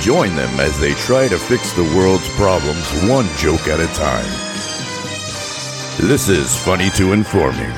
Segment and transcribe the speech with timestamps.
[0.00, 4.24] Join them as they try to fix the world's problems one joke at a time.
[6.08, 7.72] This is Funny to Informing.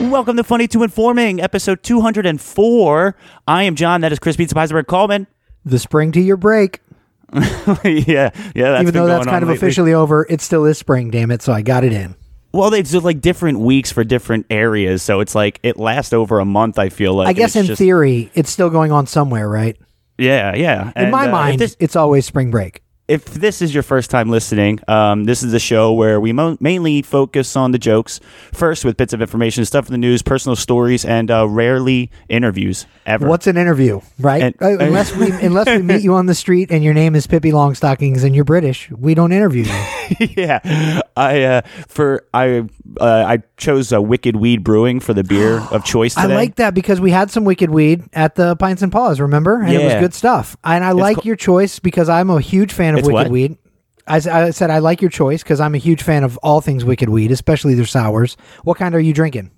[0.00, 3.16] Welcome to Funny to Informing, episode 204.
[3.46, 4.00] I am John.
[4.00, 5.26] That is Chris Pizza Heisenberg Coleman.
[5.64, 6.80] the spring to your break.
[7.34, 7.42] yeah,
[7.84, 8.30] yeah.
[8.54, 9.56] That's Even though that's kind of lately.
[9.56, 11.42] officially over, it still is spring, damn it.
[11.42, 12.14] So I got it in.
[12.52, 16.40] Well, it's just like different weeks for different areas, so it's like it lasts over
[16.40, 16.78] a month.
[16.78, 17.28] I feel like.
[17.28, 19.76] I guess in just- theory, it's still going on somewhere, right?
[20.16, 20.88] Yeah, yeah.
[20.88, 22.82] In And, my uh, mind, this, it's always spring break.
[23.08, 26.58] If this is your first time listening, um, this is a show where we mo-
[26.60, 28.20] mainly focus on the jokes
[28.52, 32.86] first, with bits of information, stuff in the news, personal stories, and uh, rarely interviews
[33.06, 33.26] ever.
[33.26, 34.42] What's an interview, right?
[34.42, 37.26] And- Uh, unless we unless we meet you on the street and your name is
[37.26, 40.26] Pippi Longstockings and you're British, we don't interview you.
[40.36, 42.58] yeah, I uh, for I
[43.00, 46.72] uh, I chose uh, Wicked Weed Brewing for the beer of choice I like that
[46.74, 49.60] because we had some wicked weed at the Pints and Paws, remember?
[49.60, 50.56] And it was good stuff.
[50.64, 53.30] And I like co- your choice because I'm a huge fan of It's wicked what?
[53.30, 53.58] weed.
[54.06, 57.10] I said I like your choice because I'm a huge fan of all things wicked
[57.10, 58.38] weed, especially their sours.
[58.64, 59.50] What kind are you drinking?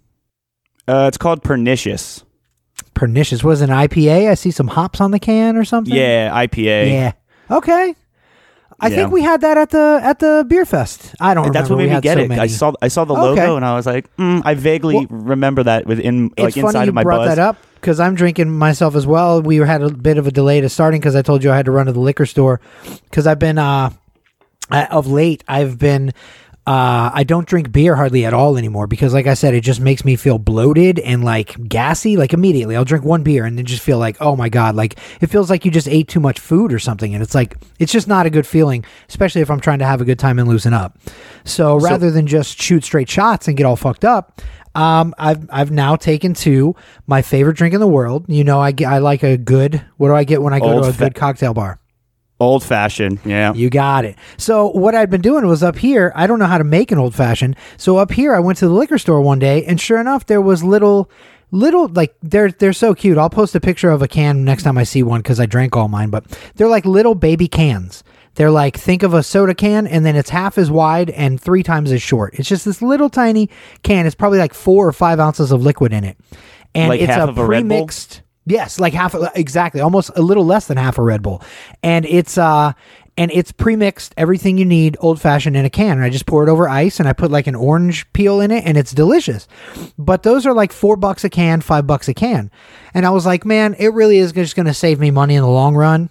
[0.88, 2.24] Uh, it's called Pernicious.
[2.94, 3.44] Pernicious.
[3.44, 4.28] Was an IPA?
[4.28, 5.94] I see some hops on the can or something.
[5.94, 6.90] Yeah, IPA.
[6.90, 7.12] Yeah.
[7.48, 7.94] Okay.
[8.82, 8.96] I Yeah.
[8.96, 11.14] think we had that at the at the beer fest.
[11.20, 11.74] I don't That's remember.
[11.74, 12.28] what We me had get so it.
[12.28, 12.40] many.
[12.40, 13.40] I saw I saw the Okay.
[13.42, 16.72] logo and I was like, mm, I vaguely Well, remember that within like it's inside
[16.72, 17.36] funny you of my brought buzz.
[17.36, 19.42] that up because I'm drinking myself as well.
[19.42, 21.66] We had a bit of a delay to starting because I told you I had
[21.66, 22.60] to run to the liquor store
[23.10, 23.90] because I've been uh
[24.70, 26.12] uh, of late I've been
[26.66, 29.80] uh I don't drink beer hardly at all anymore because like I said it just
[29.80, 33.64] makes me feel bloated and like gassy like immediately I'll drink one beer and then
[33.64, 36.38] just feel like oh my god like it feels like you just ate too much
[36.38, 39.60] food or something and it's like it's just not a good feeling especially if I'm
[39.60, 40.98] trying to have a good time and loosen up
[41.44, 44.40] so rather than just shoot straight shots and get all fucked up
[44.74, 46.76] um, I've I've now taken to
[47.06, 48.26] my favorite drink in the world.
[48.28, 49.84] You know, I get I like a good.
[49.96, 51.79] What do I get when I go to a fa- good cocktail bar?
[52.40, 53.20] Old fashioned.
[53.24, 53.52] Yeah.
[53.52, 54.16] You got it.
[54.38, 56.10] So what I'd been doing was up here.
[56.16, 57.54] I don't know how to make an old fashioned.
[57.76, 60.40] So up here, I went to the liquor store one day, and sure enough, there
[60.40, 61.10] was little,
[61.50, 63.18] little like they're they're so cute.
[63.18, 65.76] I'll post a picture of a can next time I see one because I drank
[65.76, 66.08] all mine.
[66.08, 68.02] But they're like little baby cans.
[68.36, 71.62] They're like think of a soda can, and then it's half as wide and three
[71.62, 72.34] times as short.
[72.38, 73.50] It's just this little tiny
[73.82, 74.06] can.
[74.06, 76.16] It's probably like four or five ounces of liquid in it,
[76.74, 78.22] and Like it's half a of a premixed.
[78.46, 81.42] Yes, like half exactly, almost a little less than half a Red Bull,
[81.82, 82.72] and it's uh
[83.18, 85.98] and it's pre-mixed everything you need old fashioned in a can.
[85.98, 88.50] And I just pour it over ice and I put like an orange peel in
[88.50, 89.46] it, and it's delicious.
[89.98, 92.50] But those are like four bucks a can, five bucks a can,
[92.94, 95.42] and I was like, man, it really is just going to save me money in
[95.42, 96.10] the long run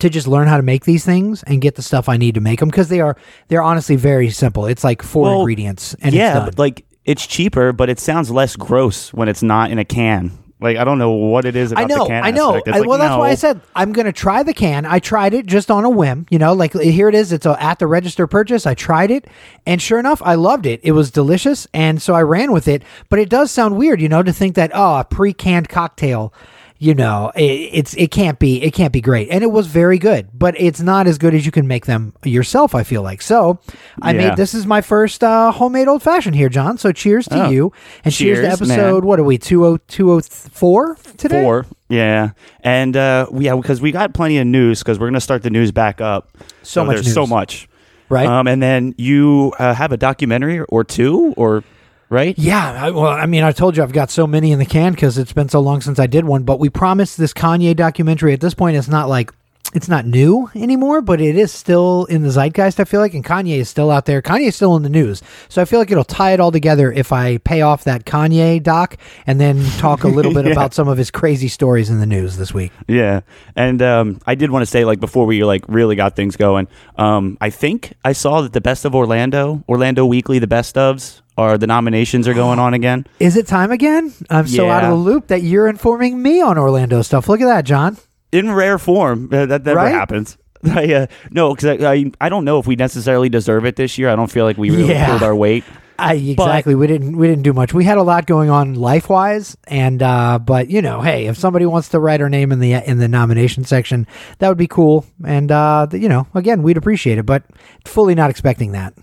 [0.00, 2.40] to just learn how to make these things and get the stuff I need to
[2.40, 3.16] make them because they are
[3.48, 4.66] they're honestly very simple.
[4.66, 9.12] It's like four Well, ingredients and yeah, like it's cheaper, but it sounds less gross
[9.14, 10.30] when it's not in a can.
[10.60, 12.24] Like I don't know what it is about I know, the can.
[12.24, 12.54] I know.
[12.54, 14.86] I- like, well, that's why I said I'm going to try the can.
[14.86, 16.26] I tried it just on a whim.
[16.30, 17.32] You know, like here it is.
[17.32, 18.66] It's a, at the register purchase.
[18.66, 19.26] I tried it,
[19.66, 20.80] and sure enough, I loved it.
[20.82, 22.82] It was delicious, and so I ran with it.
[23.08, 26.32] But it does sound weird, you know, to think that oh, a pre-canned cocktail.
[26.80, 29.98] You know, it, it's it can't be it can't be great, and it was very
[29.98, 32.72] good, but it's not as good as you can make them yourself.
[32.72, 33.58] I feel like so.
[34.00, 34.28] I Yeah.
[34.28, 36.78] made this is my first uh, homemade old fashioned here, John.
[36.78, 37.50] So cheers to Oh.
[37.50, 37.72] you,
[38.04, 38.78] and cheers, Cheers, to man.
[38.78, 39.04] episode.
[39.04, 41.42] What are we two oh two oh four today?
[41.42, 41.66] Four.
[41.88, 42.30] Yeah,
[42.60, 45.72] and uh, yeah, because we got plenty of news because we're gonna start the news
[45.72, 46.30] back up.
[46.62, 47.68] So much there's so much,
[48.08, 48.26] right?
[48.28, 51.64] Um, and then you uh, have a documentary or two, or
[52.10, 52.38] right?
[52.38, 54.92] Yeah, I, well, I mean, I told you I've got so many in the can
[54.92, 56.42] because it's been so long since I did one.
[56.44, 58.32] But we promised this Kanye documentary.
[58.32, 59.30] At this point, it's not like
[59.74, 62.80] it's not new anymore, but it is still in the zeitgeist.
[62.80, 64.22] I feel like, and Kanye is still out there.
[64.22, 65.20] Kanye is still in the news,
[65.50, 68.62] so I feel like it'll tie it all together if I pay off that Kanye
[68.62, 68.96] doc
[69.26, 70.52] and then talk a little bit Yeah.
[70.52, 72.72] about some of his crazy stories in the news this week.
[72.86, 73.20] Yeah,
[73.56, 76.66] and um, I did want to say, like, before we like really got things going,
[76.96, 81.20] um, I think I saw that the Best of Orlando, Orlando Weekly, the Best ofs,
[81.38, 83.06] are the nominations are going on again.
[83.20, 84.12] Is it time again?
[84.28, 87.28] I'm so out of the loop that you're informing me on Orlando stuff.
[87.28, 87.96] Look at that, John.
[88.32, 89.30] in rare form.
[89.32, 89.92] Uh, that never Right?
[89.92, 90.36] happens.
[90.64, 93.96] I, uh, no, because I, I I don't know if we necessarily deserve it this
[93.96, 94.10] year.
[94.10, 95.06] I don't feel like we really Yeah.
[95.08, 95.64] pulled our weight.
[96.00, 96.76] I, exactly.
[96.76, 97.74] we didn't we didn't do much.
[97.74, 101.36] We had a lot going on life wise, and uh, but you know, hey, if
[101.36, 104.06] somebody wants to write our name in the in the nomination section,
[104.38, 105.04] that would be cool.
[105.24, 107.42] And uh, you know, again, we'd appreciate it, but
[107.84, 108.94] fully not expecting that.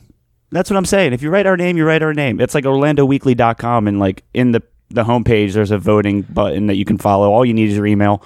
[0.51, 1.13] That's what I'm saying.
[1.13, 2.39] If you write our name, you write our name.
[2.39, 6.85] It's like OrlandoWeekly.com, and like in the the homepage, there's a voting button that you
[6.85, 7.31] can follow.
[7.31, 8.23] All you need is your email.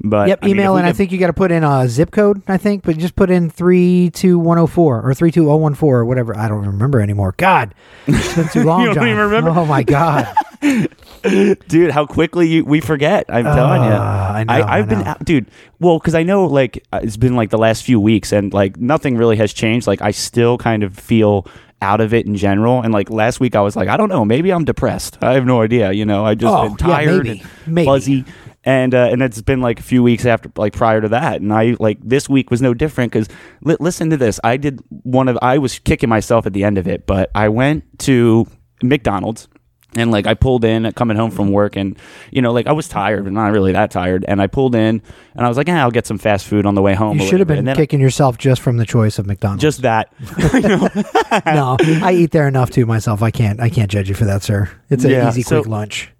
[0.00, 2.10] But yep, I mean, email, and I think you got to put in a zip
[2.10, 2.42] code.
[2.48, 5.56] I think, but just put in three two one zero four or three two zero
[5.56, 6.36] one four or whatever.
[6.36, 7.34] I don't remember anymore.
[7.36, 7.74] God,
[8.06, 8.80] it's been too long.
[8.80, 9.08] You don't John.
[9.08, 9.50] even remember?
[9.50, 10.32] Oh my God.
[11.68, 13.24] dude, how quickly you, we forget.
[13.28, 13.88] I'm telling you.
[13.88, 15.50] Uh, I know, I, have been, out, dude.
[15.80, 18.76] Well, because I know, like, uh, it's been like the last few weeks, and like
[18.76, 19.86] nothing really has changed.
[19.86, 21.46] Like, I still kind of feel
[21.82, 22.80] out of it in general.
[22.82, 25.18] And like last week, I was like, I don't know, maybe I'm depressed.
[25.22, 25.92] I have no idea.
[25.92, 27.40] You know, I just Oh, been yeah, tired, maybe.
[27.66, 27.86] and Maybe.
[27.86, 28.24] fuzzy.
[28.66, 31.52] And uh, and it's been like a few weeks after, like prior to that, and
[31.52, 33.28] I like this week was no different because
[33.60, 34.40] li- listen to this.
[34.42, 37.50] I did one of I was kicking myself at the end of it, but I
[37.50, 38.46] went to
[38.82, 39.48] McDonald's
[39.96, 41.96] and like I pulled in coming home from work and
[42.30, 45.02] you know like I was tired but not really that tired and I pulled in
[45.34, 47.26] and I was like yeah I'll get some fast food on the way home You
[47.26, 49.62] should have been kicking yourself just from the choice of McDonald's.
[49.62, 50.12] just that
[51.46, 53.22] no, I eat there enough too myself.
[53.22, 53.60] I can't.
[53.60, 54.70] I can't judge you for that, sir.
[54.90, 56.10] It's an Yeah, easy, so- quick lunch.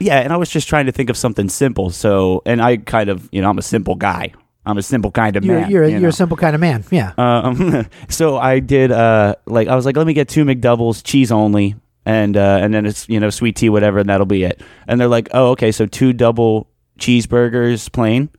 [0.00, 3.08] yeah and I was just trying to think of something simple so and I kind
[3.08, 4.32] of you know I'm a simple guy
[4.66, 6.60] I'm a simple kind of You're man you're, a, you you're a simple kind of
[6.60, 6.84] man.
[6.90, 7.12] Yeah.
[7.18, 11.30] Um, so I did uh like I was like, let me get two McDoubles, cheese
[11.30, 14.60] only, and uh and then it's you know sweet tea, whatever, and that'll be it.
[14.88, 16.68] And they're like, oh okay, so two double
[16.98, 18.30] cheeseburgers, plain,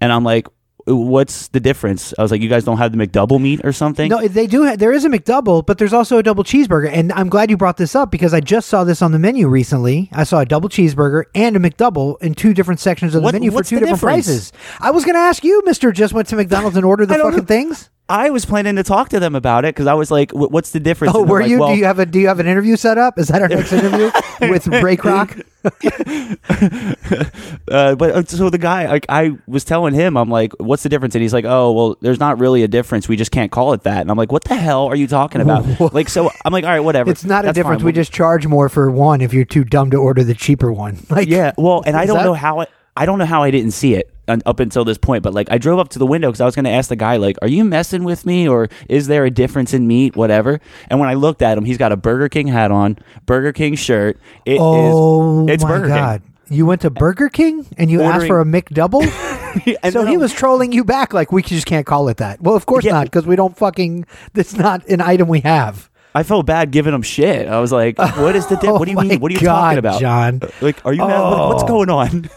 [0.00, 0.46] and I'm like,
[0.86, 2.12] what's the difference?
[2.18, 4.08] I was like, you guys don't have the McDouble meat or something?
[4.08, 4.64] No, they do.
[4.66, 7.56] Ha- there is a McDouble, but there's also a double cheeseburger, and I'm glad you
[7.56, 10.08] brought this up because I just saw this on the menu recently.
[10.12, 13.34] I saw a double cheeseburger and a McDouble in two different sections of the What-
[13.34, 14.26] menu for two different difference?
[14.26, 14.52] prices.
[14.80, 17.46] I was going to ask you, Mister, just went to McDonald's and ordered the fucking
[17.46, 17.90] things.
[18.10, 20.80] I was planning to talk to them about it because I was like, what's the
[20.80, 21.14] difference?
[21.14, 21.60] Oh, were like, you?
[21.60, 23.20] "Well, do you have a Do you have an interview set up?
[23.20, 24.10] Is that our next interview
[24.50, 25.40] with Ray Kroc?
[27.70, 30.88] uh, but uh, so the guy, like, I was telling him, I'm like, what's the
[30.88, 31.14] difference?
[31.14, 33.08] And he's like, oh, well, there's not really a difference.
[33.08, 34.00] We just can't call it that.
[34.00, 35.80] And I'm like, what the hell are you talking about?
[35.94, 37.12] like, so I'm like, all right, whatever.
[37.12, 37.82] It's not a difference.
[37.82, 37.86] fine.
[37.86, 40.98] We just charge more for one if you're too dumb to order the cheaper one.
[41.08, 41.52] Like, yeah.
[41.56, 42.70] Well, and I don't that- know how it.
[42.96, 44.12] I don't know how I didn't see it
[44.46, 46.54] up until this point, but like I drove up to the window because I was
[46.54, 49.30] going to ask the guy, like, "Are you messing with me, or is there a
[49.30, 52.46] difference in meat, whatever?" And when I looked at him, he's got a Burger King
[52.48, 54.18] hat on, Burger King shirt.
[54.46, 54.58] It is.
[54.60, 55.88] Oh it's my Burger
[56.20, 56.22] King.
[56.56, 59.06] You went to Burger King and you asked for a McDouble.
[59.82, 62.40] And so he was trolling you back, like we just can't call it that.
[62.40, 62.92] Well, of course Yeah.
[62.92, 64.06] not, because we don't fucking.
[64.32, 65.89] That's not an item we have.
[66.14, 67.46] I felt bad giving him shit.
[67.48, 68.56] I was like, "What is the?
[68.56, 69.20] Di- Oh what do you mean?
[69.20, 70.40] What are you God, talking about, John?
[70.60, 71.20] Like, are you mad?
[71.20, 71.66] What, what's Oh.
[71.66, 72.28] going on?"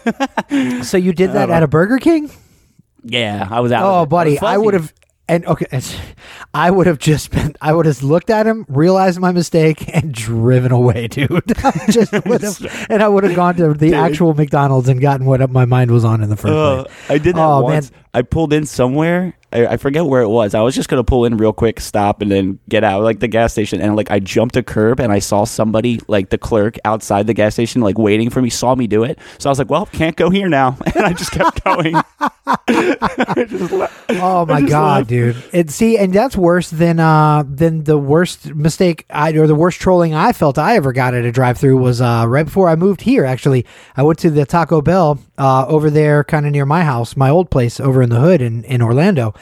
[0.84, 2.30] So you did that at a Burger King?
[3.02, 3.84] yeah, I was out.
[3.84, 4.92] Oh, buddy, I would have.
[5.26, 5.80] And okay,
[6.52, 7.54] I would have just been.
[7.58, 11.30] I would have looked at him, realized my mistake, and driven away, dude.
[11.64, 15.24] I just would have, and I would have gone to the actual McDonald's and gotten
[15.24, 16.94] what my mind was on in the first Uh, place.
[17.08, 17.90] I did that Oh, once.
[17.90, 18.00] man.
[18.12, 19.34] I pulled in somewhere.
[19.54, 20.54] I, I forget where it was.
[20.54, 23.28] I was just gonna pull in real quick, stop, and then get out, like the
[23.28, 23.80] gas station.
[23.80, 27.34] And like I jumped a curb, and I saw somebody, like the clerk outside the
[27.34, 28.50] gas station, like waiting for me.
[28.50, 31.12] Saw me do it, so I was like, "Well, can't go here now," and I
[31.12, 31.94] just kept going.
[32.68, 33.72] Just
[34.10, 35.08] Oh my god, laughed.
[35.08, 35.36] dude!
[35.52, 39.80] And see, and that's worse than uh than the worst mistake I or the worst
[39.80, 43.00] trolling I felt I ever got at a drive-through was uh right before I moved
[43.02, 43.24] here.
[43.24, 43.64] Actually,
[43.96, 47.30] I went to the Taco Bell uh over there, kind of near my house, my
[47.30, 49.34] old place over in the hood in in Orlando.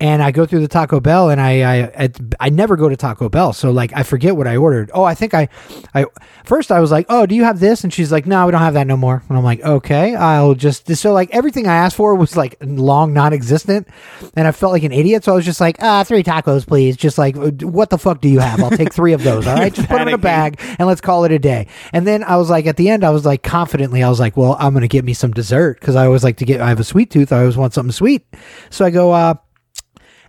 [0.00, 2.96] And I go through the Taco Bell, and I, I I I never go to
[2.96, 4.92] Taco Bell, so like I forget what I ordered.
[4.94, 5.48] Oh, I think I
[5.92, 6.06] I
[6.44, 7.82] first I was like, oh, do you have this?
[7.82, 9.24] And she's like, no, we don't have that no more.
[9.28, 13.12] And I'm like, okay, I'll just so like everything I asked for was like long
[13.12, 13.88] non-existent,
[14.36, 15.24] and I felt like an idiot.
[15.24, 16.96] So I was just like, ah, three tacos, please.
[16.96, 18.62] Just like, what the fuck do you have?
[18.62, 19.48] I'll take three of those.
[19.48, 21.66] All right, just put them in a bag and let's call it a day.
[21.92, 24.36] And then I was like, at the end, I was like confidently, I was like,
[24.36, 26.60] well, I'm gonna get me some dessert because I always like to get.
[26.60, 27.32] I have a sweet tooth.
[27.32, 28.32] I always want something sweet.
[28.70, 29.34] So I go, uh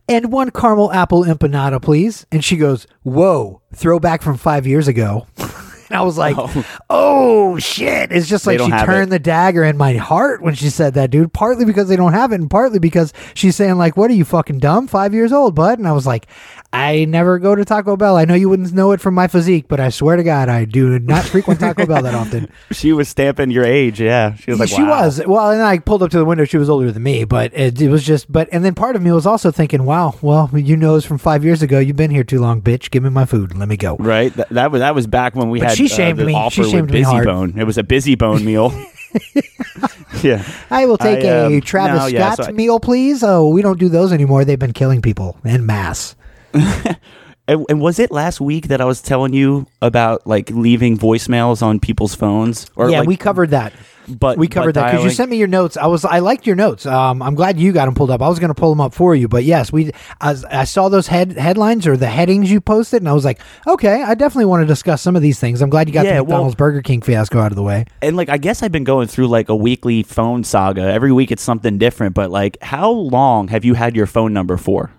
[0.10, 2.26] and one caramel apple empanada, please.
[2.32, 5.28] And she goes, Whoa, throwback from five years ago.
[5.38, 8.12] and I was like, Oh, oh shit.
[8.12, 9.12] It's just like she turned it.
[9.12, 11.32] the dagger in my heart when she said that, dude.
[11.32, 14.26] Partly because they don't have it, and partly because she's saying, like, what are you
[14.26, 14.88] fucking dumb?
[14.88, 15.78] Five years old, bud.
[15.80, 16.28] And I was like,
[16.72, 18.16] I never go to Taco Bell.
[18.16, 20.66] I know you wouldn't know it from my physique, but I swear to God, I
[20.66, 22.52] do not frequent Taco Bell that often.
[22.72, 24.00] she was stamping your age.
[24.00, 25.06] Yeah, she was like, she wow.
[25.06, 26.46] was well, and I pulled up to the window.
[26.46, 28.32] She was older than me, but it, it was just.
[28.32, 31.18] But and then part of me was also thinking, "Wow, well, you know, it's from
[31.18, 31.80] five years ago.
[31.80, 32.92] You've been here too long, bitch.
[32.92, 33.50] Give me my food.
[33.50, 35.78] and Let me go." Right, that, that was that was back when we But had
[35.78, 36.36] she uh, shamed the me.
[36.36, 37.26] offer She shamed with me Busy hard.
[37.26, 37.54] Bone.
[37.58, 38.72] It was a Busy Bone meal.
[40.22, 43.24] yeah, I will take I, a um, Travis no, yeah, Scott so I- meal, please.
[43.24, 44.46] Oh, we don't do those anymore.
[44.46, 46.16] They've been killing people in masse.
[47.48, 51.64] And, and was it last week that I was telling you about like leaving voicemails
[51.64, 52.68] on people's phones?
[52.76, 53.74] Or yeah, like, we covered that.
[54.08, 55.76] but We covered but that because you sent me your notes.
[55.76, 56.86] I was I liked your notes.
[56.86, 58.22] Um, I'm glad you got them pulled up.
[58.22, 59.90] I was going to pull them up for you, but yes, we.
[60.22, 63.40] I, I saw those head headlines or the headings you posted, and I was like,
[63.66, 65.64] okay, I definitely want to discuss some of these things.
[65.64, 67.86] I'm glad you got Yeah, the well- McDonald's Burger King fiasco out of the way.
[68.04, 70.84] and like I guess I've been going through like a weekly phone saga.
[70.84, 72.14] Every week it's something different.
[72.14, 74.92] But like, how long have you had your phone number for?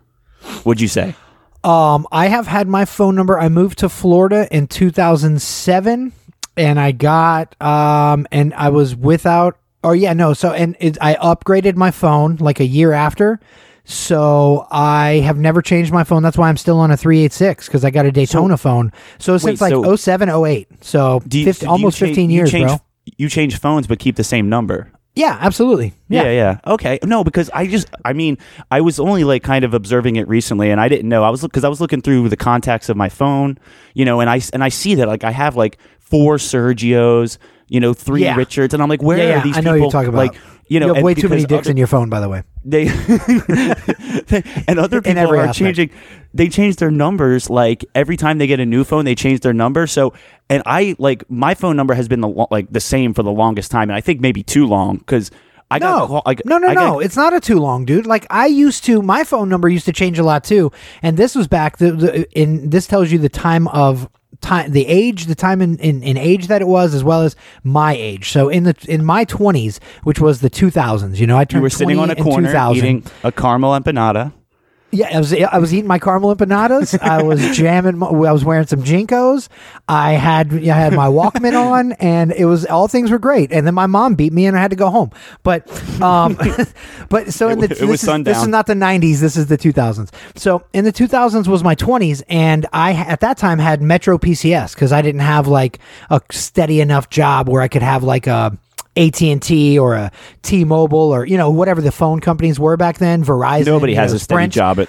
[0.64, 1.14] Would you say?
[1.62, 3.38] Um, I have had my phone number.
[3.38, 6.12] I moved to Florida in 2007,
[6.56, 9.58] and I got um, and I was without.
[9.82, 10.32] Oh yeah, no.
[10.34, 13.40] So and it, I upgraded my phone like a year after.
[13.84, 16.22] So I have never changed my phone.
[16.22, 18.92] That's why I'm still on a 386 because I got a Daytona phone.
[19.18, 20.68] So since like so- 07, 08.
[20.84, 22.78] So you, 50 do almost cha- 15 you years, change, bro.
[23.16, 24.92] You change phones, but keep the same number.
[25.20, 25.92] Yeah, absolutely.
[26.08, 26.22] Yeah.
[26.24, 26.30] Yeah.
[26.32, 26.98] yeah, Okay.
[27.04, 28.38] No, because I just, I mean,
[28.70, 31.22] I was only like kind of observing it recently, and I didn't know.
[31.24, 33.58] I was because I was looking through the contacts of my phone,
[33.94, 37.80] you know, and I and I see that like I have like four Sergios, you
[37.80, 38.36] know, three Yeah.
[38.36, 39.86] Richards, and I'm like, where Yeah, are these I know people?
[39.86, 40.18] you're talking about.
[40.32, 42.28] Like, you know, you have way too many dicks other- in your phone, by the
[42.28, 42.42] way.
[42.64, 42.88] They
[44.68, 45.58] and other people are aspect.
[45.58, 45.90] changing
[46.34, 49.52] they change their numbers like every time they get a new phone they change their
[49.52, 50.12] number so
[50.48, 53.70] and i like my phone number has been the like the same for the longest
[53.70, 55.30] time and i think maybe too long because
[55.70, 57.00] i got no, call, like, no, no, I got- no.
[57.00, 58.04] It's not a too long, dude.
[58.04, 61.36] Like I used to, my phone number used to change a lot too, and this
[61.36, 61.76] was back.
[61.78, 64.08] The, the in this tells you the time of
[64.40, 67.37] time, the age, the time in, in, in age that it was, as well as
[67.62, 68.30] my age.
[68.30, 71.61] So in the in my twenties, which was the two thousands, you know, I turned
[71.61, 74.32] you were sitting on a corner eating a caramel empanada
[74.92, 76.99] Yeah, I was I was eating my caramel empanadas.
[77.00, 77.99] I was jamming.
[77.99, 79.49] My, I was wearing some JNCOs.
[79.88, 83.52] I had I had my Walkman on, and it was all things were great.
[83.52, 85.11] And then my mom beat me, and I had to go home.
[85.44, 85.70] But
[86.02, 86.37] um,
[87.09, 89.20] but so in the It was this, is, this is not the '90s.
[89.20, 90.11] This is the 2000s.
[90.37, 94.75] So in the 2000s was my 20s, and I at that time had Metro PCS
[94.75, 95.78] because I didn't have like
[96.11, 98.59] a steady enough job where I could have like a
[98.97, 100.11] AT&T or a
[100.42, 104.16] T-Mobile or you know whatever the phone companies were back then Verizon nobody has know,
[104.16, 104.52] a steady Sprint.
[104.52, 104.88] job at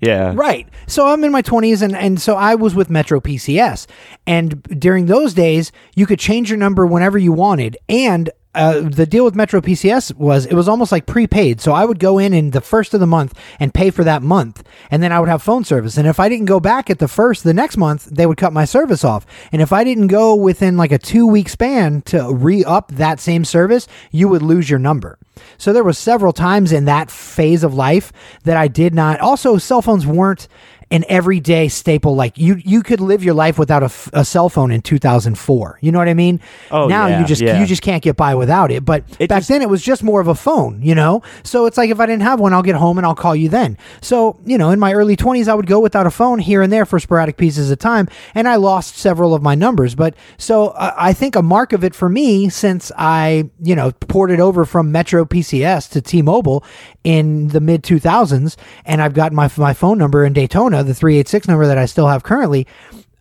[0.00, 0.66] yeah Right.
[0.86, 3.86] So I'm in my 20s and and so I was with Metro PCS
[4.26, 9.06] and during those days you could change your number whenever you wanted and uh, the
[9.06, 11.60] deal with Metro PCS was it was almost like prepaid.
[11.60, 14.22] So I would go in in the first of the month and pay for that
[14.22, 15.96] month, and then I would have phone service.
[15.96, 18.52] And if I didn't go back at the first the next month, they would cut
[18.52, 19.24] my service off.
[19.52, 23.20] And if I didn't go within like a two week span to re up that
[23.20, 25.18] same service, you would lose your number.
[25.56, 28.12] So there was several times in that phase of life
[28.44, 29.20] that I did not.
[29.20, 30.48] Also, cell phones weren't
[30.90, 32.14] an everyday staple.
[32.16, 35.78] Like you, you could live your life without a, f- a cell phone in 2004.
[35.80, 36.40] You know what I mean?
[36.70, 37.60] Oh, now yeah, you just yeah.
[37.60, 38.84] you just can't get by without it.
[38.84, 40.82] But It back just- then it was just more of a phone.
[40.82, 43.14] You know, so it's like if I didn't have one, I'll get home and I'll
[43.14, 43.78] call you then.
[44.00, 46.72] So you know, in my early 20s, I would go without a phone here and
[46.72, 49.94] there for sporadic pieces of time, and I lost several of my numbers.
[49.94, 53.92] But so uh, I think a mark of it for me, since I you know
[53.92, 56.64] ported over from Metro PCS to T-Mobile
[57.04, 61.48] in the mid 2000s, and I've got my my phone number in Daytona, the 386
[61.48, 62.66] number that I still have currently.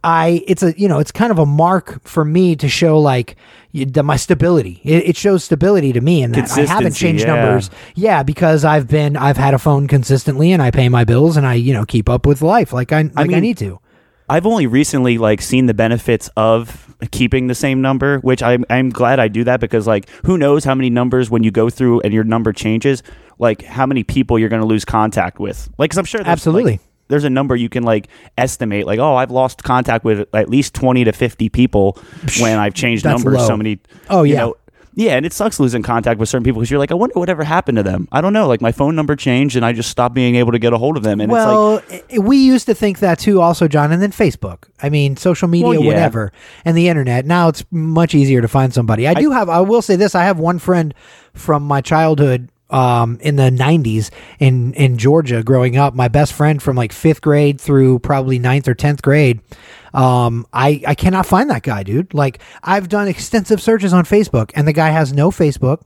[0.04, 3.36] I it's a you know it's kind of a mark for me to show like
[3.74, 4.82] the, my stability.
[4.84, 7.36] It, it shows stability to me, and that I haven't changed yeah.
[7.36, 7.70] numbers.
[7.96, 11.46] Yeah, because I've been I've had a phone consistently, and I pay my bills, and
[11.46, 13.80] I you know keep up with life like I like I, mean, need to.
[14.30, 18.92] I've only recently like seen the benefits of keeping the same number, which I'm I'm
[18.92, 22.02] glad I do that because like who knows how many numbers when you go through
[22.02, 23.04] and your number changes,
[23.40, 25.70] like how many people you're going to lose contact with.
[25.78, 26.74] Like, cause I'm sure there's, Absolutely.
[26.74, 30.50] like, there's a number you can like estimate, like oh, I've lost contact with at
[30.50, 31.98] least twenty to fifty people
[32.40, 33.48] when I've changed numbers low.
[33.48, 33.80] so many.
[34.10, 34.40] Oh, you yeah.
[34.42, 34.56] know,
[34.96, 37.44] yeah, and it sucks losing contact with certain people because you're like, I wonder whatever
[37.44, 38.08] happened to them.
[38.12, 38.48] I don't know.
[38.48, 40.98] Like my phone number changed and I just stopped being able to get a hold
[40.98, 41.22] of them.
[41.22, 41.82] And it's like, well,
[42.22, 44.66] we used to think that too, also, John, and then Facebook.
[44.82, 45.88] I mean, social media, Well, yeah.
[45.88, 46.34] whatever,
[46.66, 47.26] and the internet.
[47.26, 49.08] Now it's much easier to find somebody.
[49.08, 49.48] I, do have.
[49.48, 50.94] I will say this: I have one friend
[51.34, 52.50] from my childhood.
[52.70, 57.22] Um, in the '90s in in Georgia, growing up, my best friend from like fifth
[57.22, 59.40] grade through probably ninth or tenth grade.
[59.94, 62.14] Um, I I cannot find that guy, dude.
[62.14, 65.82] Like I've done extensive searches on Facebook, and the guy has no Facebook.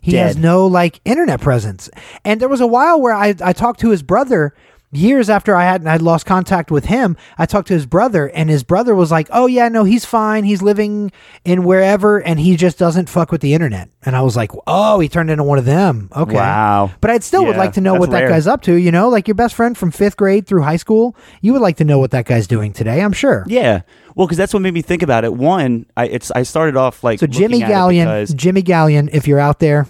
[0.00, 0.26] He Dead.
[0.26, 1.88] has no like internet presence.
[2.24, 4.54] And there was a while where I, I talked to his brother
[4.96, 7.16] years after I had I'd lost contact with him.
[7.38, 10.44] I talked to his brother and his brother was like, "Oh yeah, no, he's fine.
[10.44, 11.12] He's living
[11.44, 15.00] in wherever and he just doesn't fuck with the internet." And I was like, "Oh,
[15.00, 16.34] he turned into one of them." Okay.
[16.34, 16.90] Wow.
[17.00, 19.08] But I'd still would like to know what that guy's up to, you know?
[19.08, 21.98] Like your best friend from 5th grade through high school, you would like to know
[21.98, 23.44] what that guy's doing today, I'm sure.
[23.46, 23.82] Yeah.
[24.14, 25.34] Well, because that's what made me think about it.
[25.34, 29.58] One, I it's I started off like So Jimmy Gallion, Jimmy Gallion, if you're out
[29.58, 29.88] there,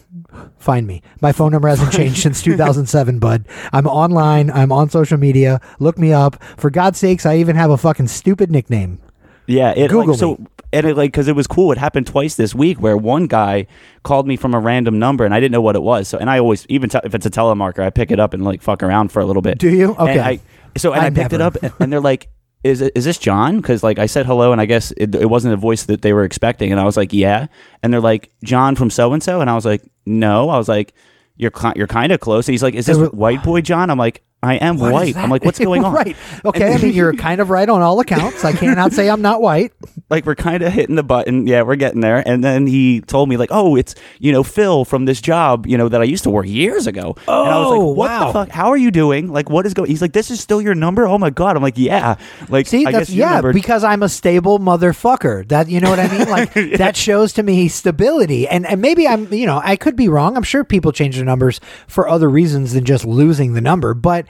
[0.59, 1.03] find me.
[1.21, 3.45] My phone number hasn't changed since 2007, bud.
[3.73, 4.51] I'm online.
[4.51, 5.61] I'm on social media.
[5.79, 6.43] Look me up.
[6.57, 9.01] For God's sakes, I even have a fucking stupid nickname.
[9.47, 10.39] Yeah, it Google like, so
[10.73, 11.71] and it like because it was cool.
[11.71, 13.67] It happened twice this week where one guy
[14.03, 16.09] called me from a random number and I didn't know what it was.
[16.09, 18.43] So and I always even te- if it's a telemarker, I pick it up and
[18.43, 19.59] like fuck around for a little bit.
[19.59, 19.91] Do you?
[19.97, 20.21] And Okay.
[20.21, 20.41] I,
[20.79, 21.67] so and I I, picked it never.
[21.67, 22.29] up and they're like.
[22.65, 23.59] Is, is this John?
[23.59, 26.13] Because like I said hello and I guess it, it wasn't a voice that they
[26.13, 27.47] were expecting and I was like yeah.
[27.83, 30.49] And they're like John from so and so and I was like no.
[30.49, 30.95] I was like
[31.37, 32.49] you're ki- you're kind of close.
[32.49, 33.91] And he's like is this were- white boy John?
[33.91, 35.17] I'm like I am What white?
[35.17, 36.17] I'm like what's going on right.
[36.45, 36.75] Okay.
[36.75, 38.45] I mean, you're kind of right on all accounts.
[38.45, 39.73] I cannot say I'm not white.
[40.11, 41.47] like we're kind of hitting the button.
[41.47, 42.23] Yeah, we're getting there.
[42.27, 45.79] And then he told me like, "Oh, it's you know Phil from this job, you
[45.79, 48.27] know that I used to work years ago." and I was Oh, like, "What wow.
[48.27, 48.49] the fuck?
[48.51, 49.33] How are you doing?
[49.33, 51.57] Like, what is going?" He's like, "This is still your number." Oh my god!
[51.57, 52.17] I'm like, "Yeah."
[52.49, 55.49] Like, See, I that's yeah, remembered- because I'm a stable motherfucker.
[55.49, 56.29] That you know what I mean?
[56.29, 58.47] Like that shows to me stability.
[58.49, 60.37] And and maybe I'm you know I could be wrong.
[60.37, 64.27] I'm sure people change their numbers for other reasons than just losing the number, but.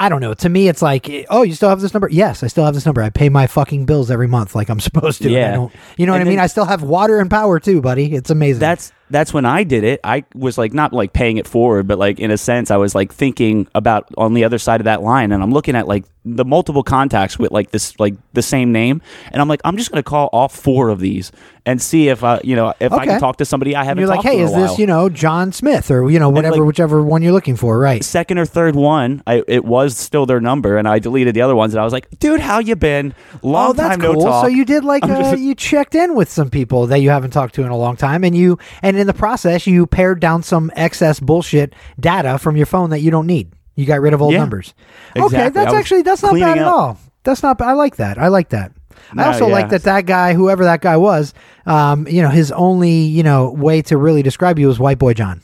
[0.00, 0.32] I don't know.
[0.32, 2.08] To me, it's like, oh, you still have this number?
[2.08, 3.02] Yes, I still have this number.
[3.02, 5.30] I pay my fucking bills every month like I'm supposed to.
[5.30, 5.54] Yeah.
[5.56, 6.38] don't, you know what And I mean?
[6.38, 8.14] I still have water and power too, buddy.
[8.14, 8.60] It's amazing.
[8.60, 10.00] that's that's when I did it.
[10.04, 12.94] I was like not like paying it forward, but like in a sense, I was
[12.94, 16.04] like thinking about on the other side of that line, and I'm looking at like
[16.24, 19.00] the multiple contacts with like this like the same name,
[19.32, 21.32] and I'm like, I'm just gonna call all four of these
[21.64, 24.00] and see if I you know if I can talk to somebody I haven't.
[24.00, 26.66] you're like, hey, is a this you know John Smith or you know whatever, like-
[26.66, 28.02] whichever one you're looking for, right?
[28.04, 31.54] second or third one, I, it was still their number, and I deleted the other
[31.54, 31.74] ones.
[31.74, 33.14] And I was like, "Dude, how you been?
[33.42, 34.14] Long oh, that's time cool.
[34.14, 36.86] no talk." So you did like I'm uh, just- you checked in with some people
[36.88, 39.66] that you haven't talked to in a long time, and you and in the process
[39.66, 43.52] you pared down some excess bullshit data from your phone that you don't need.
[43.74, 44.40] You got rid of old Yeah.
[44.40, 44.74] numbers.
[45.16, 46.98] Okay, that's actually that's not bad at all.
[47.24, 47.60] That's not.
[47.60, 48.18] I like that.
[48.18, 48.72] I like that.
[49.16, 49.52] I also yeah.
[49.52, 51.32] like that that guy, whoever that guy was,
[51.66, 55.14] um, you know, his only you know way to really describe you was White Boy
[55.14, 55.40] John.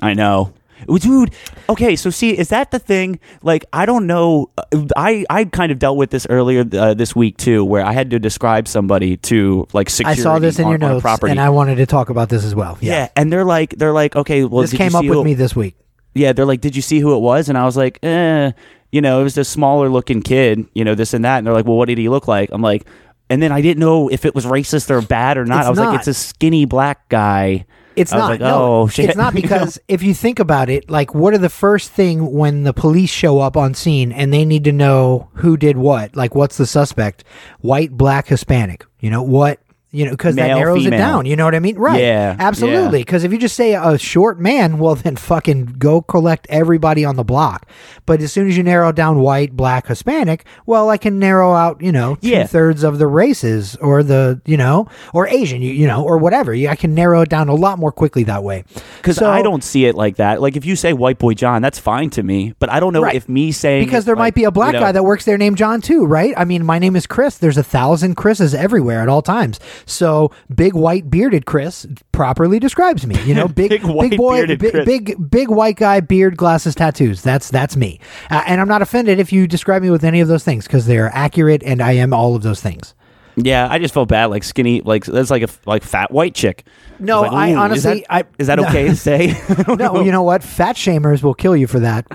[0.00, 0.52] I know.
[0.86, 1.32] Dude,
[1.68, 3.18] okay, so see, is that the thing?
[3.42, 4.50] Like, I don't know.
[4.56, 4.62] uh,
[4.96, 8.10] I I kind of dealt with this earlier uh, this week too, where I had
[8.10, 10.22] to describe somebody to like I security.
[10.22, 11.30] saw this in on- your notes, property.
[11.32, 12.78] and I wanted to talk about this as well.
[12.80, 12.92] yeah.
[12.92, 15.54] Yeah, and they're like, they're like, okay, well, this came up with who- me this
[15.56, 15.74] week.
[16.14, 17.48] yeah, they're like, did you see who it was?
[17.48, 18.52] And I was like, eh,
[18.92, 21.38] you know, it was a smaller looking kid, you know, this and that.
[21.38, 22.48] And they're like, well, what did he look like?
[22.52, 22.86] I'm like,
[23.30, 25.58] and then I didn't know if it was racist or bad or not.
[25.60, 25.90] It's I was not.
[25.90, 27.66] like, it's a skinny black guy.
[27.98, 28.30] It's not.
[28.30, 29.06] like, no, oh, shit.
[29.06, 32.64] It's not because if you think about it, like, what are the first thing when
[32.64, 36.16] the police show up on scene and they need to know who did what?
[36.16, 37.24] Like, what's the suspect?
[37.60, 38.84] White, black, Hispanic.
[39.00, 39.60] You know what?
[39.90, 40.92] You know, because that narrows female.
[40.92, 41.24] it down.
[41.26, 41.78] You know what I mean?
[41.78, 42.02] Right.
[42.02, 42.98] Yeah, Absolutely.
[42.98, 43.02] yeah.
[43.04, 47.16] Because if you just say a short man, well, then fucking go collect everybody on
[47.16, 47.66] the block.
[48.04, 51.80] But as soon as you narrow down white, black, Hispanic, well, I can narrow out,
[51.80, 52.44] you know, two Yeah.
[52.46, 56.52] thirds of the races or the, you know, or Asian, you, you know, or whatever.
[56.52, 58.64] You, I can narrow it down a lot more quickly that way.
[58.98, 60.42] Because So- I don't see it like that.
[60.42, 62.52] Like if you say white boy John, that's fine to me.
[62.58, 63.14] But I don't know Right.
[63.14, 65.24] if me saying because there like, might be a black you know, guy that works
[65.24, 66.34] there named John too, right?
[66.36, 67.38] I mean, my name is Chris.
[67.38, 69.58] There's a thousand Chris's everywhere at all times.
[69.86, 73.20] So big white bearded Chris properly describes me.
[73.22, 74.86] You know, big Big white big boy, bearded big, Chris.
[74.86, 77.22] big big white guy, beard, glasses, tattoos.
[77.22, 78.00] That's that's me.
[78.30, 80.86] Uh, and I'm not offended if you describe me with any of those things because
[80.86, 82.94] they are accurate, and I am all of those things.
[83.40, 84.26] Yeah, I just felt bad.
[84.26, 86.64] Like skinny, like that's like a like fat white chick.
[86.98, 88.66] No, was like, I "Ooh, is honestly- that- I- is that no.
[88.66, 89.40] okay to say?
[89.68, 90.00] No, know.
[90.02, 90.42] you know what?
[90.42, 92.06] Fat shamers will kill you for that.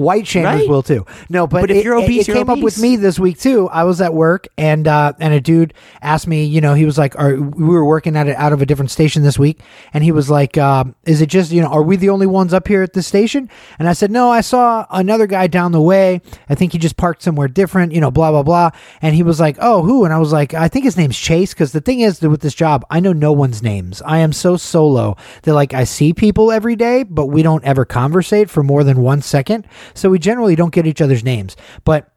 [0.00, 0.68] White shamers Right?
[0.68, 1.04] will too.
[1.28, 2.82] No, but, But if it, you're it- obese, it, you're came up with obese.
[2.82, 3.68] me this week too.
[3.68, 6.44] I was at work and uh, and a dude asked me.
[6.44, 8.90] You know, he was like, "Are we were working at it out of a different
[8.90, 9.60] station this week?"
[9.92, 11.68] And he was like, um, "Is it just you know?
[11.68, 14.40] Are we the only ones up here at this station?" And I said, "No, I
[14.40, 16.22] saw another guy down the way.
[16.48, 17.92] I think he just parked somewhere different.
[17.92, 18.70] You know, blah blah blah."
[19.02, 21.52] And he was like, "Oh, who?" And I was like, "I think his name's Chase."
[21.52, 24.00] Because the thing is that with this job, I know no one's names.
[24.06, 27.84] I am so solo that like I see people every day, but we don't ever
[27.84, 29.66] conversate for more than one second.
[29.94, 31.56] So we generally don't get each other's names.
[31.84, 32.10] But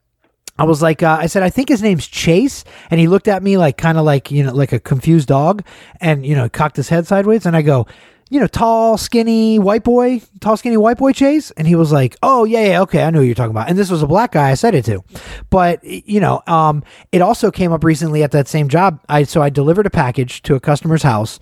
[0.57, 3.41] I was like, uh, I said, I think his name's Chase, and he looked at
[3.41, 5.65] me like kind of like you know like a confused dog,
[5.99, 7.87] and you know cocked his head sideways, and I go.
[8.29, 11.51] You know, tall, skinny white boy, tall, skinny white boy Chase.
[11.51, 13.69] And he was like, Oh, yeah, yeah, okay, I know who you're talking about.
[13.69, 15.03] And this was a black guy I said it to.
[15.51, 18.99] But, you know, um, it also came up recently at that same job.
[19.07, 21.37] I so I delivered a package to a customer's house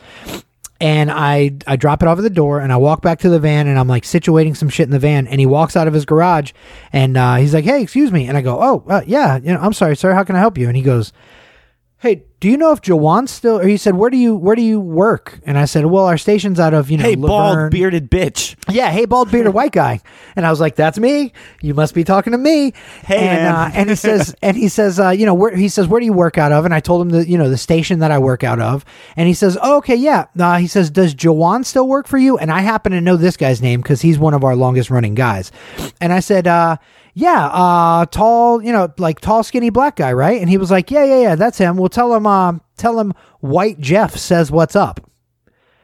[0.82, 3.40] and I I drop it off at the door and I walk back to the
[3.40, 5.94] van and I'm like situating some shit in the van and he walks out of
[5.94, 6.52] his garage
[6.92, 8.28] and uh, he's like hey excuse me.
[8.28, 10.58] And I go oh uh, yeah you know I'm sorry sir how can I help
[10.58, 10.68] you?
[10.68, 11.14] And he goes
[12.02, 13.60] hey, do you know if Jawan's still?
[13.60, 15.40] Or he said, where do you where do you work?
[15.46, 17.30] And I said, well, our station's out of you know, Hey, Laverne.
[17.30, 18.56] bald bearded bitch.
[18.68, 20.02] Yeah, hey, bald bearded white guy.
[20.36, 21.34] And I was like, that's me.
[21.62, 22.74] You must be talking to me.
[23.06, 23.56] Hey, and, man.
[23.56, 26.06] Uh, and he says, and he says, uh, you know, where he says, where do
[26.08, 26.66] you work out of?
[26.66, 28.84] And I told him the, you know, the station that I work out of.
[29.16, 30.26] And he says, oh, okay, yeah.
[30.40, 32.40] Uh, he says, does Jawan still work for you?
[32.40, 35.14] And I happen to know this guy's name because he's one of our longest running
[35.14, 35.52] guys.
[36.02, 36.78] And I said, uh,
[37.14, 40.40] yeah, uh, tall, you know, like tall, skinny black guy, right?
[40.40, 41.78] And he was like, yeah, yeah, yeah, that's him.
[41.78, 45.00] Well, tell him, um, tell him White Jeff says what's up.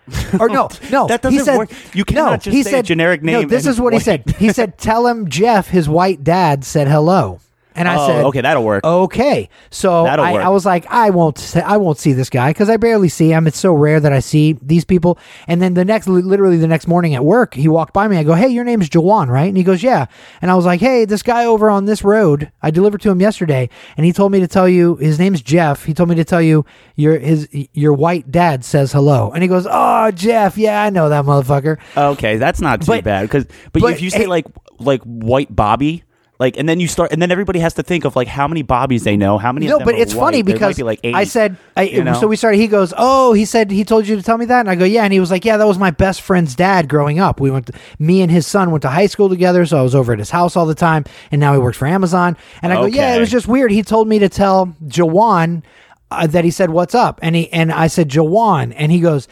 [0.39, 1.69] Or no, no, That he doesn't said, work.
[1.93, 3.99] You no, cannot just he say a said, generic No, name this is what he
[3.99, 4.23] said.
[4.37, 7.41] He said, tell him Jeff, his white dad, said hello.
[7.77, 8.83] And I Oh, said, okay, that'll work.
[8.83, 10.43] Okay, so That'll I, work.
[10.45, 13.31] I was like, I won't, say, I won't see this guy because I barely see
[13.31, 13.47] him.
[13.47, 15.17] It's so rare that I see these people.
[15.47, 18.17] And then the next, literally the next morning at work, he walked by me.
[18.17, 19.47] I go, Hey, your name's Jawan, right?
[19.47, 20.07] And he goes, Yeah.
[20.41, 23.21] And I was like, Hey, this guy over on this road, I delivered to him
[23.21, 25.85] yesterday, and he told me to tell you his name's Jeff.
[25.85, 29.31] He told me to tell you your his your white dad says hello.
[29.31, 31.77] And he goes, Oh, Jeff, yeah, I know that motherfucker.
[31.95, 34.45] Okay, that's not too But- bad because but, but, if you say like
[34.79, 36.03] like white Bobby,
[36.39, 38.61] like and then you start and then everybody has to think of like how many
[38.61, 39.67] Bobbies they know, how many.
[39.67, 40.45] No, but it's funny white.
[40.45, 42.13] There because be like eight, I said, I, you know?
[42.13, 42.57] so we started.
[42.57, 44.85] He goes, "Oh, he said he told you to tell me that," and I go,
[44.85, 47.39] "Yeah," and he was like, "Yeah, that was my best friend's dad growing up.
[47.39, 49.95] We went, to, me and his son went to high school together, so I was
[49.95, 52.75] over at his house all the time, and now he works for Amazon." And I
[52.75, 53.71] go, "Yeah, it was just weird.
[53.71, 55.63] He told me to tell Jawan."
[56.09, 59.27] Uh, that he said, "What's up?" And he and I said, "Jawan," and he goes,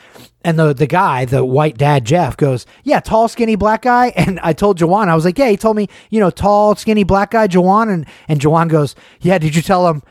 [0.45, 4.39] and the the guy, the white dad Jeff, goes, "Yeah, tall, skinny, black guy." And
[4.43, 7.31] I told Jawan, I was like, "Yeah," he told me, you know, tall, skinny, black
[7.31, 10.03] guy, Jawan, and and Jawan goes, "Yeah, did you tell him?"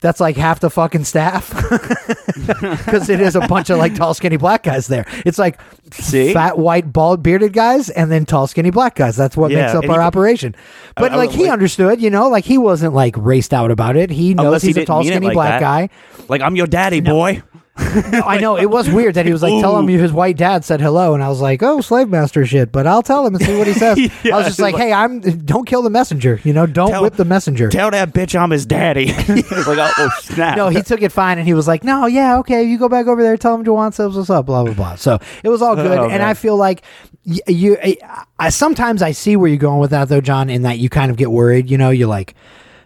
[0.00, 1.50] That's like half the fucking staff
[2.46, 5.06] because it is a bunch of like tall, skinny black guys there.
[5.24, 5.58] It's like
[5.92, 6.32] See?
[6.34, 9.16] fat, white, bald, bearded guys, and then tall, skinny black guys.
[9.16, 10.54] That's what Yeah, makes up our he- operation.
[10.96, 13.54] But I- I like would he like- understood, you know, like he wasn't like raced
[13.54, 14.10] out about it.
[14.10, 15.88] He knows Unless he he's a tall, skinny like black that.
[15.88, 15.88] guy.
[16.28, 17.42] like I'm your daddy, boy.
[17.78, 20.80] I know it was weird that he was like, "Tell him his white dad said
[20.80, 23.56] hello," and I was like, "Oh, slave master shit." But I'll tell him and see
[23.58, 23.98] what he says.
[24.24, 26.40] Yeah, I was just like, like- "Hey, I'm don't kill the messenger.
[26.42, 29.06] You know, don't Tell- whip the messenger." Tell that bitch I'm his daddy.
[29.66, 30.56] Like oh, oh snap.
[30.56, 33.06] no, he took it fine, and he was like, "No, yeah, okay, you go back
[33.06, 35.72] over there, tell him Jawan says what's up, blah blah blah." So it was all
[35.72, 36.22] oh, good, Oh, and man.
[36.22, 36.82] I feel like
[37.26, 37.76] y- you.
[37.82, 37.96] I,
[38.38, 40.48] I sometimes I see where you're going with that, though, John.
[40.50, 41.70] In that you kind of get worried.
[41.70, 42.34] You know, you're like,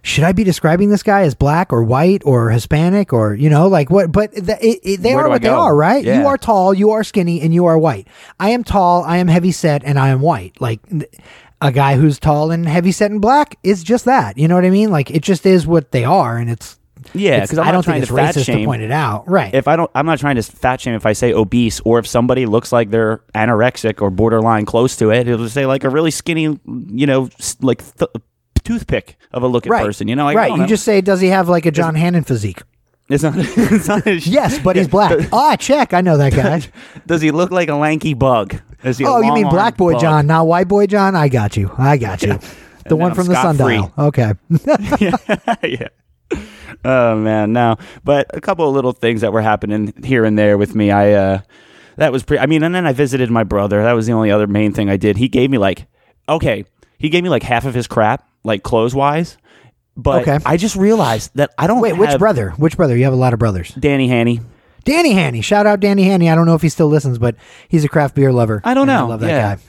[0.03, 3.69] should I be describing this guy as black or white or Hispanic or you know,
[3.69, 4.13] like what?
[4.13, 6.05] But the, it, it, they Where are what they are, right?
[6.05, 8.09] You are tall, you are skinny, and you are white.
[8.39, 10.61] I am tall, I am heavy set, and I am white.
[10.61, 10.81] Like.
[11.63, 14.39] a guy who's tall and heavy set and black is just that.
[14.39, 14.91] You know what I mean?
[14.91, 16.81] Like it just is what they are, and it's
[17.13, 18.67] yeah, because I don't think it's to fat racist to shame.
[18.67, 19.29] point it out.
[19.29, 19.53] Right.
[19.55, 22.07] If I don't, I'm not trying to fat shame if I say obese or if
[22.07, 25.29] somebody looks like they're anorexic or borderline close to it.
[25.29, 27.29] It'll just say like a really skinny, you know,
[27.61, 28.11] like th-
[28.61, 29.85] toothpick of a looking right.
[29.85, 30.09] person.
[30.09, 30.51] You know, like, right.
[30.51, 30.67] You know.
[30.67, 32.63] just say, does he have like a John Hannon physique?
[33.11, 33.35] It's not.
[33.39, 35.29] It's not Yes, but he's black.
[35.33, 35.93] Ah, check.
[35.93, 36.63] I know that guy.
[37.07, 38.61] Does he look like a lanky bug?
[38.85, 40.01] Is he oh, you mean black boy bug?
[40.01, 41.17] John, not white boy John?
[41.17, 41.75] I got you.
[41.77, 42.39] I got you.
[42.85, 43.93] The then one I'm from the sundial.
[43.99, 44.33] Okay.
[45.69, 45.89] yeah.
[46.85, 47.77] Oh man, no.
[48.05, 50.91] But a couple of little things that were happening here and there with me.
[50.91, 51.41] I uh
[51.97, 53.83] that was pretty I mean, and then I visited my brother.
[53.83, 55.19] That was the only other main thing I did.
[55.19, 55.87] He gave me like
[56.29, 56.65] okay,
[57.01, 59.37] he gave me like half of his crap, like clothes wise.
[59.97, 60.39] But Okay.
[60.47, 62.51] I just realized that I don't Wait, which have brother?
[62.51, 62.97] Which brother?
[62.97, 63.71] You have a lot of brothers.
[63.71, 64.41] Danny Hanny.
[64.85, 65.41] Danny Hanny.
[65.43, 66.31] Shout out Danny Hanny.
[66.31, 67.35] I don't know if he still listens, but
[67.69, 68.63] he's a craft beer lover.
[68.65, 69.07] I don't and know.
[69.07, 69.57] I love that Yeah.
[69.57, 69.63] guy.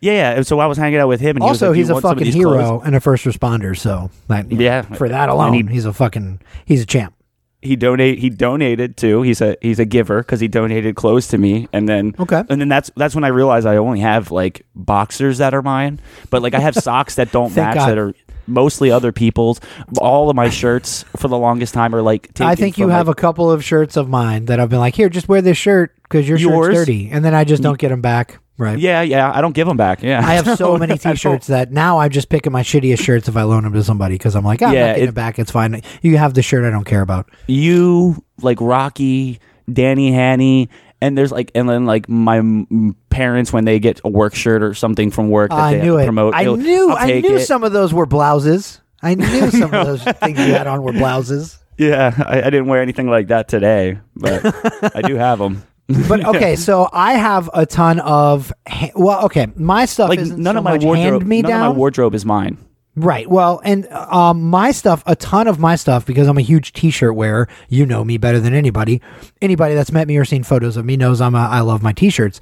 [0.00, 0.30] Yeah, yeah.
[0.32, 1.88] And so I was hanging out with him and Also, he was he's like, "Do
[1.88, 3.76] you a want some of fucking these hero clothes?" and a first responder.
[3.76, 4.82] So, like, Yeah.
[4.82, 7.14] for that And alone, he- he's a fucking he's a champ.
[7.64, 9.22] He donate he donated too.
[9.22, 12.42] He's a he's a giver because he donated clothes to me, and then Okay.
[12.48, 16.00] and then that's that's when I realized I only have like boxers that are mine,
[16.30, 17.88] but like I have socks that don't match God.
[17.88, 18.14] that are
[18.46, 19.60] mostly other people's.
[19.98, 22.38] All of my shirts for the longest time are like.
[22.40, 24.94] I think you have like, a couple of shirts of mine that I've been like,
[24.94, 26.66] here, just wear this shirt because your Yours?
[26.66, 28.38] shirt's dirty, and then I just don't get them back.
[28.56, 28.78] Right.
[28.78, 29.32] Yeah, yeah.
[29.34, 30.02] I don't give them back.
[30.02, 33.36] Yeah, I have so many T-shirts that now I'm just picking my shittiest shirts if
[33.36, 35.38] I loan them to somebody because I'm like, oh, I'm Yeah, getting it- it back.
[35.40, 35.82] It's fine.
[36.02, 37.28] You have the shirt I don't care about.
[37.48, 39.40] You like Rocky,
[39.72, 40.68] Danny Hanny.
[41.00, 44.62] And there's like, and then like my m- parents when they get a work shirt
[44.62, 46.04] or something from work that I they have knew it.
[46.04, 46.34] promote.
[46.34, 46.90] I knew.
[46.92, 47.40] I knew it.
[47.46, 48.80] some of those were blouses.
[49.02, 51.58] I knew some of those things you had on were blouses.
[51.76, 55.62] Yeah, I, I didn't wear anything like that today, but I do have them.
[56.08, 60.38] But okay, so I have a ton of ha- well, okay, my stuff Like isn't
[60.42, 61.62] none so of my wardrobe, hand me none down.
[61.62, 62.56] of my wardrobe is mine.
[62.96, 63.28] Right.
[63.28, 67.14] Well, and um, my stuff, a ton of my stuff, because I'm a huge T-shirt
[67.16, 67.48] wearer.
[67.68, 69.02] You know me better than anybody.
[69.42, 71.92] Anybody that's met me or seen photos of me knows I'm a, I love my
[71.92, 72.40] T-shirts.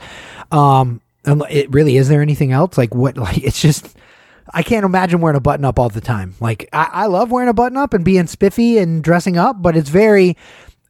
[0.50, 2.76] Um, and it really is there anything else?
[2.76, 3.16] Like what?
[3.22, 3.96] Like it's just.
[4.52, 6.34] I can't imagine wearing a button up all the time.
[6.40, 9.76] Like I, I love wearing a button up and being spiffy and dressing up, but
[9.76, 10.36] it's very.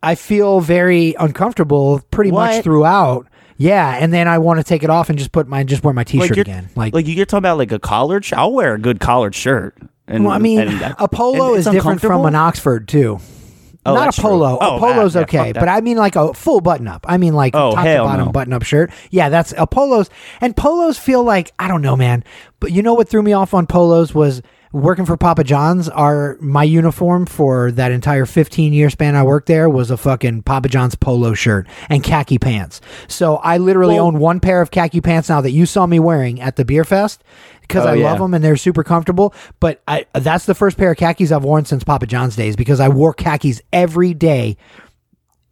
[0.02, 3.28] I feel very uncomfortable pretty much throughout.
[3.56, 5.94] Yeah, and then I want to take it off and just put my just wear
[5.94, 6.68] my t-shirt you're- again.
[6.74, 8.38] Like, like you're talking about like a collared shirt.
[8.38, 9.76] I'll wear a good collared shirt.
[10.08, 13.20] And, well, I mean, and a polo is different from an Oxford too.
[13.84, 14.58] Oh, Not a polo.
[14.60, 17.04] Oh, a polo's ah, yeah, okay, but I mean like a full button up.
[17.08, 18.32] I mean like Oh, top to bottom no.
[18.32, 18.92] button up shirt.
[19.10, 20.08] Yeah, that's a polos.
[20.40, 22.22] And polos feel like I don't know, man.
[22.60, 24.40] But you know what threw me off on polos was
[24.72, 25.88] working for Papa John's.
[25.88, 30.42] Our my uniform for that entire 15 year span I worked there was a fucking
[30.42, 32.80] Papa John's polo shirt and khaki pants.
[33.08, 35.98] So I literally Well- own one pair of khaki pants now that you saw me
[35.98, 37.22] wearing at the beer fest
[37.60, 38.10] because Oh, I yeah.
[38.10, 39.34] love them and they're super comfortable.
[39.60, 42.80] But I that's the first pair of khakis I've worn since Papa John's days because
[42.80, 44.56] I wore khakis every day,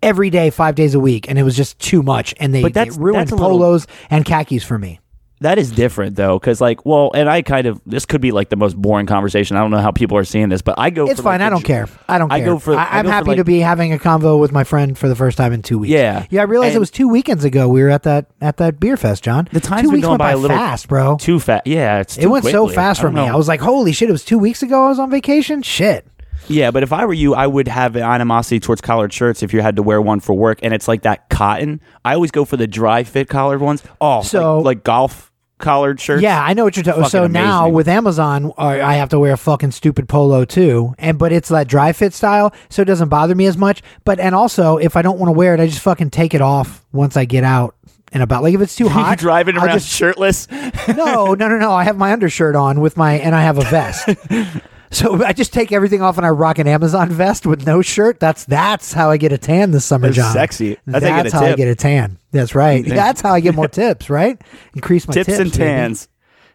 [0.02, 2.35] every day, five days a week, and it was just too much.
[2.40, 4.98] And they, But that's- they ruined that's a little- polos and khakis for me.
[5.42, 8.50] That is different though, because like, well, and I kind of this could be like
[8.50, 9.57] the most boring conversation.
[9.57, 11.07] I don't know how people are seeing this, but I go.
[11.07, 11.40] It's for, fine.
[11.40, 11.88] like, I don't care.
[12.09, 12.46] I don't I care.
[12.46, 14.64] go for- I am go for, happy like- to be having a convo with my
[14.64, 15.92] friend for the first time in two weeks.
[15.92, 16.26] Yeah.
[16.29, 16.42] yeah.
[16.42, 17.68] I realized it was two weekends ago.
[17.70, 19.48] We were at that at that beer fest, John.
[19.50, 21.16] The time two weeks going went by by a little fast, bro.
[21.16, 21.66] Too fast.
[21.66, 23.16] Yeah, it's it went so fast for me.
[23.16, 23.33] know.
[23.33, 24.85] I was like, "Holy shit!" It was two weeks ago.
[24.85, 25.62] I was on vacation.
[25.62, 26.07] Shit.
[26.48, 29.53] Yeah, but if I were you, I would have an animosity towards collared shirts if
[29.53, 31.81] you had to wear one for work, and it's like that cotton.
[32.05, 33.85] I always go for the dry fit collared ones.
[34.00, 35.29] Oh, So- like, like golf
[35.61, 36.23] collared shirts.
[36.23, 37.05] Yeah, I know what you're talking.
[37.05, 41.18] So now with Amazon, uh, I have to wear a fucking stupid polo too, and
[41.18, 43.83] but it's that dry fit style, so it doesn't bother me as much.
[44.05, 46.40] But and also, if I don't want to wear it, I just fucking take it
[46.40, 47.77] off once I get out
[48.12, 48.42] and about.
[48.42, 50.51] Like if it's too you hot, driving around just shirtless.
[50.51, 51.73] no, no, no, no.
[51.73, 54.09] I have my undershirt on with my, and I have a vest.
[54.90, 58.20] so I just take everything off and I rock an Amazon vest with no shirt.
[58.20, 60.33] That's that's how I get a tan this summer, That's John.
[60.33, 60.79] sexy.
[60.87, 62.18] That's how get a how I get a tan.
[62.33, 62.85] That's right.
[62.87, 64.11] That's how I get more tips.
[64.11, 64.40] Right?
[64.74, 65.59] Increase my Tips tips, and baby.
[65.64, 66.09] tans.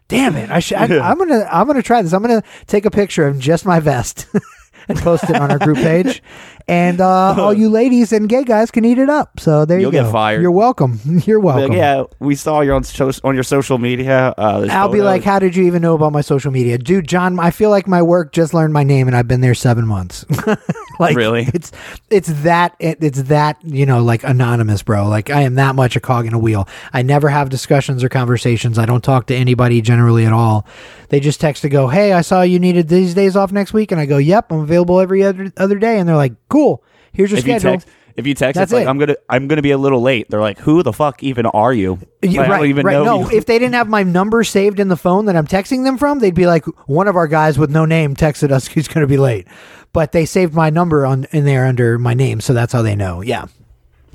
[0.08, 0.50] Damn it!
[0.50, 0.76] I should.
[0.78, 1.48] I, I'm gonna.
[1.50, 2.12] I'm gonna try this.
[2.12, 4.26] I'm gonna take a picture of just my vest
[4.88, 6.22] and post it on our group page,
[6.68, 9.38] and uh, all you ladies and gay guys can eat it up.
[9.40, 10.04] So there You'll you go.
[10.04, 10.42] get fired.
[10.42, 10.98] You're welcome.
[11.04, 11.76] You're Like, welcome.
[11.76, 14.34] yeah, we saw you on so- on your social media.
[14.36, 17.38] Uh, I'll be like, "How did you even know about my social media, dude?" John,
[17.38, 20.24] I feel like my work just learned my name, and I've been there seven months.
[20.98, 21.48] like, Really?
[21.54, 21.72] It's
[22.10, 25.08] it's that it, it's that you know, like anonymous, bro.
[25.08, 26.68] Like I am that much a cog in a wheel.
[26.92, 28.78] I never have discussions or conversations.
[28.78, 30.66] I don't talk to anybody generally at all.
[31.08, 33.92] They just text to go, "Hey, I saw you needed these days off next week,"
[33.92, 37.30] and I go, "Yep, I'm available every other other day." And they're like, "Cool, here's
[37.30, 38.88] your if you schedule." text, if you text, That's it's like it.
[38.88, 40.30] I'm gonna I'm gonna be a little late.
[40.30, 41.98] They're like, who the fuck even are you?
[42.22, 42.92] Yeah, Like, I right, don't even right.
[42.94, 43.04] know.
[43.04, 43.36] No, you.
[43.36, 46.18] if they didn't have my number saved in the phone that I'm texting them from,
[46.20, 49.06] they'd be like, one of our guys with no name texted us he's going to
[49.06, 49.46] be late.
[49.92, 52.96] But they saved my number on in there under my name, so that's how they
[52.96, 53.20] know.
[53.22, 53.46] Yeah.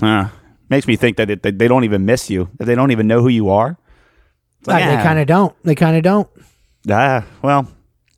[0.00, 0.28] Uh,
[0.68, 2.48] makes me think that, it, that they don't even miss you.
[2.58, 3.76] That they don't even know who you are.
[4.66, 5.54] Like, Uh, They kind of don't.
[5.64, 6.28] They kind of don't.
[6.90, 7.68] Ah, well,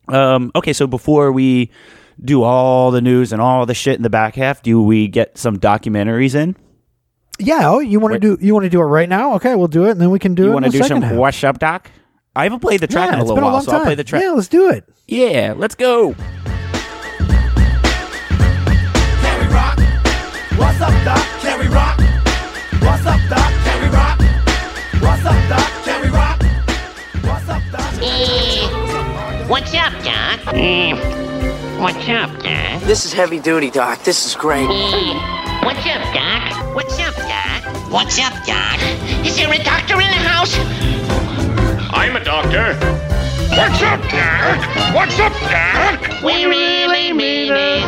[0.09, 0.73] um, okay.
[0.73, 1.71] So before we
[2.23, 5.39] do all the news and all the shit in the back half, do we get
[5.39, 6.57] some documentaries in?
[7.39, 7.71] Yeah.
[7.71, 8.37] Oh, you want to do?
[8.41, 9.35] You want to do it right now?
[9.35, 10.53] Okay, we'll do it, and then we can do you it.
[10.53, 11.15] want to do some second half.
[11.17, 11.91] What's Up Doc?
[12.37, 13.85] I haven't played the track Yeah, in a little been a while, long so I'll
[13.85, 14.23] play the track.
[14.23, 14.85] Yeah, let's do it.
[15.07, 16.15] Yeah, let's go.
[16.15, 16.25] Can
[19.41, 19.79] we rock?
[20.59, 21.19] What's up, Doc?
[21.41, 21.99] Can we rock?
[22.81, 23.53] What's up, Doc?
[23.65, 24.19] Can we rock?
[25.01, 25.71] What's up, Doc?
[25.85, 26.43] Can we rock?
[27.23, 27.95] What's up, Doc?
[28.03, 30.41] Eh, What's up, Doc?
[31.85, 32.81] What's up, Doc?
[32.85, 34.03] This is heavy duty, Doc.
[34.05, 34.67] This is great.
[34.67, 36.75] What's up, Doc?
[36.75, 37.63] What's up, Doc?
[37.93, 38.81] What's up, Doc?
[39.23, 40.57] Is there a doctor in the house?
[41.93, 42.73] I'm a doctor.
[43.51, 44.95] What's up, Dad?
[44.95, 46.23] What's up, Dad?
[46.25, 47.85] We really mean it.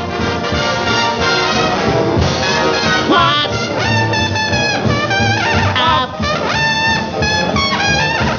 [3.08, 3.56] What's
[5.80, 6.20] up,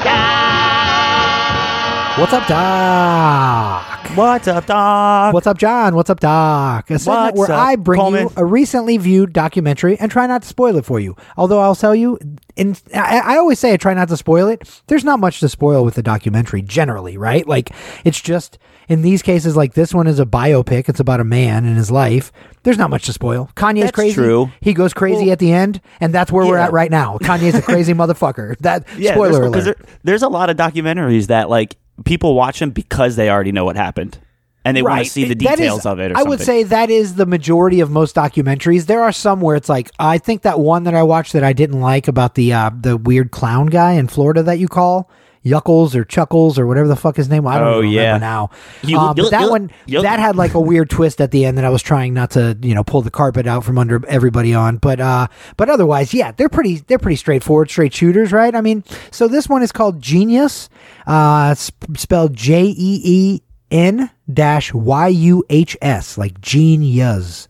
[0.04, 2.16] Doc?
[2.16, 3.87] What's up, Doc?
[4.18, 5.32] What's up, Doc?
[5.32, 5.94] What's up, John?
[5.94, 6.90] What's up, Doc?
[6.90, 8.22] A segment What's where up, I bring Coleman?
[8.24, 11.14] you a recently viewed documentary and try not to spoil it for you.
[11.36, 12.18] Although I'll tell you,
[12.56, 14.82] in, I, I always say I try not to spoil it.
[14.88, 17.46] There's not much to spoil with the documentary generally, right?
[17.46, 17.70] Like
[18.04, 20.88] it's just in these cases, like this one is a biopic.
[20.88, 22.32] It's about a man and his life.
[22.64, 23.50] There's not much to spoil.
[23.54, 24.14] Kanye's That's crazy.
[24.16, 24.50] true.
[24.60, 27.18] He goes crazy Well- at the end, and that's where we're at right now.
[27.18, 28.58] Kanye's a crazy motherfucker.
[28.58, 29.78] That yeah, spoiler there's, alert.
[29.78, 33.64] there- there's a lot of documentaries that like people watch them because they already know
[33.64, 34.18] what happened
[34.64, 36.12] and they want to see the That is- details of it.
[36.12, 38.86] Or I would say that is the majority of most documentaries.
[38.86, 41.52] There are some where it's like I think that one that I watched that I
[41.52, 45.10] didn't like about the uh, the weird clown guy in Florida that you call
[45.44, 47.44] Yuckles or Chuckles or whatever the fuck his name.
[47.44, 47.54] was.
[47.54, 48.18] I don't Oh, remember yeah.
[48.18, 48.50] now.
[48.82, 51.64] You- Um, but that one that had like a weird twist at the end that
[51.64, 54.76] I was trying not to you know pull the carpet out from under everybody on.
[54.78, 58.54] But uh, but otherwise, yeah, they're pretty they're pretty straightforward, straight shooters, right?
[58.54, 60.68] I mean, so this one is called Genius,
[61.06, 67.48] uh, sp- spelled J E E N dash Y U H S, like genius.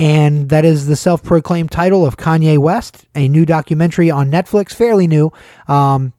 [0.00, 4.72] And that is the self proclaimed title of Kanye West, a new documentary on Netflix,
[4.72, 5.32] fairly new,
[5.66, 6.12] um,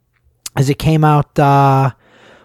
[0.60, 1.91] as it came out, uh,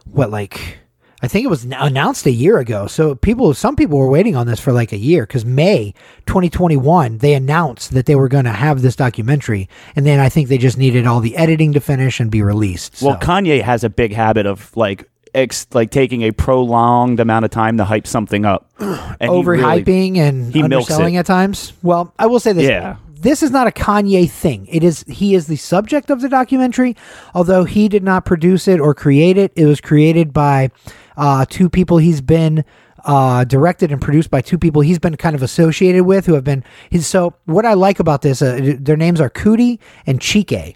[0.07, 0.79] what, like,
[1.20, 2.87] I think it was announced a year ago.
[2.87, 5.94] So people, some people were waiting on this for like a year because May
[6.27, 9.68] 2021, they announced that they were going to have this documentary.
[9.96, 13.00] And then I think they just needed all the editing to finish and be released.
[13.03, 17.46] Well, So- Kanye has a big habit of like ex- like taking a prolonged amount
[17.46, 21.18] of time to hype something up, and he really- overhyping and he underselling it.
[21.20, 21.72] at times.
[21.83, 22.64] Well, I will say this.
[22.68, 22.96] Yeah.
[23.20, 24.66] This is not a Kanye thing.
[24.66, 26.96] It is he is the subject of the documentary,
[27.35, 29.53] although he did not produce it or create it.
[29.55, 30.70] It was created by
[31.16, 32.64] uh, two people he's been
[33.05, 36.44] uh, directed and produced by two people he's been kind of associated with who have
[36.44, 37.07] been his.
[37.07, 40.74] So what I like about this, uh, their names are Coodie and Chike.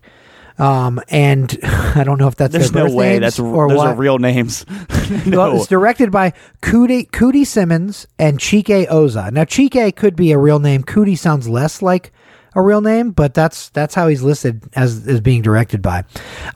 [0.58, 3.86] Um, and I don't know if that's There's their no way that's or those what.
[3.88, 4.64] are real names.
[5.26, 5.56] Well, no.
[5.56, 9.30] it's directed by Coodie, Coodie Simmons and Chike Ozah.
[9.32, 10.82] Now, Chike could be a real name.
[10.82, 12.12] Coodie sounds less like
[12.58, 16.04] a real name, but that's that's how he's listed as as being directed by.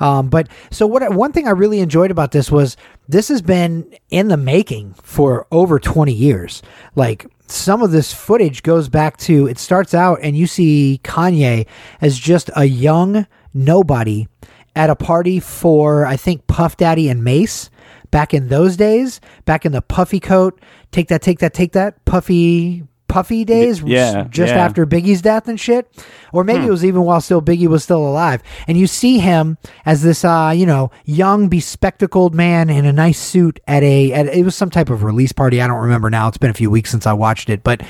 [0.01, 1.15] Um, but so what?
[1.15, 2.77] One thing I really enjoyed about this was
[3.09, 6.62] this has been in the making for over twenty years.
[6.97, 11.67] Like some of this footage goes back to it starts out and you see Kanye
[12.01, 14.27] as just a young nobody
[14.75, 17.71] at a party for I think Puff Daddy and Mase
[18.11, 20.61] back in those days, back in the puffy coat,
[20.93, 24.64] take that, take that, take that, puffy, puffy days, yeah, just yeah.
[24.64, 25.87] after Biggie's death and shit,
[26.33, 28.42] or maybe it was even while still Biggie was still alive.
[28.66, 33.20] And you see him as this, uh, you know, young, bespectacled man in a nice
[33.20, 35.61] suit at a, at, it was some type of release party.
[35.61, 36.29] I don't remember now.
[36.29, 37.83] It's been a few weeks since I watched it, but,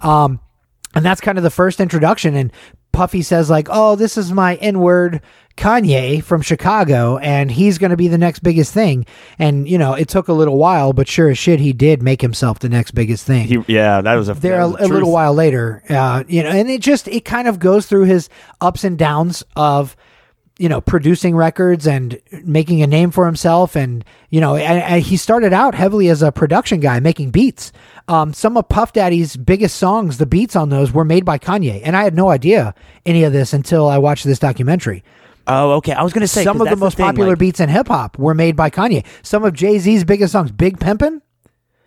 [0.00, 0.40] um,
[0.94, 2.34] and that's kind of the first introduction.
[2.34, 2.50] And
[2.92, 5.20] Puffy says like, "Oh, this is my N-word
[5.60, 9.04] Kanye from Chicago, and he's going to be the next biggest thing."
[9.38, 12.22] And you know, it took a little while, but sure as shit, he did make
[12.22, 13.46] himself the next biggest thing.
[13.46, 16.48] He, yeah, that was a there that a, a little while later, uh, you know,
[16.48, 19.96] and it just it kind of goes through his ups and downs of
[20.60, 25.02] you know producing records and making a name for himself and you know and, and
[25.02, 27.72] he started out heavily as a production guy making beats
[28.08, 31.80] um, some of puff daddy's biggest songs the beats on those were made by kanye
[31.82, 32.74] and i had no idea
[33.06, 35.02] any of this until i watched this documentary
[35.46, 35.92] Oh, okay.
[35.92, 38.34] I was gonna say some of the most thing, popular like- beats in hip-hop were
[38.34, 41.20] made by kanye some of jay-z's biggest songs big pimpin'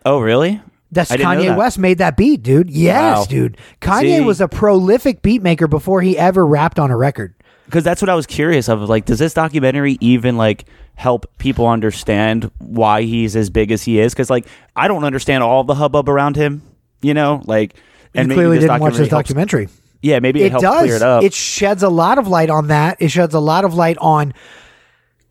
[0.05, 0.61] Oh, really?
[0.91, 1.57] That's Kanye that.
[1.57, 2.69] West made that beat, dude.
[2.69, 3.25] Yes, Wow.
[3.25, 3.57] dude.
[3.81, 4.21] Kanye See?
[4.21, 7.33] was a prolific beat maker before he ever rapped on a record.
[7.65, 8.81] because that's what I was curious of.
[8.89, 13.99] Like, does this documentary even like help people understand why he's as big as he
[13.99, 14.13] is?
[14.13, 16.61] Because like, I don't understand all the hubbub around him.
[17.01, 17.73] You know, like,
[18.13, 19.69] and you maybe clearly this didn't watch this helps- documentary.
[20.03, 20.81] Yeah, maybe it, It, helps does.
[20.81, 21.23] clear it up.
[21.23, 22.97] It sheds a lot of light on that.
[22.99, 24.33] It sheds a lot of light on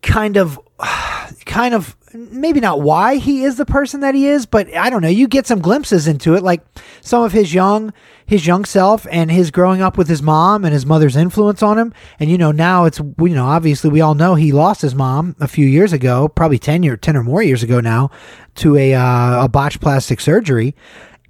[0.01, 0.59] kind of
[1.45, 5.01] kind of maybe not why he is the person that he is, but I don't
[5.01, 5.07] know.
[5.07, 6.61] You get some glimpses into it, like
[7.01, 7.93] some of his young
[8.25, 11.77] his young self and his growing up with his mom and his mother's influence on
[11.77, 11.93] him.
[12.19, 15.35] And you know, now it's you know, obviously we all know he lost his mom
[15.39, 18.09] a few years ago, probably ten year ten or more years ago now,
[18.55, 20.73] to a uh, a botched plastic surgery.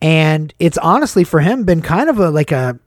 [0.02, 2.80] And it's honestly for him been kind of a like a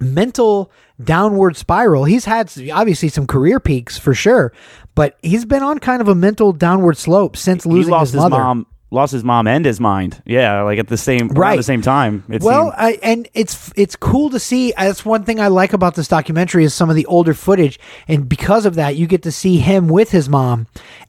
[0.00, 0.70] mental
[1.02, 2.04] downward spiral.
[2.04, 4.52] He's had obviously some career peaks for sure,
[4.94, 8.30] but he's been on kind of a mental downward slope since losing lost his his,
[8.30, 8.42] mother.
[8.42, 10.22] mom, lost his mom and his mind.
[10.24, 11.56] Yeah, like at the same around Right.
[11.56, 12.22] the same time.
[12.28, 12.72] Well.
[12.76, 14.72] I, and it's it's cool to see.
[14.76, 18.28] That's one thing I like about this documentary is some of the older footage, and
[18.28, 20.66] because of that, you get to see him with his mom,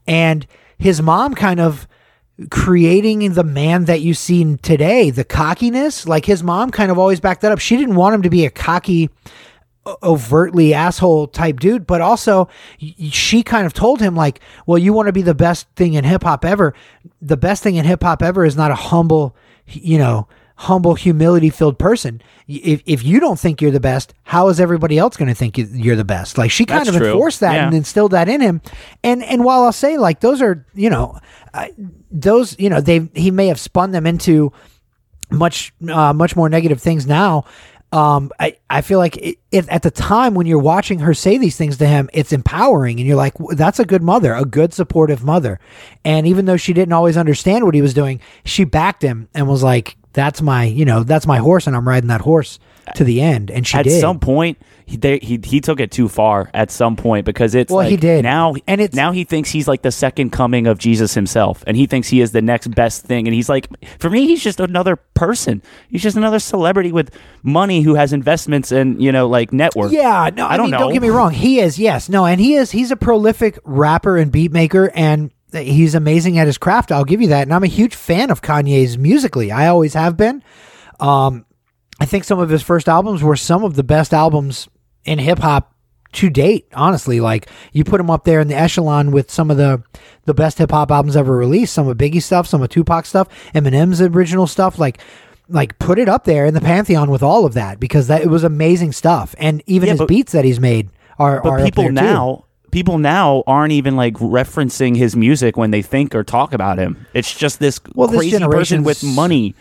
[0.07, 1.87] and his mom kind of
[2.49, 5.09] creating the man that you see today.
[5.09, 7.59] The cockiness, like his mom, kind of always backed that up.
[7.59, 9.09] She didn't want him to be a cocky
[10.01, 15.07] overtly asshole type dude, but also she kind of told him like, "Well, you want
[15.07, 16.73] to be the best thing in hip hop ever.
[17.21, 19.35] The best thing in hip hop ever is not a humble,
[19.67, 22.21] you know, humble, humility filled person.
[22.47, 25.57] If if you don't think you're the best, how is everybody else going to think
[25.57, 26.37] you- you're the best?
[26.37, 27.07] Like she kind That's of true.
[27.11, 27.65] enforced that Yeah.
[27.67, 28.61] and instilled that in him.
[29.03, 31.17] And and while I'll say like those are you know,
[31.53, 31.67] uh,
[32.11, 34.51] those you know they he may have spun them into
[35.31, 37.45] much uh, much more negative things now.
[37.91, 41.37] Um, I, I feel like it, it, at the time when you're watching her say
[41.37, 44.73] these things to him, it's empowering, and you're like, "That's a good mother, a good
[44.73, 45.59] supportive mother."
[46.03, 49.47] And even though she didn't always understand what he was doing, she backed him and
[49.47, 52.57] was like, that's my you know that's my horse, and I'm riding that horse
[52.95, 53.49] to the end.
[53.51, 53.99] And she at did.
[53.99, 57.71] some point he, they, he he took it too far at some point because it's
[57.71, 58.21] Well, like he did.
[58.23, 61.75] now And it's- now he thinks he's like the second coming of Jesus himself and
[61.75, 63.67] he thinks he is the next best thing and he's like
[63.97, 67.09] for me he's just another person he's just another celebrity with
[67.41, 70.71] money who has investments and you know like network Yeah, no, I, I don't mean,
[70.73, 71.31] know don't get me wrong.
[71.31, 72.69] He is, yes, no, and he is.
[72.69, 75.31] He's a prolific rapper and beat maker, and
[75.63, 76.91] he's amazing at his craft.
[76.91, 77.43] I'll give you that.
[77.43, 79.51] And I'm a huge fan of Kanye's musically.
[79.51, 80.43] I always have been.
[80.99, 81.45] Um,
[81.99, 84.67] I think some of his first albums were some of the best albums
[85.05, 85.73] in hip hop
[86.13, 86.67] to date.
[86.73, 89.83] Honestly, like you put him up there in the echelon with some of the
[90.25, 91.73] the best hip hop albums ever released.
[91.73, 94.79] Some of Biggie stuff, some of Tupac stuff, Eminem's original stuff.
[94.79, 94.99] Like,
[95.49, 98.27] like put it up there in the pantheon with all of that because that it
[98.29, 99.35] was amazing stuff.
[99.37, 100.89] And even Yeah, his but- beats that he's made
[101.19, 102.44] are but are people now
[102.75, 107.07] people now aren't even like referencing his music when they think or talk about him
[107.13, 109.55] it's just this Well, this crazy person with money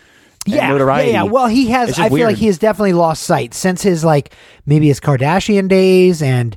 [0.46, 1.30] and yeah, notoriety Yeah, yeah.
[1.30, 1.96] Well, he has.
[1.98, 4.34] I feel like he has definitely lost sight since his like
[4.66, 6.56] maybe his Kardashian days, and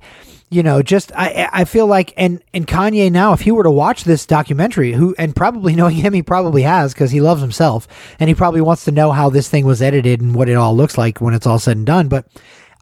[0.49, 3.71] you know, just I I feel like and and Kanye now, if he were to
[3.71, 7.87] watch this documentary, who and probably knowing him, he probably has because he loves himself,
[8.19, 10.75] and he probably wants to know how this thing was edited and what it all
[10.75, 12.07] looks like when it's all said and done.
[12.07, 12.25] But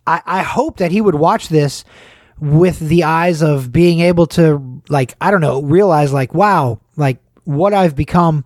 [0.07, 1.85] I I hope that he would watch this
[2.39, 7.19] with the eyes of being able to like I don't know realize like wow like
[7.45, 8.43] what I've become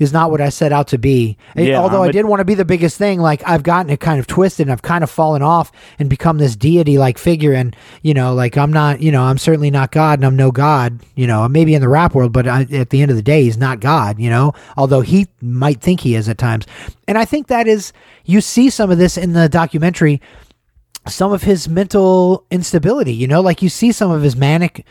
[0.00, 1.36] is not what I set out to be.
[1.54, 4.18] Yeah, although I did want to be the biggest thing, like I've gotten it kind
[4.18, 7.52] of twisted and I've kind of fallen off and become this deity like figure.
[7.52, 10.50] And, you know, like I'm not, you know, I'm certainly not God and I'm no
[10.50, 13.22] God, you know, maybe in the rap world, but I, at the end of the
[13.22, 16.66] day, he's not God, you know, although he might think he is at times.
[17.06, 17.92] And I think that is,
[18.24, 20.22] you see some of this in the documentary
[21.06, 24.84] some of his mental instability you know like you see some of his manic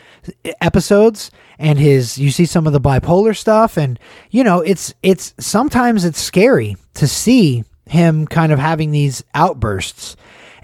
[0.60, 3.98] episodes and his you see some of the bipolar stuff and
[4.30, 10.16] you know it's it's sometimes it's scary to see him kind of having these outbursts.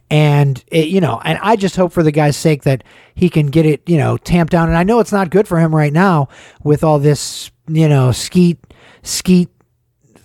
[0.09, 2.85] And it, you know and i just hope for the guy's sake that
[3.17, 4.69] he can get it you know tamped down.
[4.69, 6.29] And i know it's not good for him right now
[6.63, 8.59] with all this you know skeet
[9.03, 9.49] skeet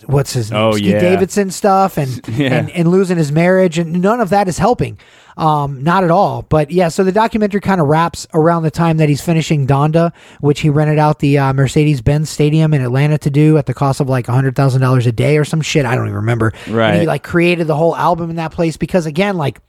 [0.08, 0.60] what's his name?
[0.60, 0.99] Oh, yeah.
[0.99, 2.54] Davidson stuff and, Yeah.
[2.56, 4.97] and and losing his marriage and none of that is helping.
[5.38, 6.41] Um, not at all.
[6.43, 10.12] But yeah, so the documentary kind of wraps around the time that he's finishing Donda,
[10.41, 13.74] which he rented out the uh, Mercedes Benz Stadium in Atlanta to do at the
[13.74, 15.86] cost of like hundred thousand dollars a day or some shit.
[15.86, 16.52] I don't even remember.
[16.93, 19.60] And he like created the whole album in that place because again, like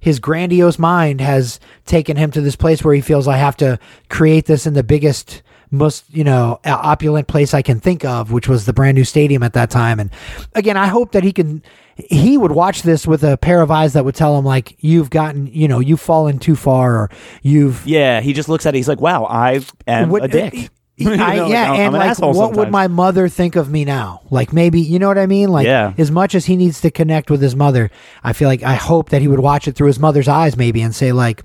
[0.00, 3.78] his grandiose mind has taken him to this place where he feels I have to
[4.08, 8.46] create this in the biggest most you know opulent place I can think of which
[8.46, 10.10] was the brand new stadium at that time and
[10.54, 11.62] again I hope that he can
[11.96, 15.10] he would watch this with a pair of eyes that would tell him like you've
[15.10, 17.10] gotten you know you've fallen too far or
[17.42, 20.70] you've yeah he just looks at it he's like wow i am what- a dick
[20.94, 23.86] You know, like, yeah, I'm- and an like, what would my mother think of me
[23.86, 24.20] now?
[24.30, 25.48] Like, maybe you know what I mean.
[25.48, 25.94] Like, Yeah.
[25.96, 27.90] as much as he needs to connect with his mother,
[28.22, 30.82] I feel like I hope that he would watch it through his mother's eyes, maybe,
[30.82, 31.44] and say like,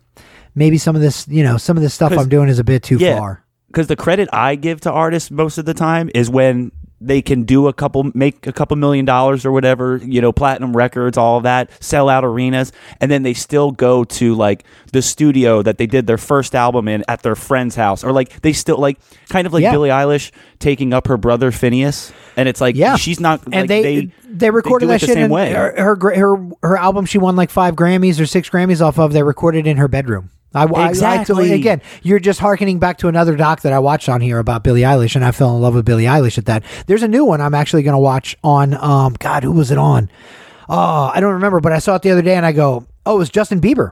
[0.53, 2.83] maybe some of this, you know, some of this stuff I'm doing is a bit
[2.83, 3.43] too yeah, far.
[3.67, 7.43] Because the credit I give to artists most of the time is when they can
[7.43, 11.37] do a couple, make a couple million dollars or whatever, you know, platinum records, all
[11.37, 14.63] of that, sell out arenas, and then they still go to like
[14.93, 18.41] the studio that they did their first album in at their friend's house, or like
[18.41, 18.97] they still like
[19.29, 19.71] kind of like Yeah.
[19.71, 23.67] Billie Eilish taking up her brother Finneas, and it's like Yeah, she's not, and like,
[23.69, 25.53] they, they recorded do it that the shit same in way.
[25.53, 27.05] Her, her her her album.
[27.05, 29.13] She won like five Grammys or six Grammys off of.
[29.13, 30.31] They recorded in her bedroom.
[30.57, 31.53] I, I- I- Exactly.
[31.53, 34.81] again, you're just harkening back to another doc that I watched on here about Billie
[34.81, 36.63] Eilish, and I fell in love with Billie Eilish at that.
[36.87, 38.73] There's a new one I'm actually going to watch on.
[38.73, 40.09] Um, God, who was it on?
[40.69, 43.15] Oh, I don't remember, but I saw it the other day, and I go, oh,
[43.15, 43.91] it was Justin Bieber.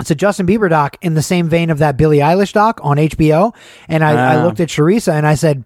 [0.00, 2.96] It's a Justin Bieber doc in the same vein of that Billie Eilish doc on
[2.96, 3.54] HBO.
[3.86, 4.44] And I, I Ah.
[4.44, 5.62] looked at Teresa and I said,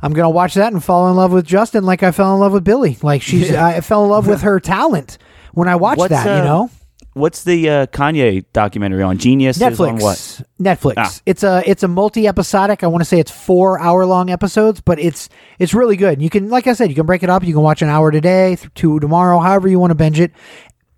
[0.00, 2.52] I'm gonna watch that and fall in love with Justin like I fell in love
[2.52, 2.96] with Billie.
[3.02, 5.18] Like she's, I fell in love with her talent
[5.52, 6.26] when I watched What's, that.
[6.26, 6.70] uh, you know,
[7.14, 9.56] What's the uh, Kanye documentary on Genius?
[9.56, 9.88] is Netflix.
[9.88, 10.42] on what?
[10.60, 10.94] Netflix.
[10.96, 11.14] Ah.
[11.24, 12.82] It's a it's a multi episodic.
[12.82, 15.28] I want to say it's four hour long episodes, but it's
[15.60, 16.20] it's really good.
[16.20, 17.44] You can, like I said, you can break it up.
[17.44, 20.32] You can watch an hour today, two tomorrow, however you want to binge it.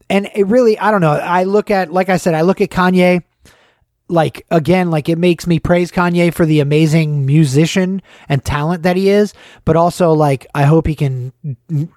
[0.08, 1.12] And it really, I don't know.
[1.12, 3.22] I look at, like I said, I look at Kanye
[4.08, 8.96] like again like it makes me praise Kanye for the amazing musician and talent that
[8.96, 9.34] he is
[9.64, 11.32] but also like I hope he can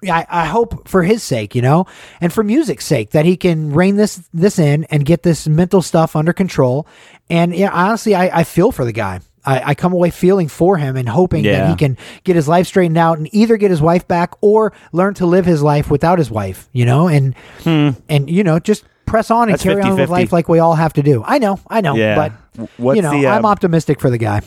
[0.08, 1.86] I, I hope for his sake you know
[2.20, 5.82] and for music's sake that he can rein this this in and get this mental
[5.82, 6.86] stuff under control.
[7.28, 9.20] And yeah honestly I, I feel for the guy.
[9.42, 12.66] I, I come away feeling for him and hoping that he can get his life
[12.66, 16.18] straightened out and either get his wife back or learn to live his life without
[16.18, 17.90] his wife you know and hmm.
[18.06, 20.12] and you know just press on and That's carry on with 50-50.
[20.12, 22.14] life like we all have to do I know I know Yeah.
[22.56, 24.42] but What's you know, the, I'm um, optimistic for the guy.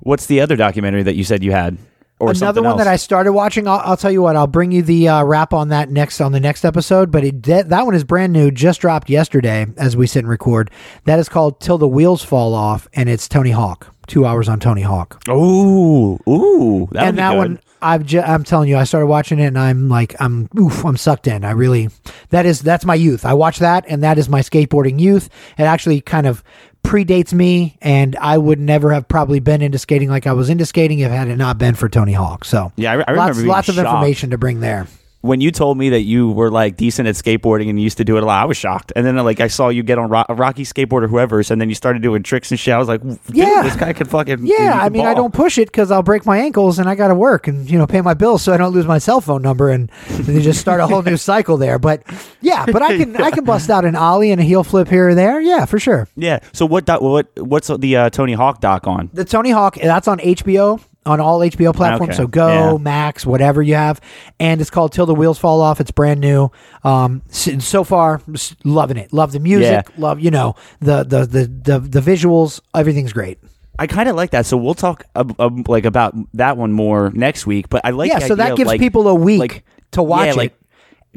[0.00, 1.78] What's the other documentary that you said you had?
[2.20, 2.78] or Another something one else.
[2.78, 3.66] that I started watching.
[3.66, 4.36] I'll, I'll tell you what.
[4.36, 7.10] I'll bring you the uh, wrap on that next on the next episode.
[7.10, 10.28] But it, that, that one is brand new, just dropped yesterday as we sit and
[10.28, 10.70] record.
[11.06, 13.92] That is called "Till the Wheels Fall Off," and it's Tony Hawk.
[14.06, 15.20] Two hours on Tony Hawk.
[15.28, 17.36] Ooh, ooh, that and that good.
[17.38, 20.84] one, I've ju- I'm telling you, I started watching it, and I'm like, I'm oof,
[20.84, 21.44] I'm sucked in.
[21.44, 21.90] I really,
[22.30, 23.24] that is that's my youth.
[23.24, 25.28] I watch that, and that is my skateboarding youth.
[25.58, 26.42] It actually kind of
[26.82, 30.66] predates me, and I would never have probably been into skating like I was into
[30.66, 32.44] skating if had it not been for Tony Hawk.
[32.44, 33.86] So Yeah, I- I remember lots, lots of shocked.
[33.88, 34.86] information to bring there.
[35.24, 38.04] When you told me that you were like decent at skateboarding and you used to
[38.04, 38.92] do it a lot, I was shocked.
[38.94, 41.70] And then like I saw you get on Ro- Rocky skateboard or whoever's, and then
[41.70, 42.74] you started doing tricks and shit.
[42.74, 43.00] I was like,
[43.32, 43.62] Yeah.
[43.62, 46.36] this guy could fucking Yeah, I mean, I don't push it because I'll break my
[46.36, 48.74] ankles and I got to work and you know pay my bills so I don't
[48.74, 51.78] lose my cell phone number and then you just start a whole new cycle there.
[51.78, 52.02] But
[52.42, 55.08] yeah, but I can I can bust out an ollie and a heel flip here
[55.08, 55.40] or there.
[55.40, 56.06] Yeah, for sure.
[56.16, 56.40] Yeah.
[56.52, 56.84] So what?
[56.84, 57.28] Doc, what?
[57.38, 59.08] What's the uh, Tony Hawk doc on?
[59.14, 62.10] The Tony Hawk that's on HBO on all HBO platforms.
[62.14, 62.78] Okay, So Go, yeah.
[62.78, 64.00] Max, whatever you have,
[64.40, 65.80] and it's called Till the Wheels Fall Off.
[65.80, 66.50] It's brand new.
[66.82, 68.20] Um, so, so far,
[68.64, 69.12] loving it.
[69.12, 69.86] Love the music.
[69.90, 69.94] Yeah.
[69.98, 72.60] Love you know the the the the, the visuals.
[72.74, 73.38] Everything's great.
[73.78, 74.46] I kind of like that.
[74.46, 77.68] So we'll talk ab- like about that one more next week.
[77.68, 80.02] But I like Yeah, so that idea of, gives like- people a week like, to
[80.02, 80.36] watch yeah, it.
[80.36, 80.54] like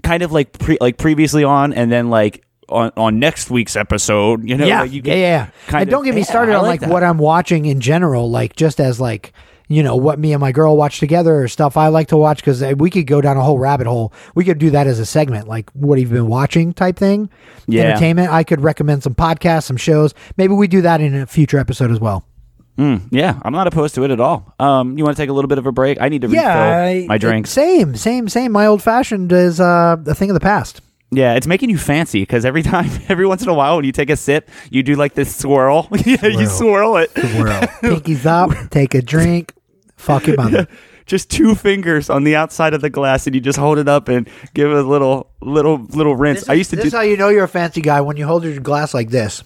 [0.03, 4.43] kind of like pre- like previously on, and then like on on next week's episode.
[4.47, 5.79] You know, yeah, like you yeah, get yeah, yeah.
[5.81, 6.89] And don't get me started I on like, that.
[6.89, 9.33] what I'm watching in general, like just as like
[9.67, 12.37] you know what me and my girl watch together or stuff I like to watch
[12.37, 14.13] because we could go down a whole rabbit hole.
[14.35, 17.29] We could do that as a segment, like what you've you been watching type thing.
[17.67, 17.83] Yeah.
[17.83, 18.31] Entertainment.
[18.31, 20.13] I could recommend some podcasts, some shows.
[20.37, 22.25] Maybe we do that in a future episode as well.
[22.77, 24.53] Yeah, I'm not opposed to it at all.
[24.59, 25.99] Um, you want to take a little bit of a break?
[25.99, 27.49] I need to refill I- my drinks.
[27.49, 28.51] Same, same, same.
[28.51, 30.81] My old fashioned is uh, a thing of the past.
[31.09, 33.91] Yeah, it's making you fancy because every time, every once in a while, when you
[33.91, 35.87] take a sip, you do like this swirl.
[36.05, 37.11] yeah, you swirl it.
[37.15, 39.53] Pinkies up, take a drink.
[39.97, 40.67] Fuck your mother.
[41.05, 44.09] Just two fingers on the outside of the glass, and you just hold it up
[44.09, 46.49] and give it a little, little, little rinse.
[46.49, 48.25] I used to this do is how you know you're a fancy guy when you
[48.27, 49.41] hold your glass like this.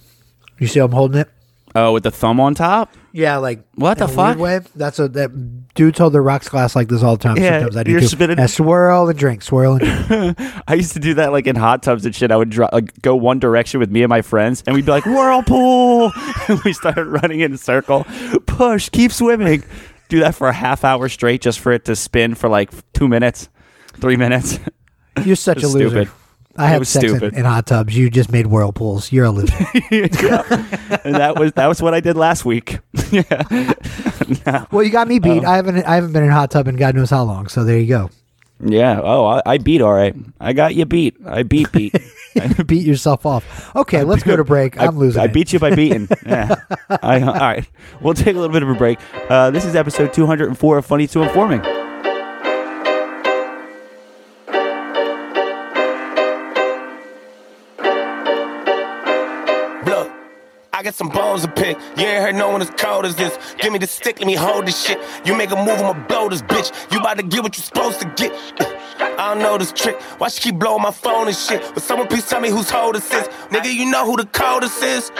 [0.57, 1.29] You see how I'm holding it?
[1.73, 2.91] oh with the thumb on top.
[3.13, 4.37] Yeah, like What the in a weird fuck?
[4.39, 4.59] Way.
[4.75, 7.37] That's a that dudes hold their rocks glass like this all the time.
[7.37, 8.07] Yeah, Sometimes I do you're too.
[8.07, 10.37] spinning- And swirl and drink, swirl and drink.
[10.67, 12.31] I used to do that like in hot tubs and shit.
[12.31, 14.91] I would dro- like, go one direction with me and my friends, and we'd be
[14.91, 16.11] like whirlpool.
[16.49, 18.05] and we started running in a circle.
[18.47, 19.63] Push, keep swimming.
[20.11, 23.07] Do that for a half hour straight, just for it to spin for like two
[23.07, 23.47] minutes,
[23.93, 24.59] three minutes.
[25.23, 26.03] You're such a loser.
[26.03, 26.11] stupid.
[26.57, 27.33] I have sex in, stupid.
[27.37, 27.97] in hot tubs.
[27.97, 29.13] You just made whirlpools.
[29.13, 29.55] You're a loser.
[31.05, 32.79] and that was that was what I did last week.
[33.11, 35.45] yeah, well, you got me beat.
[35.45, 37.47] Um, I haven't I haven't been in a hot tub in God knows how long.
[37.47, 38.09] So there you go.
[38.63, 38.99] Yeah.
[39.01, 40.15] Oh, I, I beat all right.
[40.39, 41.17] I got you beat.
[41.25, 41.95] I beat beat.
[42.65, 43.75] beat yourself off.
[43.75, 44.79] Okay, let's go to break.
[44.79, 45.21] I'm I, losing.
[45.21, 45.33] I it.
[45.33, 46.07] beat you by beating.
[46.25, 46.55] yeah.
[46.89, 47.67] I, all right.
[47.99, 48.99] We'll take a little bit of a break.
[49.29, 51.80] Uh, this is episode 204 of Funny to Informing.
[60.81, 61.77] I got some bones to pick.
[61.95, 63.37] You ain't heard no one as cold as this.
[63.59, 64.97] Give me the stick, let me hold this shit.
[65.23, 66.71] You make a move, I'ma blow this bitch.
[66.91, 68.31] You about to get what you supposed to get.
[68.99, 70.01] I don't know this trick.
[70.19, 71.61] Why she keep blowing my phone and shit?
[71.75, 73.27] But someone please tell me whose coldest is.
[73.49, 75.11] Nigga, you know who the coldest is?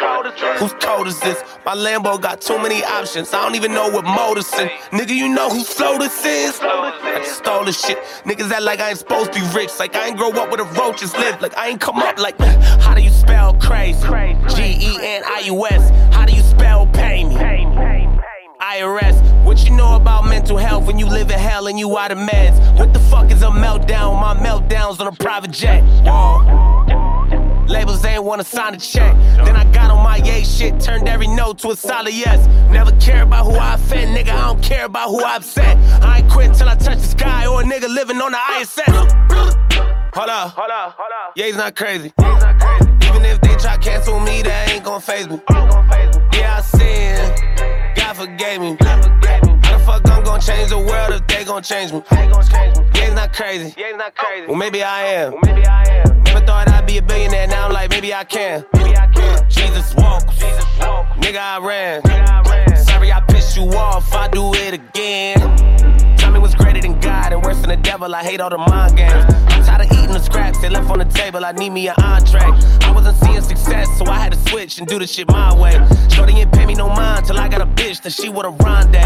[0.58, 1.36] Whose coldest is?
[1.36, 1.44] This?
[1.64, 3.32] My Lambo got too many options.
[3.32, 4.68] I don't even know what motors in.
[4.90, 6.60] Nigga, you know whose flow this is?
[6.62, 8.00] I just stole this shit.
[8.26, 9.72] Niggas act like I ain't supposed to be rich.
[9.78, 11.40] Like I ain't grow up where the roaches live.
[11.40, 14.02] Like I ain't come up like, how do you spell crazy?
[14.56, 15.90] G E N I U S.
[16.14, 17.36] How do you spell pay me?
[18.62, 22.12] IRS, what you know about mental health when you live in hell and you out
[22.12, 22.80] of meds?
[22.80, 24.20] What the fuck is a meltdown?
[24.20, 25.82] My meltdowns on a private jet.
[26.06, 26.72] Whoa.
[27.68, 29.16] Labels ain't wanna sign a check.
[29.46, 32.46] Then I got on my yay shit, turned every no to a solid yes.
[32.70, 34.32] Never care about who I offend, nigga.
[34.32, 35.78] I don't care about who I upset.
[36.04, 38.80] I ain't quit till I touch the sky or a nigga living on the ISS.
[40.14, 41.34] Hold up, hold up, hold up.
[41.36, 42.12] Yeah, he's not crazy.
[43.12, 45.40] Even if they try cancel me, that ain't gon' phase me.
[46.34, 47.96] Yeah, I sin.
[47.96, 48.78] God forgave me.
[48.80, 52.02] How the fuck I'm gon' change the world if they gon' change me?
[52.10, 53.74] Yeah, he's not crazy.
[53.78, 54.48] Yeah, he's not crazy.
[54.48, 55.36] Well, maybe I am.
[55.44, 56.24] maybe I am.
[56.24, 57.48] Never thought I'd be a billionaire.
[57.48, 58.66] Now I'm like, maybe I can.
[58.74, 59.50] Maybe I can.
[59.50, 60.24] Jesus walk.
[61.20, 62.76] Nigga, I ran.
[62.86, 64.14] Sorry, I pissed you off.
[64.14, 66.18] I do it again.
[66.18, 68.16] Tell me what's greater than God and worse than the devil.
[68.16, 69.26] I hate all the mind games.
[69.50, 71.46] I'm tired of scraps they left on the table.
[71.46, 72.42] I need me an entree.
[72.42, 75.74] I wasn't seeing success, so I had to switch and do the shit my way.
[76.10, 78.52] Shorty ain't pay me no mind till I got a bitch that she with a
[78.52, 79.02] rondé.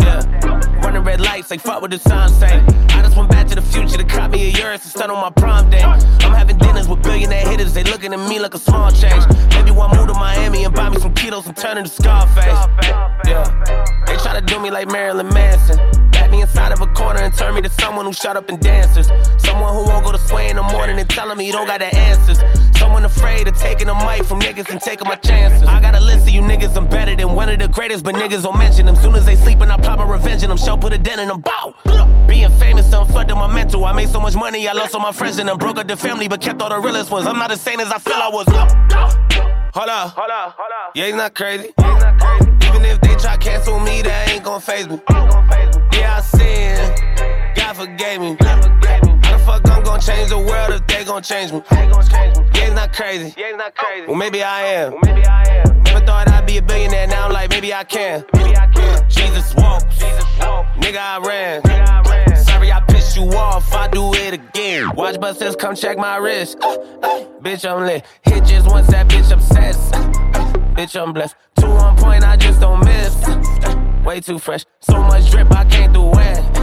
[0.00, 0.80] Yeah.
[0.82, 2.64] Running red lights, like fuck what the sign say.
[2.90, 5.20] I just went back to the future to cop me a Urus and stun on
[5.20, 5.82] my prom day.
[5.82, 7.74] I'm having dinners with billionaire hitters.
[7.74, 9.24] They looking at me like a small change.
[9.50, 12.68] Maybe one move to Miami and buy me some kilos and turn into Scarface.
[13.26, 13.84] Yeah.
[14.06, 16.05] They try to do me like Marilyn Manson.
[16.26, 18.58] Trap me inside of a corner and turn me to someone who shut up and
[18.58, 19.06] dances.
[19.38, 21.78] Someone who won't go to sway in the morning and telling me you don't got
[21.78, 22.40] the answers.
[22.76, 25.62] Someone afraid of taking a mic from niggas and taking my chances.
[25.68, 28.16] I got a list of you niggas, I'm better than one of the greatest, but
[28.16, 28.96] niggas don't mention them.
[28.96, 30.58] Soon as they sleeping, I pop a revenge in them.
[30.58, 31.42] Show put a dent in them.
[31.42, 31.76] Bow.
[32.26, 33.84] Being famous done fucked up my mental.
[33.84, 35.96] I made so much money, I lost all my friends and I broke up the
[35.96, 37.28] family, but kept all the realest ones.
[37.28, 38.46] I'm not as sane as I feel I was.
[38.48, 40.92] Hold up, hold up, hold up.
[40.96, 41.72] Yeah, he's not crazy.
[41.78, 45.00] Even if they try cancel me, that ain't gon' phase me.
[47.66, 47.74] Yeah, I.
[47.74, 48.36] God forgave me.
[48.40, 51.62] How the fuck I'm gon' change the world if they gon' change me?
[51.70, 53.34] Yeah, he's not crazy.
[54.06, 54.92] Well, maybe I am.
[55.82, 57.06] Never thought I'd be a billionaire.
[57.08, 58.24] Now I'm like, maybe I can.
[59.08, 59.84] Jesus walks.
[60.76, 62.36] Nigga, I ran.
[62.44, 63.72] Sorry, I pissed you off.
[63.72, 64.90] I do it again.
[64.94, 66.58] Watch busters come check my wrist.
[66.60, 68.04] Uh, uh, bitch, I'm lit.
[68.22, 69.94] Hit just once, that bitch obsessed.
[69.94, 71.34] Uh, bitch, I'm blessed.
[71.58, 74.04] Two on point, I just don't miss.
[74.04, 74.64] Way too fresh.
[74.80, 76.55] So much drip, I can't do it.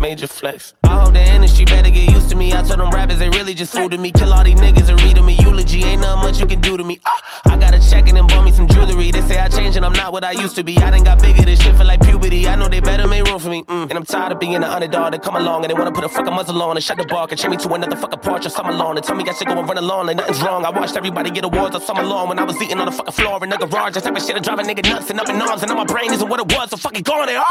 [0.00, 0.72] Major flex.
[0.84, 2.54] I hope the industry better get used to me.
[2.54, 4.10] I told them rappers they really just fooled me.
[4.10, 5.84] Kill all these niggas and read them a eulogy.
[5.84, 6.98] Ain't nothing much you can do to me.
[7.04, 9.10] Ah, I got a check and then bought me some jewelry.
[9.10, 10.78] They say I changed and I'm not what I used to be.
[10.78, 11.42] I done got bigger.
[11.42, 12.48] This shit feel like puberty.
[12.48, 13.62] I know they better make room for me.
[13.64, 13.90] Mm.
[13.90, 15.12] And I'm tired of being an underdog.
[15.12, 17.26] They come along and they wanna put a fucking muzzle on and shut the bar
[17.30, 19.48] and chain me to another fucking porch or summer lawn and tell me I should
[19.48, 20.64] go and run along like nothing's wrong.
[20.64, 23.12] I watched everybody get awards all summer long when I was eating on the fucking
[23.12, 23.94] floor in the garage.
[23.94, 25.62] That type of shit that drive a nigga nuts and up in arms.
[25.62, 26.70] And now my brain isn't what it was.
[26.70, 27.42] So fucking go on there.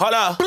[0.00, 0.40] Hold up.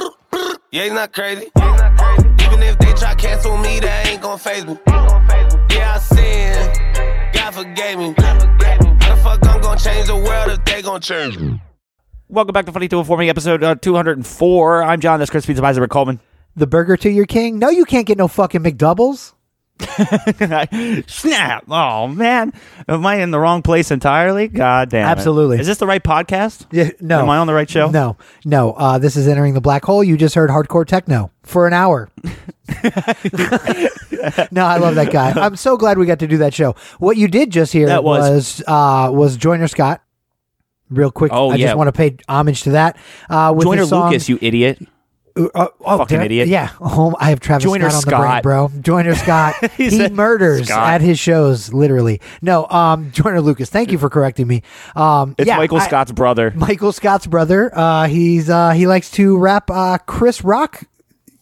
[0.71, 1.51] Yeah, he's not crazy.
[1.55, 4.79] Even if they try cancel me, that ain't gon' phase me.
[4.87, 7.31] Yeah, I sin.
[7.33, 8.15] God forgave me.
[8.17, 11.61] How the fuck I'm gon' change the world if they gon' change me?
[12.29, 14.83] Welcome back to Funny 204 Me, episode uh, 204.
[14.83, 15.19] I'm John.
[15.19, 16.19] This is Chris Pizza Pizza Rick Coleman.
[16.55, 17.59] The burger to your king?
[17.59, 19.33] No, you can't get no fucking McDoubles.
[21.07, 21.65] Snap!
[21.69, 22.53] Oh man,
[22.87, 24.47] am I in the wrong place entirely?
[24.47, 25.07] God damn!
[25.07, 25.11] it.
[25.11, 25.59] Absolutely.
[25.59, 26.65] Is this the right podcast?
[26.71, 27.21] Yeah, no.
[27.21, 27.89] Am I on the right show?
[27.89, 28.73] No, no.
[28.73, 30.03] Uh, this is entering the black hole.
[30.03, 32.09] You just heard hardcore techno for an hour.
[34.51, 35.31] no, I love that guy.
[35.31, 36.75] I'm so glad we got to do that show.
[36.99, 40.01] What you did just hear That was- was uh, was Joyner Scott.
[40.89, 41.67] Real quick, Oh, I yeah.
[41.67, 42.97] just want to pay homage to that.
[43.27, 44.79] Uh, with Joyner song, Lucas, you idiot.
[45.35, 46.47] Uh, oh, Fucking I- idiot.
[46.47, 46.69] Yeah.
[46.79, 48.71] Oh, I have Travis Joyner Scott on the brain, bro.
[48.81, 49.55] Joyner Scott.
[49.73, 50.93] He murders Scott.
[50.93, 52.21] at his shows, literally.
[52.41, 53.69] No, um, Joyner Lucas.
[53.69, 54.61] Thank you for correcting me.
[54.95, 56.51] Um, It's yeah, Michael I- Scott's brother.
[56.55, 57.71] Michael Scott's brother.
[57.75, 60.83] Uh, he's uh, he likes to rap uh, Chris Rock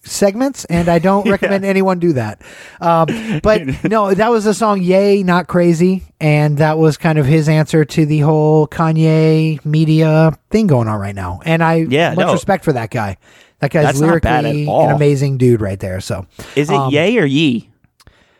[0.04, 2.42] segments, and I don't recommend anyone do that.
[2.80, 7.26] Um, but no, that was the song "Yay, Not Crazy," and that was kind of
[7.26, 11.42] his answer to the whole Kanye media thing going on right now.
[11.46, 12.34] And I Yeah, much no.
[12.34, 13.18] respect for that guy.
[13.62, 14.90] That guy's That's not bad at all.
[14.90, 16.02] an amazing dude right there.
[16.02, 17.70] So Is it um, yay or ye?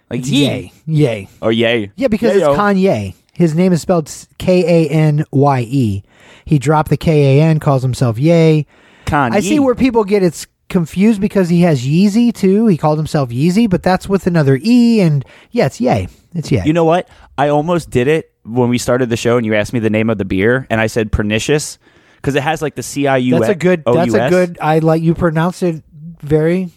[0.10, 1.30] Like ye yay, yay.
[1.42, 1.92] or yay?
[1.96, 2.50] Yeah, because Yayo.
[2.52, 3.14] it's Kanye.
[3.34, 6.04] His name is spelled K A N Y E.
[6.44, 8.66] He dropped the K A N, calls himself Yay.
[9.06, 9.34] Kanye.
[9.34, 12.68] I see where people get it's confused because he has Yeezy too.
[12.68, 16.08] He called himself Yeezy, but that's with another E, and yeah, it's Yay.
[16.34, 16.64] It's Yay.
[16.66, 17.08] You know what?
[17.38, 20.10] I almost did it when we started the show, and you asked me the name
[20.10, 21.78] of the beer, and I said pernicious
[22.22, 23.40] because it has like the C I U.
[23.40, 23.84] that's a good.
[23.86, 24.58] That's a good.
[24.62, 25.84] I like you pronounced it
[26.22, 26.70] very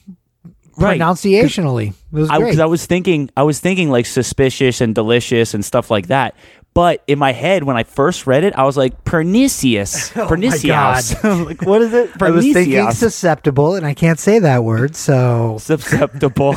[0.77, 0.99] Right.
[1.01, 1.91] pronunciationally.
[1.91, 5.89] It was I, I was thinking, I was thinking like suspicious and delicious and stuff
[5.91, 6.35] like that.
[6.75, 10.65] But in my head, when I first read it, I was like pernicious, oh pernicious.
[11.25, 12.11] like what is it?
[12.21, 12.99] I was thinking Pernicious.
[12.99, 14.97] susceptible, and I can't say that word.
[14.97, 16.55] So susceptible.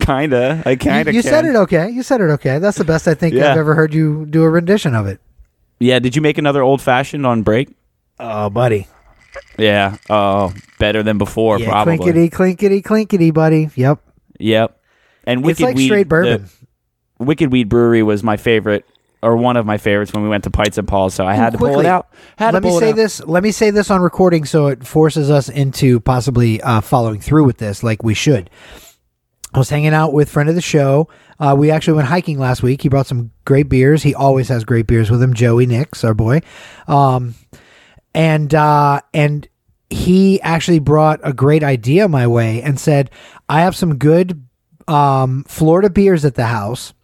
[0.00, 0.62] kinda.
[0.66, 1.12] I kinda.
[1.14, 1.30] you can.
[1.30, 1.88] said it okay.
[1.88, 2.58] You said it okay.
[2.58, 3.52] That's the best I think Yeah.
[3.52, 5.20] I've ever heard you do a rendition of it.
[5.80, 5.98] Yeah.
[5.98, 7.74] Did you make another old fashioned on break?
[8.20, 8.86] Oh, buddy.
[9.58, 9.96] Yeah.
[10.08, 11.98] Oh, better than before, Yeah, probably.
[11.98, 13.70] clinkety, clinkety, clinkety, buddy.
[13.74, 14.00] Yep.
[14.38, 14.80] Yep.
[15.24, 16.48] And It's Wicked like Weed, straight bourbon.
[17.18, 18.84] Wicked Weed Brewery was my favorite,
[19.22, 21.14] or one of my favorites when we went to Pites and Paul's.
[21.14, 22.08] So I had to pull it out.
[22.36, 22.96] Had let to me pull it say out.
[22.96, 23.20] this.
[23.24, 27.44] Let me say this on recording, so it forces us into possibly uh, following through
[27.44, 28.48] with this, like we should.
[29.52, 31.08] I was hanging out with friend of the show.
[31.38, 32.82] Uh, we actually went hiking last week.
[32.82, 34.02] He brought some great beers.
[34.02, 35.34] He always has great beers with him.
[35.34, 36.40] Joey Nix, our boy,
[36.86, 37.34] um,
[38.14, 39.48] and uh, and
[39.88, 43.10] he actually brought a great idea my way and said,
[43.48, 44.44] "I have some good
[44.86, 46.94] um, Florida beers at the house."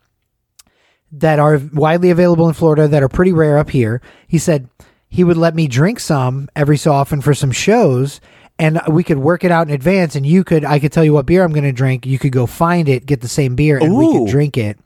[1.12, 4.02] that are widely available in Florida that are pretty rare up here.
[4.26, 4.68] He said
[5.08, 8.20] he would let me drink some every so often for some shows
[8.58, 11.12] and we could work it out in advance and you could I could tell you
[11.12, 12.06] what beer I'm going to drink.
[12.06, 14.78] You could go find it, get the same beer and we could drink it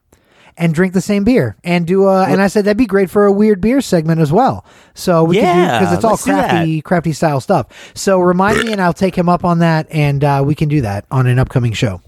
[0.57, 3.27] and drink the same beer and do a and I said that'd be great for
[3.27, 4.65] a weird beer segment as well.
[4.95, 7.93] So we Yeah, cuz it's all crafty crafty style stuff.
[7.95, 10.81] So remind me and I'll take him up on that and uh, we can do
[10.83, 12.01] that on an upcoming show.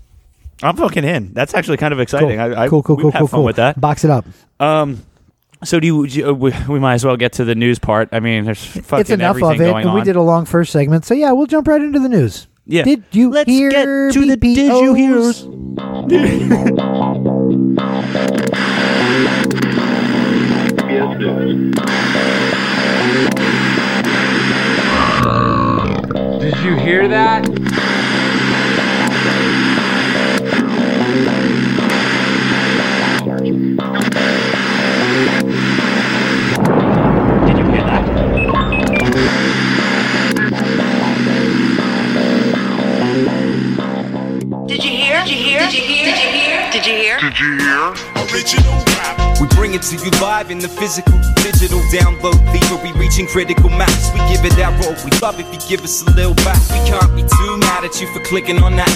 [0.65, 1.33] I'm fucking in.
[1.33, 2.03] That's actually kind of Cool.
[2.03, 2.41] exciting.
[2.41, 3.45] I, I, cool, cool, cool, cool, fun cool.
[3.45, 3.81] with that.
[3.81, 4.25] Box it up.
[4.61, 5.03] Um,
[5.65, 6.07] So do you?
[6.07, 8.09] do you- uh, we, we might as well get to the news part.
[8.13, 10.07] I mean, there's fucking it's enough everything of it, going and we on.
[10.07, 11.05] did a long first segment.
[11.05, 12.47] So yeah, we'll jump right into the news.
[12.67, 12.85] Yeah.
[12.85, 15.47] Did you Let's hear get to the did you hears.
[26.41, 27.47] Did you hear that?
[47.33, 47.95] Did you hear?
[48.29, 48.85] Did you hear?
[49.41, 52.37] We bring it to you live in the physical, digital download.
[52.53, 54.13] Theory reaching critical mass.
[54.13, 54.95] We give it that roll.
[55.03, 56.61] We love if you give us a little back.
[56.69, 58.93] We can't be too mad at you for clicking on that.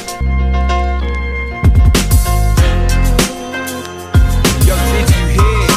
[4.68, 5.68] Yo, did you hear?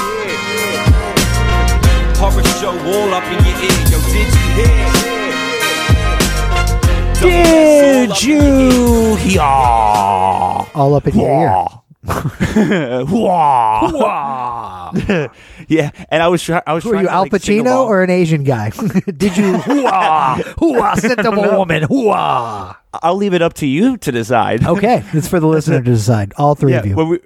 [2.20, 3.88] Horror show all up in your ear.
[3.88, 4.84] Yo, did you hear?
[7.22, 9.41] Did you hear?
[9.41, 11.80] All up in your ear.
[13.12, 14.91] Wah.
[15.68, 17.86] yeah, and I was try- I was Were trying you to, Al like, sing Pacino
[17.86, 18.70] or an Asian guy?
[19.05, 22.76] Did you hooah hooah Scent of a woman hooah?
[22.93, 24.66] I'll leave it up to you to decide.
[24.66, 26.34] Okay, it's for the listener to decide.
[26.38, 26.95] All three yeah, of you.
[26.95, 27.20] when we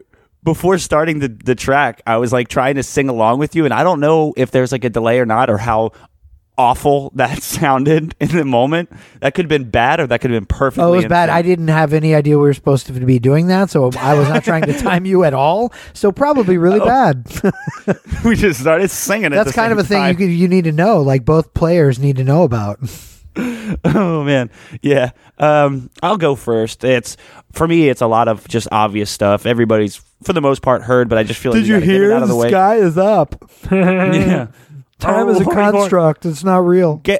[0.44, 3.74] before starting the the track, I was like trying to sing along with you, and
[3.74, 5.92] I don't know if there's like a delay or not, or how
[6.58, 8.92] awful that sounded in the moment.
[9.20, 10.84] That could have been bad, or that could have been perfectly.
[10.84, 11.30] Oh, it was bad.
[11.30, 14.30] I didn't have any idea we were supposed to be doing that, so I was
[14.30, 15.74] not trying to time you at all.
[15.94, 17.26] So probably really bad.
[18.26, 19.26] we just started singing.
[19.26, 20.38] at That's kind of a same thing you time.
[20.38, 21.02] you need to know.
[21.02, 22.80] Like both players need to know about.
[23.36, 24.52] oh man,
[24.82, 25.12] yeah.
[25.40, 26.84] Um, I'll go first.
[26.84, 27.18] It's
[27.52, 27.90] for me.
[27.90, 29.46] It's a lot of just obvious stuff.
[29.46, 32.30] Everybody's for the most part heard, but I just feel like get it out of
[32.30, 32.50] the, way.
[32.50, 33.36] sky is up?
[33.72, 34.48] yeah.
[35.04, 35.72] Time is a Oh, my God.
[35.74, 36.26] construct.
[36.26, 37.20] It's not real, Ga-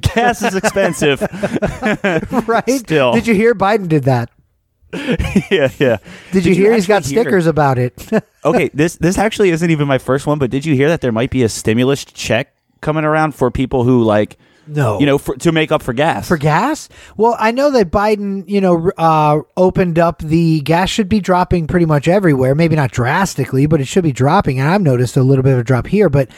[0.00, 1.20] gas is expensive.
[2.48, 2.70] right?
[2.70, 3.12] Still.
[3.12, 4.30] Did you hear Biden did that?
[5.50, 5.96] yeah, yeah.
[6.30, 8.00] Did, you, hear he's got hear- stickers about it?
[8.44, 11.10] okay, this this actually isn't even my first one, but did you hear that there
[11.12, 15.34] might be a stimulus check coming around for people who like, no, you know, for,
[15.36, 16.28] to make up for gas?
[16.28, 16.88] for gas?
[17.16, 21.66] Well, I know that Biden, you know, uh, opened up the gas should be dropping
[21.66, 22.54] pretty much everywhere.
[22.54, 24.60] Maybe not drastically, but it should be dropping.
[24.60, 26.30] And I've noticed a little bit of a drop here, but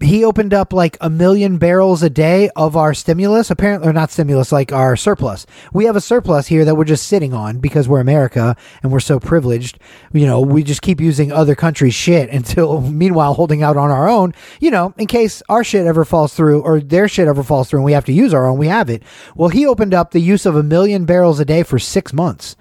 [0.00, 4.10] he opened up like a million barrels a day of our stimulus, apparently, or not
[4.10, 5.46] stimulus, like our surplus.
[5.72, 9.00] We have a surplus here that we're just sitting on because we're America and we're
[9.00, 9.78] so privileged.
[10.12, 14.08] You know, we just keep using other countries' shit until, meanwhile, holding out on our
[14.08, 17.68] own, you know, in case our shit ever falls through or their shit ever falls
[17.68, 19.02] through and we have to use our own, we have it.
[19.34, 22.56] Well, he opened up the use of a million barrels a day for six months.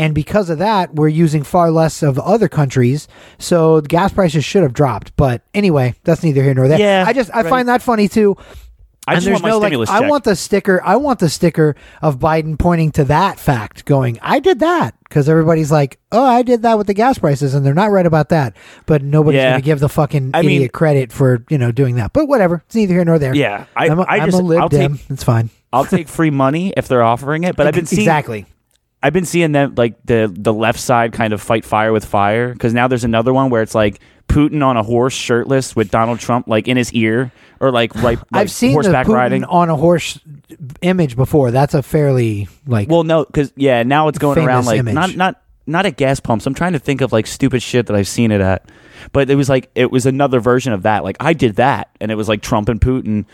[0.00, 3.06] And because of that, we're using far less of other countries.
[3.38, 5.14] So the gas prices should have dropped.
[5.16, 6.78] But anyway, that's neither here nor there.
[6.80, 7.50] Yeah, I just I right.
[7.50, 8.36] find that funny too.
[9.06, 10.80] I just and there's my no like stimulus I want the sticker.
[10.84, 15.28] I want the sticker of Biden pointing to that fact, going, "I did that," because
[15.28, 18.28] everybody's like, "Oh, I did that with the gas prices," and they're not right about
[18.28, 18.54] that.
[18.86, 19.50] But nobody's Yeah.
[19.52, 22.12] going to give the fucking I idiot mean- credit for you know doing that.
[22.12, 23.34] But whatever, it's neither here nor there.
[23.34, 24.98] Yeah, I- I'm a, I I'm just- a lib I'll dem.
[24.98, 25.50] take- it's fine.
[25.72, 28.46] I'll take free money if they're offering it, but I've been seeing exactly.
[29.02, 32.52] I've been seeing them like the the left side kind of fight fire with fire
[32.52, 36.20] because now there's another one where it's like Putin on a horse, shirtless, with Donald
[36.20, 38.18] Trump like in his ear or like right.
[38.32, 39.44] Like, I've seen the horseback Putin riding.
[39.44, 40.20] on a horse
[40.82, 41.50] image before.
[41.50, 44.94] That's a fairly like Well, no, because yeah, now it's going around like image.
[44.94, 46.46] not not not at gas pumps.
[46.46, 48.70] I'm trying to think of like stupid shit that I've seen it at,
[49.12, 51.04] but it was like it was another version of that.
[51.04, 53.24] Like I did that, and it was like Trump and Putin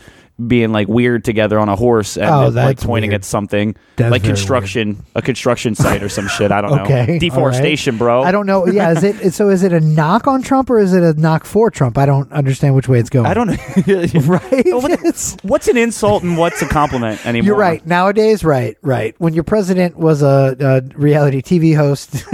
[0.45, 3.22] being like weird together on a horse and Oh, like pointing weird.
[3.22, 6.53] at something That's like construction, a construction site or some shit.
[6.53, 7.18] I don't okay know.
[7.18, 7.99] Deforestation, right.
[7.99, 8.22] bro.
[8.22, 8.66] I don't know.
[8.66, 9.49] Yeah, is it so?
[9.49, 11.97] Is it a knock on Trump or is it a knock for Trump?
[11.97, 13.24] I don't understand which way it's going.
[13.26, 13.57] I don't know.
[14.26, 14.64] Right?
[14.66, 17.47] What- what's an insult and what's a compliment anymore?
[17.47, 17.87] You're right.
[17.87, 19.14] Nowadays, right, right.
[19.18, 22.24] When your president was a, a reality TV host,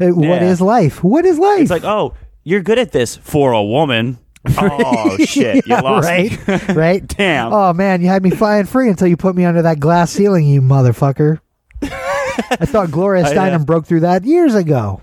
[0.00, 0.44] what Yeah.
[0.44, 1.02] is life?
[1.02, 1.60] What is life?
[1.62, 4.18] It's like, oh, you're good at this for a woman.
[4.58, 7.06] Oh shit, you Yeah, lost right, right.
[7.16, 7.52] Damn.
[7.52, 10.46] Oh man, you had me flying free until you put me under that glass ceiling,
[10.46, 11.40] you motherfucker.
[11.82, 15.00] I thought Gloria uh, Steinem broke through that years ago.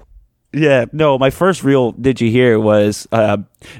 [0.53, 3.37] Yeah, no, my first real did you hear was uh,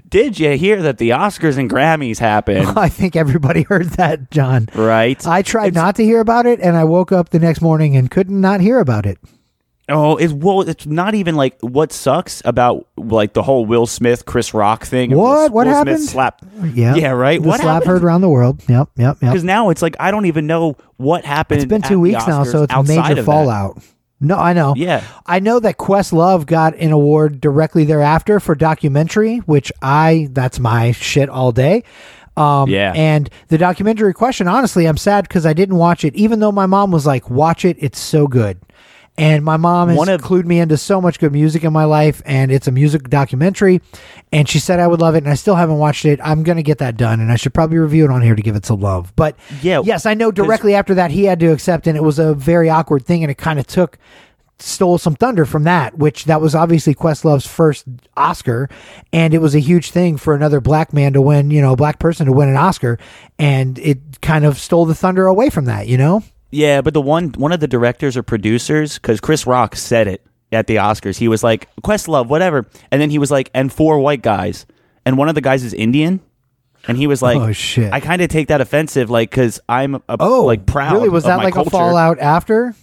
[0.08, 2.66] did you hear that the Oscars and Grammys happened?
[2.78, 4.70] I think everybody heard that, John.
[4.74, 5.26] right?
[5.28, 8.10] I tried not to hear about it, and I woke up the next morning and
[8.10, 9.18] couldn't not hear about it.
[9.92, 14.26] Oh, it's well, it's not even like what sucks about like the whole Will Smith
[14.26, 15.12] Chris Rock thing.
[15.12, 15.52] What?
[15.52, 15.98] Will, What Will happened?
[16.00, 16.42] Smith slap.
[16.74, 17.42] Yeah, Yeah, right.
[17.42, 17.92] The What slap happened?
[17.92, 18.62] heard around the world.
[18.68, 19.18] Yep, yep, yep.
[19.20, 21.62] Because now it's like I don't even know what happened.
[21.62, 23.24] It's been two weeks now, so it's major of that.
[23.26, 23.78] fallout.
[24.24, 24.76] No, I know.
[24.78, 25.04] Yeah.
[25.26, 30.92] I know that Questlove got an award directly thereafter for documentary, which I that's my
[30.92, 31.84] shit all day.
[32.38, 32.94] Um, Yeah.
[32.96, 36.66] And the documentary question, honestly, I'm sad because I didn't watch it, even though my
[36.68, 38.60] mom was like, "Watch it, it's so good."
[39.18, 41.84] And my mom has One of- clued me into so much good music in my
[41.84, 43.82] life, and it's a music documentary.
[44.32, 46.20] And she said I would love it, and I still haven't watched it.
[46.24, 48.56] I'm gonna get that done, and I should probably review it on here to give
[48.56, 49.14] it some love.
[49.16, 52.20] But Yeah, yes, I know directly after that he had to accept, and it was
[52.20, 53.98] a very awkward thing, and it kind of took
[54.64, 57.84] stole some thunder from that, which that was obviously Questlove's first
[58.16, 58.70] Oscar,
[59.12, 61.76] and it was a huge thing for another black man to win, you know, a
[61.76, 62.98] black person to win an Oscar,
[63.40, 66.22] and it kind of stole the thunder away from that, you know.
[66.52, 70.26] Yeah, but the one one of the directors or producers, because Chris Rock said it
[70.52, 74.00] at the Oscars, he was like Questlove, whatever, and then he was like, and four
[74.00, 74.66] white guys,
[75.06, 76.20] and one of the guys is Indian,
[76.88, 77.92] and he was oh, like, Oh, shit.
[77.94, 80.94] I kind of take that offensive, like, because I'm a, Oh, like proud.
[80.94, 81.70] Really, was that like culture.
[81.70, 82.76] a fallout after?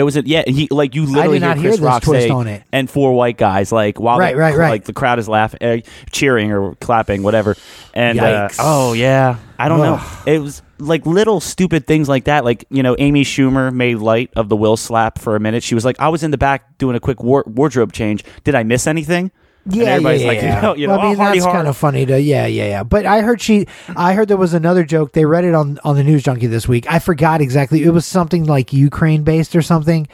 [0.00, 0.42] It was a yeah.
[0.46, 2.62] He like you literally not hear hear Chris this Rock twist say on it.
[2.72, 4.70] and four white guys like while Right, the, right, right.
[4.70, 5.76] like the crowd is laughing, uh,
[6.10, 7.54] cheering or clapping, whatever.
[7.92, 10.00] And uh, oh yeah, I don't know.
[10.26, 12.44] It was like little stupid things like that.
[12.44, 15.62] Like you know, Amy Schumer made light of the Will slap for a minute.
[15.62, 18.24] She was like, I was in the back doing a quick war- wardrobe change.
[18.44, 19.30] Did I miss anything?
[19.64, 20.28] And Yeah, yeah, everybody's yeah.
[20.28, 20.56] like, yeah.
[20.56, 22.66] you know, you know, Well, I mean, oh, that's kind of funny to, yeah, yeah,
[22.66, 22.82] yeah.
[22.82, 25.12] But I heard she, I heard there was another joke.
[25.12, 26.90] They read it on on the News Junkie this week.
[26.90, 27.82] I forgot exactly.
[27.82, 30.08] It was something like Ukraine based or something,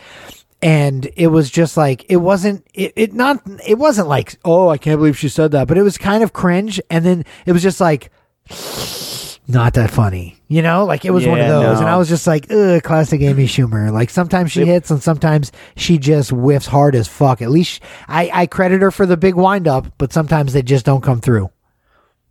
[0.62, 2.66] and it was just like it wasn't.
[2.74, 3.42] It, it not.
[3.66, 5.68] It wasn't like, oh, I can't believe she said that.
[5.68, 8.11] But it was kind of cringe, and then it was just like.
[9.49, 10.84] Not that funny, you know.
[10.84, 11.88] Like it was one of Yeah, those, and.
[11.88, 15.99] I was just like, "Ugh, classic Amy Schumer." Like sometimes she hits, and sometimes she
[15.99, 17.42] just whiffs hard as fuck.
[17.42, 21.03] At least I, I credit her for the big windup, but sometimes they just don't
[21.03, 21.51] come through.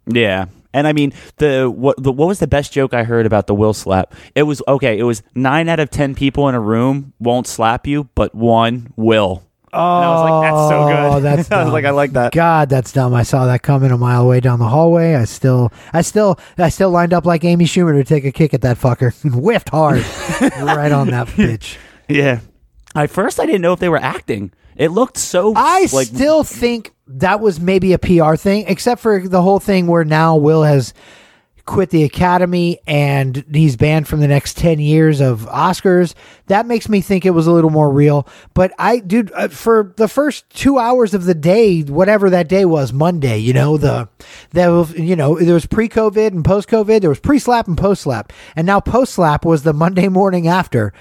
[0.07, 0.45] Yeah.
[0.74, 3.55] And I mean the what the what was the best joke I heard about the
[3.55, 4.13] Will slap?
[4.36, 7.88] It was okay, it was 9 out of 10 people in a room won't slap
[7.88, 9.45] you, but one will.
[9.76, 11.17] Oh, and I was like that's so oh, good.
[11.17, 11.73] Oh, that's I was dumb.
[11.73, 12.34] like I like that.
[12.34, 13.13] God, that's dumb.
[13.13, 15.15] I saw that coming a mile away down the hallway.
[15.15, 18.53] I still, I still, I still lined up like Amy Schumer to take a kick
[18.53, 19.99] at that fucker and whiffed hard,
[20.41, 21.78] right on that bitch.
[22.07, 22.39] Yeah.
[22.95, 24.53] At first I didn't know if they were acting.
[24.76, 29.28] It looked so I like still think that was maybe a PR thing, except for
[29.28, 30.93] the whole thing where now Will has
[31.66, 36.13] quit the academy and he's banned from the next 10 years of Oscars.
[36.45, 38.28] That makes me think it was a little more real.
[38.53, 42.66] But I, dude, uh, for the first two hours of the day, whatever that day
[42.66, 44.07] was, Monday, you know, the,
[44.51, 47.68] that was, you know, there was pre COVID and post COVID, there was pre slap
[47.68, 48.32] and post slap.
[48.55, 50.93] And now post slap was the Monday morning after.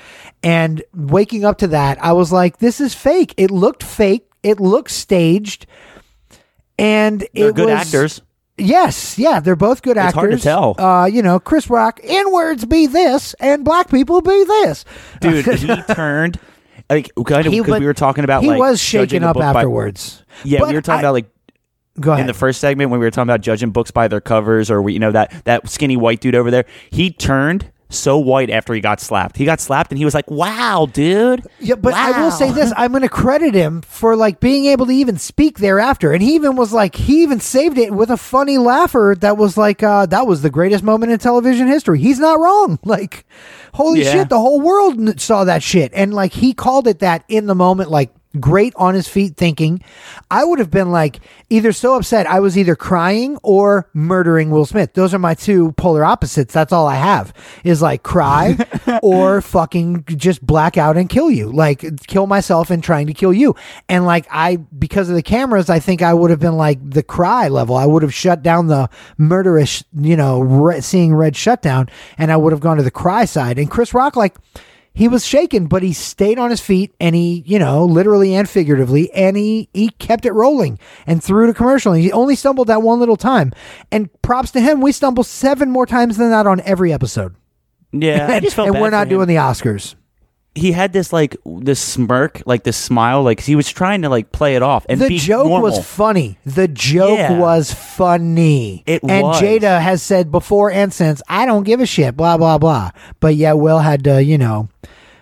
[0.43, 3.35] And waking up to that, I was like, this is fake.
[3.37, 4.31] It looked fake.
[4.43, 5.67] It looked staged.
[6.79, 8.23] And they're it good was, actors.
[8.57, 10.15] Yes, yeah, they're both good It's actors.
[10.21, 10.81] hard to tell.
[10.81, 14.85] Uh, you know, Chris Rock, N words be this, and black people be this.
[15.21, 16.39] Dude, he turned
[16.89, 19.59] like kind of because we were talking about he like was shaken up book by-
[19.61, 20.23] afterwards.
[20.45, 21.31] yeah, But we were talking I- about like
[21.99, 22.23] Go ahead.
[22.23, 24.83] in the first segment when we were talking about judging books by their covers or
[24.83, 28.75] we, you know that that skinny white dude over there he turned so white after
[28.75, 32.23] he got slapped he got slapped and he was like wow dude Yeah, but I
[32.23, 35.59] will say this: I'm going to credit him for like being able to even speak
[35.59, 39.37] thereafter, and he even was like he even saved it with a funny laugher that
[39.37, 41.99] was like uh, that was the greatest moment in television history.
[42.01, 42.79] He's not wrong.
[42.95, 43.27] Like,
[43.75, 44.13] holy Yeah.
[44.13, 47.55] shit, the whole world saw that shit, and like he called it that in the
[47.55, 48.11] moment, like
[48.41, 49.83] great on his feet thinking.
[50.31, 51.21] I would have been like
[51.51, 54.95] either so upset I was either crying or murdering Will Smith.
[54.95, 56.53] Those are my two polar opposites.
[56.53, 57.33] That's all I have
[57.65, 58.57] is like cry
[59.03, 61.51] or fucking just black out and kill you.
[61.51, 63.55] Like kill myself and trying to kill you.
[63.89, 67.03] And like I because of the cameras, I think I would have been like the
[67.03, 67.77] cry level.
[67.77, 72.37] I would have shut down the murderous, you know, re- seeing red shutdown and I
[72.37, 73.59] would have gone to the cry side.
[73.59, 74.37] And Chris Rock like
[74.95, 78.49] he was shaken, but he stayed on his feet and he, you know, literally and
[78.49, 81.93] figuratively, and he he kept it rolling and through the commercial.
[81.93, 83.53] And he only stumbled that one little time.
[83.91, 87.35] And props to him, we stumble seven more times than that on every episode.
[87.93, 89.97] yeah and and we're not doing the Oscars.
[90.55, 94.31] He had this like this smirk like this smile like he was trying to like
[94.31, 95.63] play it off and the joke normal.
[95.63, 96.39] was funny.
[96.47, 97.39] The joke Yeah.
[97.39, 98.85] was funny.
[98.87, 99.41] It and was.
[99.41, 102.91] Jada has said before and since, I don't give a shit, blah, blah, blah.
[103.19, 104.69] But yeah, Will had to, you know,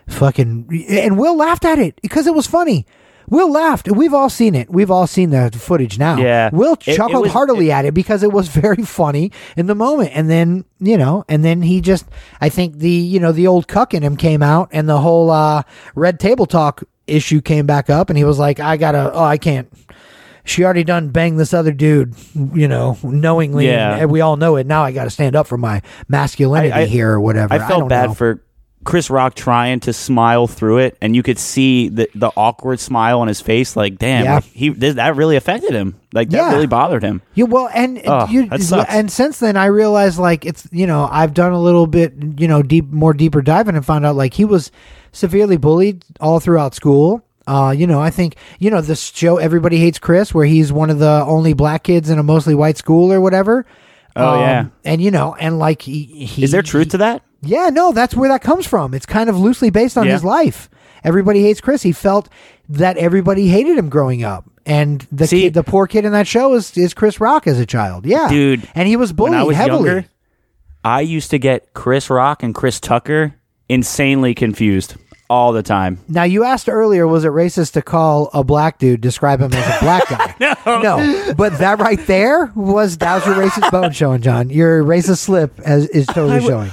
[0.08, 0.86] fucking.
[0.90, 2.86] And Will laughed at it because it was funny.
[3.32, 3.90] Will laughed.
[3.90, 4.68] We've all seen it.
[4.70, 6.18] We've all seen the footage now.
[6.18, 6.50] Yeah.
[6.52, 9.74] Will It- it chuckled was- heartily at it because it was very funny in the
[9.74, 10.10] moment.
[10.14, 12.04] And then, you know, and then he just,
[12.42, 15.30] I think the, you know, the old cuck in him came out and the whole
[15.30, 15.62] uh,
[15.94, 19.38] red table talk issue came back up and he was like, I gotta, oh, I
[19.38, 19.66] can't.
[20.44, 23.66] She already done banged this other dude, you know, knowingly.
[23.66, 23.94] Yeah.
[23.96, 24.66] And we all know it.
[24.66, 27.54] Now I got to stand up for my masculinity I- I- here or whatever.
[27.54, 28.14] I don't felt bad know.
[28.14, 28.42] for
[28.84, 33.20] Chris Rock trying to smile through it, and you could see the the awkward smile
[33.20, 33.76] on his face.
[33.76, 34.34] Like, damn, Yeah.
[34.36, 35.94] like, he this, that really affected him.
[36.12, 36.52] Like that Yeah.
[36.52, 37.22] really bothered him.
[37.34, 38.92] Yeah, well, and Oh, you, that sucks.
[38.92, 42.48] and since then, I realized like it's you know I've done a little bit you
[42.48, 44.70] know deep more deeper diving and found out like he was
[45.12, 47.22] severely bullied all throughout school.
[47.46, 50.90] Uh, you know, I think you know this show "Everybody Hates Chris," where he's one
[50.90, 53.66] of the only black kids in a mostly white school or whatever.
[54.14, 54.66] Um, Oh, yeah.
[54.84, 57.22] and you know, and like he, he Is there truth to that?
[57.42, 58.94] yeah, no, that's where that comes from.
[58.94, 60.12] It's kind of loosely based on Yeah.
[60.12, 60.68] his life.
[61.04, 61.82] Everybody hates Chris.
[61.82, 62.28] He felt
[62.68, 66.26] that everybody hated him growing up, and the See- kid, the poor kid in that
[66.28, 68.06] show is is Chris Rock as a child.
[68.06, 69.88] Yeah, Dude, and he was bullied was heavily.
[69.90, 70.04] younger,
[70.84, 73.34] I used to get Chris Rock and Chris Tucker
[73.68, 74.94] insanely confused
[75.32, 75.98] all the time.
[76.08, 79.76] Now you asked earlier, was it racist to call a black dude describe him as
[79.76, 80.34] a black guy?
[80.66, 84.50] no, no, but that right there was that was your racist bone showing, John.
[84.50, 86.70] Your racist slip as, is totally I w- showing.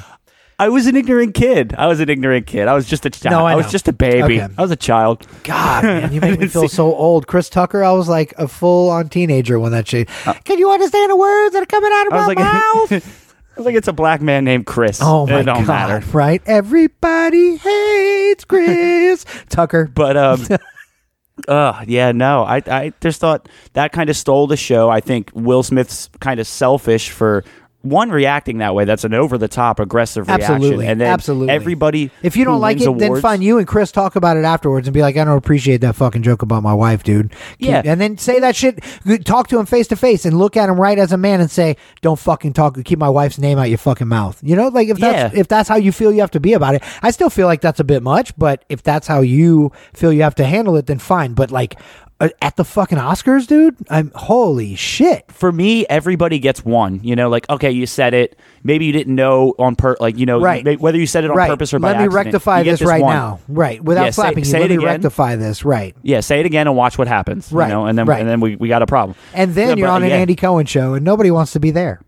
[0.61, 1.73] I was an ignorant kid.
[1.77, 2.67] I was an ignorant kid.
[2.67, 3.31] I was just a child.
[3.31, 4.41] No, I was just a baby.
[4.41, 4.53] Okay.
[4.57, 5.25] I was a child.
[5.45, 7.27] God, man, you make me feel see- so old.
[7.27, 10.09] Chris Tucker, I was like a full on teenager when that shit.
[10.43, 12.91] Can you understand the words that are coming out of Uh, I my was like,
[13.01, 13.28] mouth?
[13.55, 14.99] I was like, it's a black man named Chris.
[15.01, 15.67] Oh my it don't god!
[15.67, 16.11] matter.
[16.11, 16.41] Right?
[16.45, 19.89] Everybody hates Chris Tucker.
[19.93, 20.41] But um,
[21.47, 24.89] uh, yeah, no, I I just thought that kind of stole the show.
[24.89, 27.43] I think Will Smith's kind of selfish for
[27.81, 28.83] one reacting that way.
[28.83, 31.53] That's an over the top aggressive reaction, Absolutely, and then absolutely.
[31.53, 32.11] everybody.
[32.21, 33.41] If you don't like it, wins then awards- fine.
[33.41, 36.23] You and Chris talk about it afterwards and be like, "I don't appreciate that fucking
[36.23, 37.81] joke about my wife, dude." Keep- Yeah.
[37.85, 38.83] and then say that shit.
[39.23, 41.49] Talk to him face to face and look at him right as a man and
[41.49, 42.83] say, "Don't fucking talk.
[42.83, 45.39] Keep my wife's name out your fucking mouth." You know, like if that's Yeah.
[45.39, 46.83] if that's how you feel you have to be about it.
[47.01, 50.23] I still feel like that's a bit much, but if that's how you feel you
[50.23, 51.33] have to handle it, then fine.
[51.33, 51.75] But like.
[52.21, 53.75] Uh, At the fucking Oscars, dude!
[53.89, 55.31] I'm holy shit.
[55.31, 56.99] for me, everybody gets one.
[57.03, 58.37] You know, like okay, you said it.
[58.63, 60.79] Maybe you didn't know on per, like you know, Right.
[60.81, 61.49] whether you said it on right.
[61.49, 62.25] purpose or by Let me accident.
[62.25, 63.15] rectify get this, right one.
[63.15, 63.39] now.
[63.47, 63.81] Right.
[63.83, 64.57] Without Yeah, say- slapping say you.
[64.57, 64.87] it Let me again.
[64.87, 65.63] rectify this.
[65.63, 65.95] Right.
[66.03, 67.51] Yeah, say it again and watch what happens.
[67.53, 68.19] Right, You know, and then right.
[68.19, 69.15] and then we, we got a problem.
[69.33, 70.15] And then Yeah, you're but, on an yeah.
[70.17, 72.01] Andy Cohen show, and nobody wants to be there.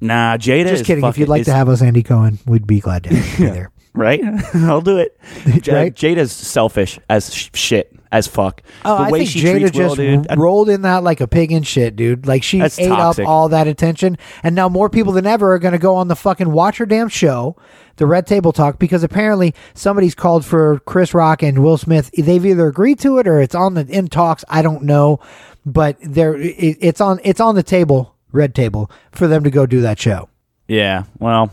[0.00, 0.68] Nah, Jada.
[0.68, 1.04] Just kidding.
[1.04, 3.70] If you'd like to have us, Andy Cohen, we'd be glad to be there.
[3.94, 4.20] Right,
[4.54, 5.18] I'll do it.
[5.62, 5.94] J- Right?
[5.94, 8.62] Jada's selfish as sh- shit as fuck.
[8.84, 10.26] Oh, the I way think she Jada treats Will, just dude.
[10.30, 12.26] I- rolled in that like a pig in shit, dude.
[12.26, 13.24] Like she That's ate toxic.
[13.24, 16.08] up all that attention, and now more people than ever are going to go on
[16.08, 17.56] the fucking Watch Her Damn show,
[17.96, 22.10] the Red Table Talk, because apparently somebody's called for Chris Rock and Will Smith.
[22.16, 24.44] They've either agreed to it or it's on the in talks.
[24.48, 25.20] I don't know,
[25.64, 29.64] but they're it, it's on it's on the table, Red Table, for them to go
[29.66, 30.28] do that show.
[30.68, 31.04] Yeah.
[31.18, 31.50] Well,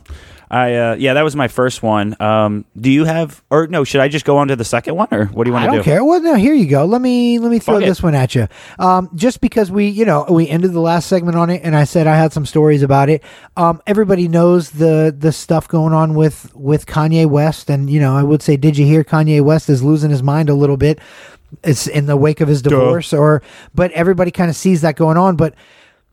[0.51, 2.19] I uh, yeah, that was my first one.
[2.19, 3.83] Um, do you have or no?
[3.83, 5.67] Should I just go on to the second one, or what do you want to
[5.67, 5.83] don't do?
[5.83, 6.03] care.
[6.03, 6.85] Well, no, here you go.
[6.85, 7.85] Let me let me throw Fuck it.
[7.85, 8.47] this one at you.
[8.79, 11.83] Um, just because we, you know, we ended the last segment on it, and I
[11.83, 13.23] said I had some stories about it.
[13.57, 18.15] Um, everybody knows the the stuff going on with with Kanye West, and you know,
[18.15, 20.99] I would say, did you hear Kanye West is losing his mind a little bit?
[21.63, 23.43] It's in the wake of his divorce, or
[23.75, 25.53] but everybody kind of sees that going on, but.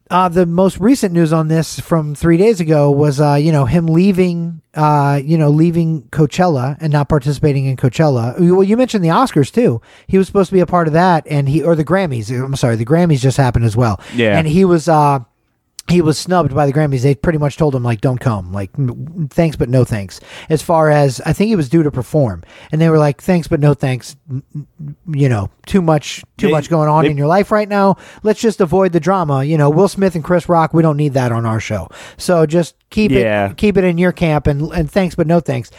[0.08, 3.64] Uh, the most recent news on this from three days ago was, uh, you know,
[3.64, 8.38] him leaving, uh, you know, leaving Coachella and not participating in Coachella.
[8.38, 9.80] Well, you mentioned the Oscars too.
[10.06, 12.30] He was supposed to be a part of that, and he or the Grammys.
[12.30, 14.00] I'm sorry, the Grammys just happened as well.
[14.14, 14.38] Yeah.
[14.38, 15.20] and he was, uh,
[15.88, 17.02] he was snubbed by the Grammys.
[17.02, 18.70] They pretty much told him like, "Don't come." Like,
[19.30, 20.20] thanks but no thanks.
[20.48, 23.46] As far as I think he was due to perform, and they were like, "Thanks
[23.48, 24.16] but no thanks."
[25.08, 27.96] You know, too much, too They- much going on they- in your life right now.
[28.22, 29.44] Let's just avoid the drama.
[29.44, 30.74] You know, Will Smith and Chris Rock.
[30.74, 31.88] We don't need that on our show.
[32.16, 33.50] So just keep Yeah.
[33.50, 35.70] it, keep it in your camp, and and thanks but no thanks.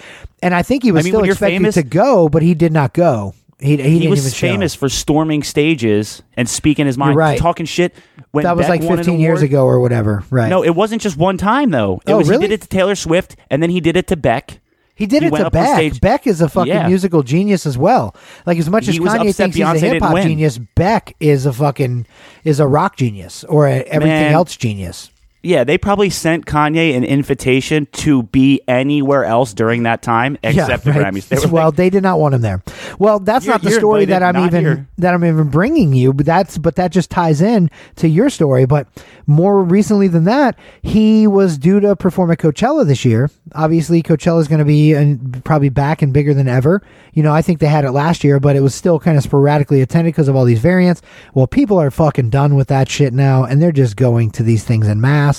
[0.41, 2.41] And I think he was I mean, still when you're expected famous- to go, but
[2.43, 3.34] he did not go.
[3.60, 4.47] He he, He was even show.
[4.47, 7.39] famous for storming stages and speaking his mind, You're right.
[7.39, 7.95] talking shit.
[8.32, 10.24] When That was Beck like 15 years ago or whatever.
[10.30, 10.49] Right.
[10.49, 11.99] No, it wasn't just one time though.
[12.05, 12.43] It Oh, was really?
[12.43, 14.60] he did it to Taylor Swift, and then he did it to Beck.
[14.93, 15.99] He did He it to Beck.
[16.01, 16.88] Beck is a fucking Yeah.
[16.88, 18.16] musical genius as well.
[18.45, 21.16] Like as much as He was Kanye thinks he's Beyonce a hip hop genius, Beck
[21.20, 22.05] is a fucking
[22.43, 24.34] is a rock genius or a everything Man.
[24.34, 25.10] else genius.
[25.48, 30.84] Yeah, they probably sent Kanye an invitation to be anywhere else during that time except
[30.84, 31.14] the right.
[31.14, 31.30] Grammys.
[31.30, 32.62] They well, like, they did not want him there.
[33.00, 34.88] Well, that's not the story that I'm even here.
[34.98, 36.12] that I'm even bringing you.
[36.12, 38.66] But that's but that just ties in to your story.
[38.66, 38.89] But
[39.26, 43.32] more recently than that, he was due to perform at Coachella this year.
[43.56, 46.82] Obviously, Coachella is going to be and probably back and bigger than ever.
[47.14, 49.24] You know, I think they had it last year, but it was still kind of
[49.24, 51.02] sporadically attended because of all these variants.
[51.34, 54.66] Well, people are fucking done with that shit now, and they're just going to these
[54.66, 55.37] things in mass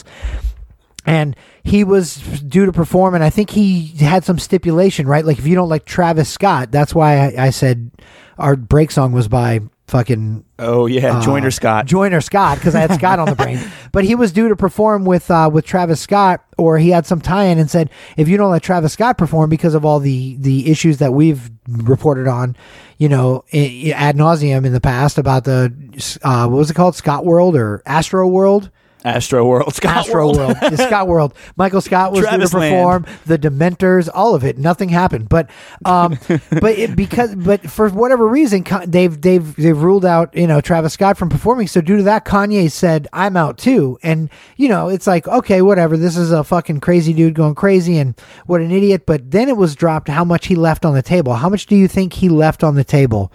[1.06, 5.38] and he was due to perform and i think he had some stipulation right like
[5.38, 7.90] if you don't like travis scott that's why i, I said
[8.38, 11.86] our break song was by fucking Oh yeah, Joiner Scott.
[11.86, 13.60] Joyner Scott because I had Scott on the brain.
[13.92, 17.20] But he was due to perform with uh, with Travis Scott, or he had some
[17.20, 20.70] tie-in and said, if you don't let Travis Scott perform because of all the the
[20.70, 22.56] issues that we've reported on,
[22.98, 25.72] you know, ad nauseum in the past about the
[26.22, 28.70] uh, what was it called, Scott World or Astro World.
[29.04, 29.74] Astro World.
[29.78, 30.36] Scott Astro World.
[30.36, 31.34] World, the Scott World.
[31.56, 32.72] Michael Scott was Travis due to Land.
[33.04, 33.16] perform.
[33.26, 34.58] The Dementors, all of it.
[34.58, 35.50] Nothing happened, but
[35.84, 36.18] um,
[36.50, 40.94] but it, because but for whatever reason, they've they've they've ruled out you know Travis
[40.94, 41.66] Scott from performing.
[41.68, 45.62] So due to that, Kanye said, "I'm out too." And you know, it's like okay,
[45.62, 45.96] whatever.
[45.96, 49.04] This is a fucking crazy dude going crazy, and what an idiot.
[49.06, 51.34] But then it was dropped how much he left on the table.
[51.34, 53.32] How much do you think he left on the table?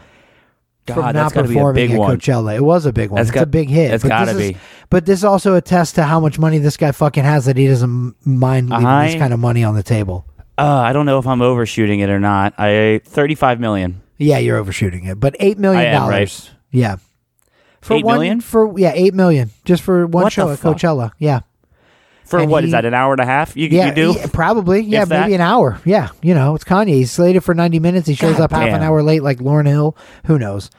[0.86, 2.18] God, from not gotta be a performing big at one.
[2.18, 2.56] Coachella.
[2.56, 3.18] It was a big one.
[3.18, 3.92] That's it's got- a big hit.
[3.92, 4.58] that's but gotta this be.
[4.90, 8.16] But this also attests to how much money this guy fucking has that he doesn't
[8.26, 10.26] mind leaving this kind of money on the table.
[10.58, 12.54] Uh, I don't know if I'm overshooting it or not.
[12.60, 14.02] I 35 million.
[14.18, 16.12] Yeah, you're overshooting it, but eight million dollars.
[16.12, 16.52] right?
[16.72, 16.96] Yeah,
[17.82, 18.42] for Eight one million?
[18.42, 20.78] for yeah eight million just for one What show at fuck?
[20.78, 21.12] Coachella.
[21.18, 21.42] Yeah,
[22.38, 22.86] For And what is he- that?
[22.86, 23.56] An hour and a half?
[23.56, 24.14] You, yeah, you do?
[24.18, 24.82] yeah, probably.
[24.82, 25.22] Yeah, If that?
[25.22, 25.80] maybe an hour.
[25.86, 26.90] Yeah, you know, it's Kanye.
[26.90, 28.08] He's slated for ninety minutes.
[28.08, 29.96] He shows God up half an hour late, like Lauryn Hill.
[30.26, 30.70] Who knows?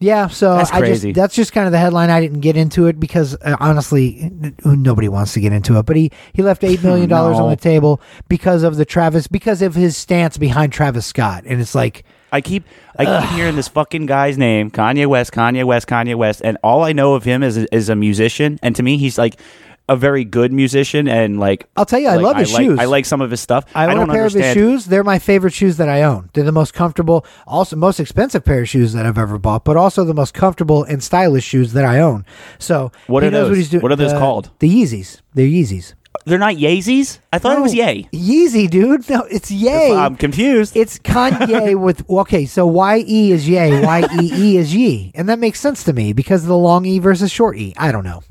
[0.00, 2.08] Yeah, so That's I just that's just kind of the headline.
[2.08, 5.86] I didn't get into it because uh, honestly, n- nobody wants to get into it.
[5.86, 9.60] But he he left eight million dollars on the table because of the Travis because
[9.60, 12.62] of his stance behind Travis Scott, and it's like I keep
[12.96, 16.84] I keep hearing this fucking guy's name, Kanye West, Kanye West, Kanye West, and all
[16.84, 19.40] I know of him is is a musician, and to me, he's like
[19.88, 22.78] a very good musician, and like I'll tell you, I like, love his like, shoes.
[22.78, 23.64] I like some of his stuff.
[23.74, 24.84] I own don't a pair of his shoes.
[24.86, 26.30] They're my favorite shoes that I own.
[26.34, 29.76] They're the most comfortable, also most expensive pair of shoes that I've ever bought, but
[29.76, 32.24] also the most comfortable and stylish shoes that I own.
[32.58, 33.50] So What he are knows those?
[33.50, 33.82] what he's doing.
[33.82, 34.50] What are those The- called?
[34.58, 35.20] The Yeezys.
[35.34, 35.94] They're Yeezys.
[36.24, 37.20] They're not Yeezys.
[37.32, 38.08] I thought it was Yay.
[38.12, 39.08] Yeezy, dude.
[39.08, 39.94] No, it's Yay.
[39.94, 40.76] I'm confused.
[40.76, 45.28] It's Kanye with okay, so Y E is Yay, Y E E is Ye, and
[45.28, 47.72] that makes sense to me because of the long E versus short E.
[47.78, 48.22] I don't know,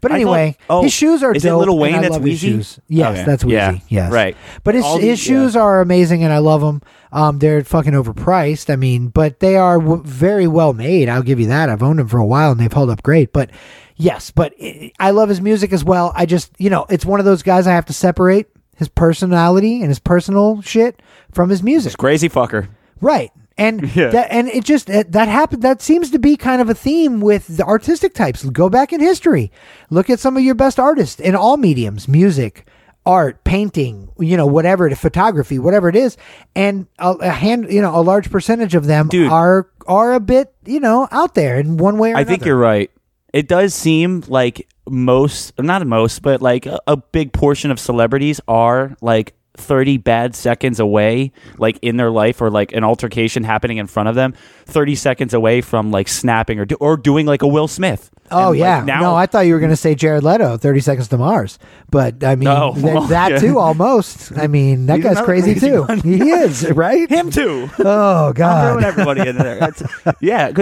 [0.00, 1.60] but I thought- anyway, oh, his shoes are is it dope.
[1.60, 2.40] Lil and Wayne I that's love his Weezy?
[2.40, 2.80] shoes.
[2.88, 3.24] Yes, Okay.
[3.24, 3.50] that's Weezy.
[3.52, 4.36] Yeah, Yes, right.
[4.64, 6.82] But his All his shoes are amazing, and I love them.
[7.12, 8.70] Um, they're fucking overpriced.
[8.70, 11.08] I mean, but they are w- very well made.
[11.08, 11.70] I'll give you that.
[11.70, 13.32] I've owned them for a while, and they've held up great.
[13.32, 13.50] But
[13.96, 16.12] yes, but i I love his music as well.
[16.14, 19.80] I just you know, it's one of those guys I have to separate his personality
[19.80, 21.00] and his personal shit
[21.32, 21.96] from his music.
[21.96, 22.68] Crazy fucker.
[23.00, 23.30] Right.
[23.58, 24.08] And Yeah.
[24.10, 27.20] that and it just it, that happened that seems to be kind of a theme
[27.20, 28.44] with the artistic types.
[28.44, 29.50] Go back in history.
[29.90, 32.68] Look at some of your best artists in all mediums, music,
[33.04, 36.16] art, painting, you know, whatever, photography, whatever it is,
[36.54, 39.30] and a, a hand, you know, a large percentage of them Dude.
[39.32, 42.30] are are a bit, you know, out there in one way or I another.
[42.30, 42.90] think you're right.
[43.32, 48.40] It does seem like most, not most, but like a, a big portion of celebrities
[48.48, 53.76] are like 30 bad seconds away, like in their life or like an altercation happening
[53.78, 54.34] in front of them,
[54.66, 58.10] 30 seconds away from like snapping or, do, or doing like a Will Smith.
[58.30, 60.58] Oh And, like, yeah, now no, I thought you were going to say Jared Leto,
[60.58, 61.58] Thirty Seconds to Mars,
[61.90, 62.72] but I mean No.
[62.74, 63.38] th- Well, that yeah.
[63.38, 64.36] too almost.
[64.36, 65.84] I mean that He's guy's crazy, crazy too.
[66.02, 67.08] He is right.
[67.10, 67.70] him too.
[67.78, 69.58] Oh God, throwing everybody in there.
[69.58, 69.82] That's,
[70.20, 70.52] yeah,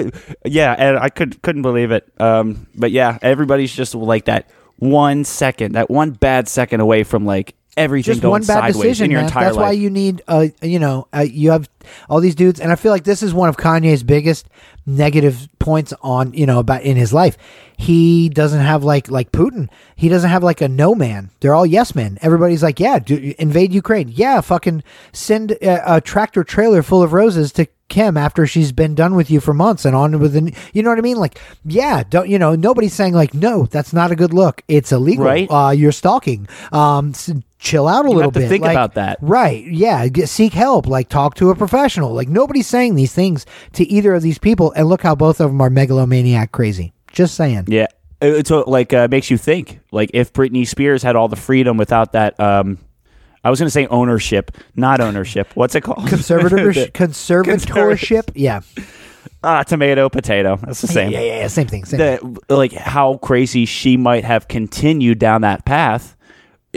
[0.44, 2.08] yeah, and I could couldn't believe it.
[2.20, 7.24] Um, but yeah, everybody's just like that one second, that one bad second away from
[7.26, 9.32] like everything just going one bad sideways decision, in your man.
[9.32, 9.62] That's life.
[9.62, 11.68] why you need, uh, you know, uh, you have
[12.08, 14.48] all these dudes, and I feel like this is one of Kanye's biggest
[14.86, 17.36] negative points on, you know, about in his life.
[17.76, 19.68] He doesn't have like like Putin.
[19.96, 21.30] He doesn't have like a no man.
[21.40, 22.18] They're all yes men.
[22.22, 24.08] Everybody's like, yeah, do, invade Ukraine.
[24.08, 28.94] Yeah, fucking send a, a tractor trailer full of roses to Kim after she's been
[28.94, 31.18] done with you for months and on with the, you know what I mean?
[31.18, 32.54] Like, yeah, don't you know?
[32.54, 34.62] Nobody's saying like, no, that's not a good look.
[34.66, 35.24] It's illegal.
[35.24, 35.48] Right.
[35.48, 36.48] Uh, you're stalking.
[36.72, 37.12] Um,
[37.58, 38.48] chill out a little have to bit.
[38.48, 39.18] think Like, about that.
[39.20, 39.64] Right.
[39.66, 40.06] Yeah.
[40.08, 40.86] Get, seek help.
[40.86, 42.12] Like talk to a professional.
[42.12, 44.72] Like nobody's saying these things to either of these people.
[44.72, 46.92] And look how both of them are megalomaniac crazy.
[47.12, 47.64] Just saying.
[47.68, 47.86] Yeah,
[48.20, 49.80] It- it's what, like uh, makes you think.
[49.90, 52.78] Like if Britney Spears had all the freedom without that, um,
[53.42, 55.48] I was going to say ownership, not ownership.
[55.54, 56.08] What's it called?
[56.08, 56.90] Conservatorship.
[56.92, 58.30] conservatorship.
[58.34, 58.60] Yeah.
[59.42, 60.56] ah, tomato, potato.
[60.56, 61.12] That's the same.
[61.12, 61.46] Yeah, yeah, yeah.
[61.46, 61.84] Same thing.
[61.84, 62.38] Same thing.
[62.48, 66.15] like how crazy she might have continued down that path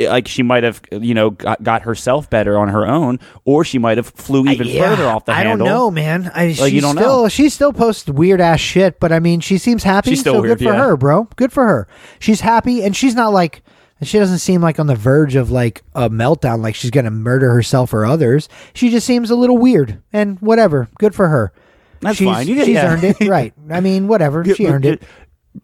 [0.08, 3.78] like she might have you know got, got herself better on her own or she
[3.78, 6.32] might have flew even Yeah, further off the I handle I don't know, man.
[6.34, 7.30] I, Like, you don't still, know.
[7.30, 10.12] She still posts weird ass shit, but I mean, she seems happy.
[10.12, 10.86] She's still so weird, good for yeah.
[10.86, 11.24] her, bro.
[11.36, 11.88] Good for her.
[12.20, 13.64] She's happy, and she's not like.
[14.02, 17.52] She doesn't seem like on the verge of like a meltdown, like she's gonna murder
[17.52, 18.48] herself or others.
[18.74, 20.88] She just seems a little weird, and whatever.
[21.00, 21.52] Good for her.
[22.00, 22.48] That's she's, fine.
[22.48, 22.94] You get- she's yeah.
[22.94, 23.54] earned it, right?
[23.70, 24.46] I mean, whatever.
[24.46, 25.04] She earned it.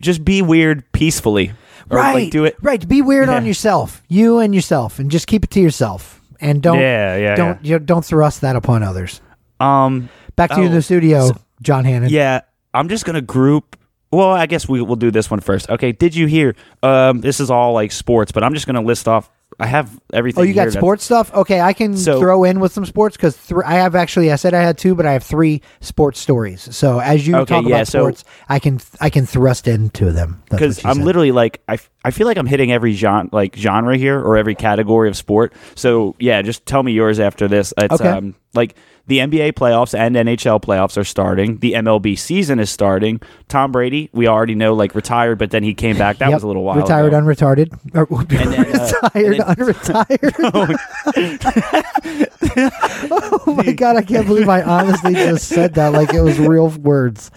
[0.01, 1.53] just be weird peacefully
[1.89, 2.13] or Right.
[2.23, 2.85] like do it Right.
[2.87, 6.79] Be weird on yourself, you and yourself, and just keep it to yourself, and don't.
[6.79, 9.21] Yeah, yeah, Don't you don't thrust that upon others.
[9.59, 11.31] um Back to you in Oh, the studio,
[11.61, 12.09] John Hannon.
[12.09, 12.41] yeah
[12.73, 13.77] I'm just gonna group.
[14.11, 15.69] Well, I guess we will do this one first.
[15.69, 15.91] Okay.
[15.91, 16.55] Did you hear?
[16.83, 19.29] Um, this is all like sports, but I'm just gonna list off.
[19.57, 20.41] I have everything.
[20.41, 21.33] Oh, you got sports stuff?
[21.33, 24.29] Okay, I can So- throw in with some sports because th- I have actually.
[24.31, 26.67] I said I had two, but I have three sports stories.
[26.75, 30.11] So as you Okay, talk yeah, about so- sports, I can I can thrust into
[30.11, 30.41] them.
[30.49, 31.05] Because I'm said.
[31.05, 34.35] literally like I, f- I feel like I'm hitting every genre like genre here or
[34.35, 35.53] every category of sport.
[35.75, 37.73] So yeah, just tell me yours after this.
[37.77, 38.09] It's Okay.
[38.09, 38.75] um like
[39.07, 41.57] the NBA playoffs and NHL playoffs are starting.
[41.59, 43.21] The MLB season is starting.
[43.47, 46.17] Tom Brady, we already know like retired, but then he came back.
[46.17, 46.35] That Yep.
[46.37, 47.17] was a little while Retired, ago.
[47.17, 50.75] unretarded, or, then, uh, retired, and unretired.
[53.11, 56.69] oh my god, I can't believe I honestly just said that like it was real
[56.69, 57.31] words.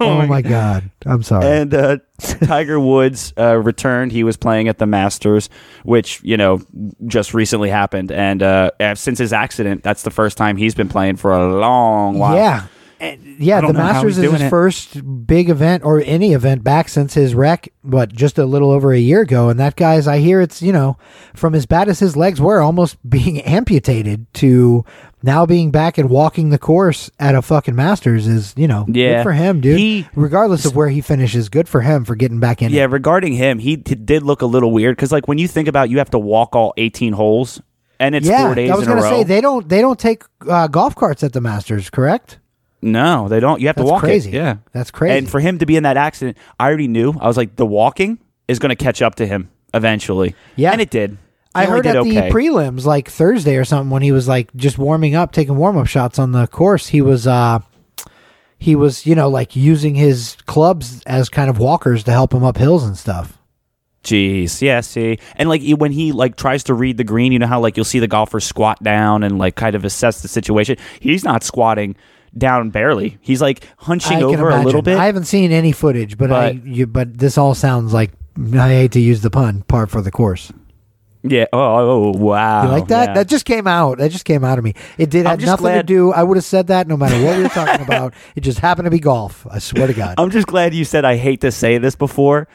[0.00, 1.46] Oh my god, I'm sorry.
[1.46, 4.12] And uh, Tiger Woods uh, returned.
[4.12, 5.48] He was playing at the Masters,
[5.84, 6.60] which you know
[7.06, 8.12] just recently happened.
[8.12, 12.18] And uh, since his accident, that's the first time he's been playing for a long
[12.18, 12.36] while.
[12.36, 12.66] Yeah.
[13.00, 14.48] And, yeah, the Masters is his it.
[14.48, 18.92] first big event or any event back since his wreck, what, just a little over
[18.92, 19.50] a year ago.
[19.50, 20.96] And that guy's, I hear it's, you know,
[21.34, 24.86] from as bad as his legs were, almost being amputated to
[25.22, 29.16] now being back and walking the course at a fucking Masters is, you know, Yeah.
[29.16, 29.78] good for him, dude.
[29.78, 32.70] He- Regardless of where he finishes, good for him for getting back in.
[32.72, 32.90] Yeah, it.
[32.90, 35.90] regarding him, he t- did look a little weird because, like, when you think about
[35.90, 37.60] you have to walk all 18 holes
[37.98, 38.46] and it's yeah.
[38.46, 41.32] four days I was gonna say they don't they don't take uh, golf carts at
[41.32, 42.38] the Masters, correct?
[42.84, 43.60] no, they don't.
[43.60, 44.30] You have That's to walk crazy.
[44.30, 44.34] it.
[44.34, 45.16] Yeah, That's crazy.
[45.18, 47.14] And for him to be in that accident, I already knew.
[47.18, 50.34] I was like, the walking is going to catch up to him eventually.
[50.54, 50.72] Yeah.
[50.72, 51.12] and it did.
[51.12, 51.16] He
[51.54, 52.28] I heard did at okay.
[52.28, 55.78] the prelims like Thursday or something when he was like just warming up, taking warm
[55.78, 56.88] up shots on the course.
[56.88, 57.60] He was uh
[58.58, 62.44] he was, you know, like using his clubs as kind of walkers to help him
[62.44, 63.38] up hills and stuff.
[64.04, 67.46] Jeez, yeah, see, and like when he like tries to read the green, you know
[67.46, 70.76] how like you'll see the golfer squat down and like kind of assess the situation.
[71.00, 71.96] He's not squatting
[72.36, 73.16] down barely.
[73.22, 74.98] He's like hunching I over a little bit.
[74.98, 78.10] I haven't seen any footage, but, I But- you, but this all sounds like
[78.54, 80.52] I hate to use the pun, par for the course.
[81.22, 81.46] yeah.
[81.52, 82.64] Oh, oh, oh, wow.
[82.64, 83.08] You like that?
[83.10, 83.14] Yeah.
[83.14, 83.98] That just came out.
[83.98, 84.74] That just came out of me.
[84.98, 86.12] It did have nothing to do.
[86.12, 88.12] I would have said that no matter what we were talking about.
[88.36, 89.46] It just happened to be golf.
[89.50, 90.16] I swear to God.
[90.18, 92.48] I'm just glad you said I hate to say this before.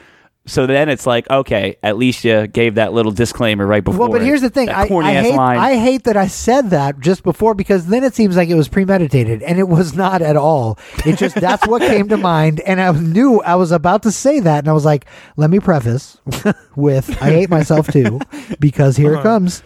[0.46, 4.00] So then it's like, okay, at least you gave that little disclaimer right before.
[4.00, 4.68] Well, but here's the thing.
[4.70, 5.38] I, I hate.
[5.38, 8.66] I hate that I said that just before because then it seems like it was
[8.66, 10.78] premeditated and it was not at all.
[11.06, 12.60] It just, that's what came to mind.
[12.60, 14.60] And I knew I was about to say that.
[14.60, 15.04] And I was like,
[15.36, 16.18] let me preface
[16.74, 18.18] with, I hate myself too
[18.58, 19.20] because here Uh-huh.
[19.20, 19.62] it comes.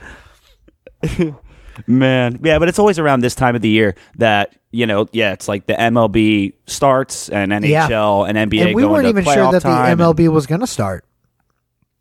[1.86, 5.32] Man, yeah, but it's always around this time of the year that you know, yeah,
[5.32, 8.66] it's like the MLB starts and NHL and NBA.
[8.66, 9.68] and we weren't even sure that the.
[9.68, 11.04] MLB was going to start.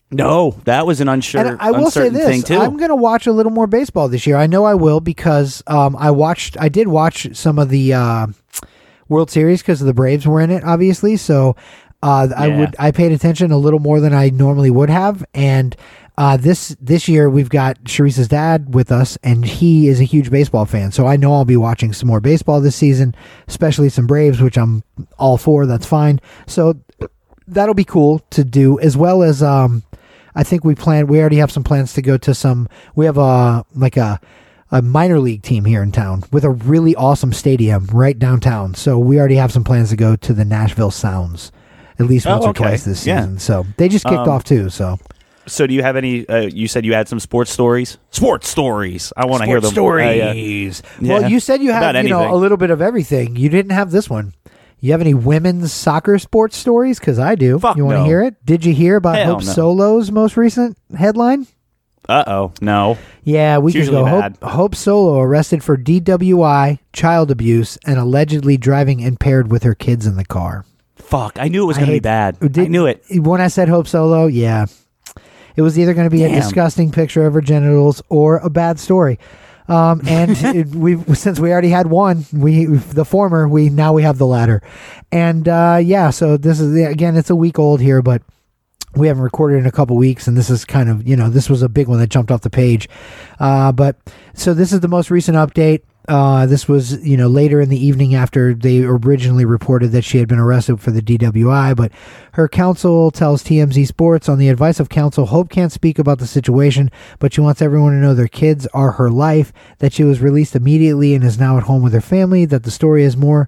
[0.10, 2.58] No, that was an unsure, and I will say this: thing too.
[2.58, 4.38] I'm going to watch a little more baseball this year.
[4.38, 8.28] I know I will because um, I watched, I did watch some of the uh,
[9.08, 11.18] World Series because the Braves were in it, obviously.
[11.18, 11.56] So
[12.04, 15.76] uh, I would, I paid attention a little more than I normally would have, and.
[16.18, 20.30] Uh, this this year we've got Sharice's dad with us, and he is a huge
[20.30, 20.92] baseball fan.
[20.92, 23.16] So I know I'll be watching some more baseball this season,
[23.48, 24.84] especially some Braves, which I'm
[25.18, 25.66] all for.
[25.66, 26.22] That's fine.
[26.46, 26.76] So
[27.48, 29.82] that'll be cool to do, as well as um,
[30.36, 31.08] I think we plan.
[31.08, 32.70] We already have some plans to go to some.
[32.96, 34.20] We have a like a
[34.72, 38.76] a minor league team here in town with a really awesome stadium right downtown.
[38.76, 41.52] So we already have some plans to go to the Nashville Sounds
[42.00, 43.22] at least Oh, once or twice this Yeah.
[43.22, 43.38] season.
[43.40, 44.70] So they just kicked Um, off too.
[44.72, 44.98] So
[45.46, 46.28] so, do you have any?
[46.28, 47.98] Uh, you said you had some sports stories.
[48.12, 49.12] Sports stories.
[49.18, 49.74] I want to hear them.
[49.78, 50.72] Uh, yeah.
[51.02, 51.28] Well, Yeah.
[51.28, 52.34] you said you had About you know anything.
[52.34, 53.36] a little bit of everything.
[53.36, 54.34] You didn't have this one.
[54.80, 57.00] You have any women's soccer sports stories?
[57.00, 57.58] Because I do.
[57.60, 58.06] Fuck you want to no.
[58.06, 58.46] hear it?
[58.46, 59.52] Did you hear about Hell Hope no.
[59.54, 61.48] Solo's most recent headline?
[62.10, 62.98] Uh oh, no.
[63.24, 64.06] Yeah, we It's can usually go.
[64.06, 64.50] Hope, bad.
[64.50, 70.18] Hope Solo arrested for DWI, child abuse, and allegedly driving impaired with her kids in
[70.18, 70.66] the car.
[70.98, 72.38] Fuck, I knew it was going to be hate- bad.
[72.42, 73.04] I Did- knew it.
[73.10, 74.66] When I said Hope Solo, yeah.
[75.56, 78.80] It was either going to be a disgusting picture of her genitals or a bad
[78.80, 79.20] story.
[79.68, 84.04] Um, and it, we since we already had one, we the former, we now we
[84.04, 84.62] have the latter.
[85.12, 88.22] And uh, yeah, so this is again, it's a week old here, but
[88.96, 91.50] we haven't recorded in a couple weeks, and this is kind of you know this
[91.50, 92.90] was a big one that jumped off the page.
[93.40, 93.98] Uh, but
[94.34, 95.82] so this is the most recent update.
[96.08, 100.18] Uh, this was you know later in the evening after they originally reported that she
[100.18, 101.92] had been arrested for the DWI, but
[102.34, 106.28] her counsel tells TMZ Sports on the advice of counsel, Hope can't speak about the
[106.28, 109.54] situation, but she wants everyone to know their kids are her life.
[109.80, 112.44] That she was released immediately and is now at home with her family.
[112.46, 113.48] That the story is more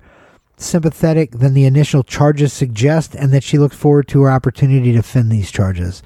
[0.58, 5.00] sympathetic than the initial charges suggest, and that she looks forward to her opportunity to
[5.00, 6.02] defend these charges.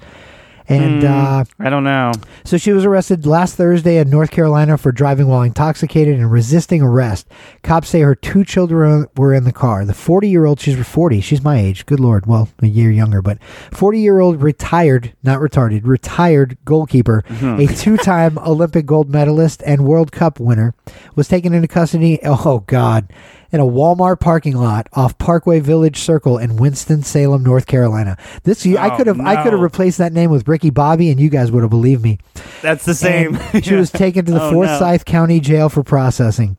[0.70, 2.12] And uh, I don't know.
[2.44, 6.80] so she was arrested last Thursday in North Carolina for driving while intoxicated and resisting
[6.80, 7.26] arrest.
[7.62, 9.84] Cops say her two children were in the car.
[9.84, 11.86] The 40 year old, she's 40, she's my age.
[11.86, 12.26] Good Lord.
[12.26, 13.42] Well, a year younger, but
[13.72, 19.84] 40 year old retired, not retarded, retired goalkeeper, a two time Olympic gold medalist and
[19.84, 20.74] World Cup winner,
[21.16, 22.18] was taken into custody.
[22.24, 23.12] Oh, God.
[23.52, 28.16] In a Walmart parking lot off Parkway Village Circle in Winston Salem, North Carolina.
[28.44, 31.18] This I Oh, could have I could have replaced that name with Ricky Bobby, and
[31.18, 32.18] you guys would have believed me.
[32.62, 33.38] That's the same.
[33.60, 34.52] She was taken to the Oh, no.
[34.52, 36.56] Forsyth County Jail for processing.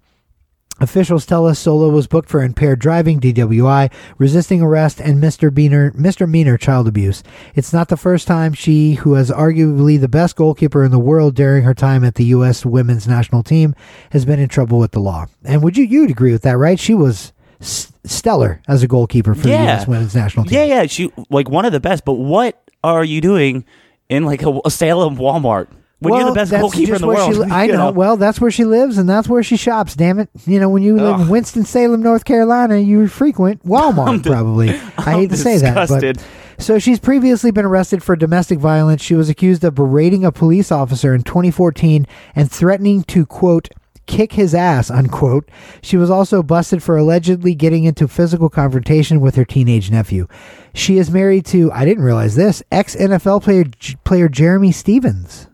[0.82, 6.58] Officials tell us Solo was booked for impaired driving, DWI, resisting arrest, and misdemeanor, misdemeanor
[6.58, 7.22] child abuse.
[7.54, 11.36] It's not the first time she, who is arguably the best goalkeeper in the world
[11.36, 12.66] during her time at the U.S.
[12.66, 13.76] women's national team,
[14.12, 15.28] has been in trouble with the law.
[15.46, 16.80] And would you you'd agree with that, right?
[16.80, 19.88] She was stellar as a goalkeeper for the U.S.
[19.88, 20.58] women's national team.
[20.58, 20.86] Yeah, yeah.
[20.88, 22.06] She like one of the best.
[22.06, 23.66] But what are you doing
[24.10, 25.68] in like a, a Salem Walmart
[26.02, 27.36] when you're the best goalkeeper in the world?
[27.36, 27.92] She, I you know.
[27.92, 29.96] Well, that's where she lives, and that's where she shops.
[29.96, 30.30] Damn it!
[30.46, 34.26] You know, when you live in Winston Salem, North Carolina, you frequent Walmart.
[34.26, 34.70] probably.
[34.98, 36.22] I hate to say that, but
[36.62, 39.02] so she's previously been arrested for domestic violence.
[39.02, 42.06] She was accused of berating a police officer in 2014
[42.36, 43.70] and threatening to quote
[44.08, 45.48] kick his ass unquote
[45.82, 50.28] she was also busted for allegedly getting into physical confrontation with her teenage nephew
[50.74, 53.64] she is married to i didn't realize this ex nfl player
[54.04, 55.48] player Jerramy Stevens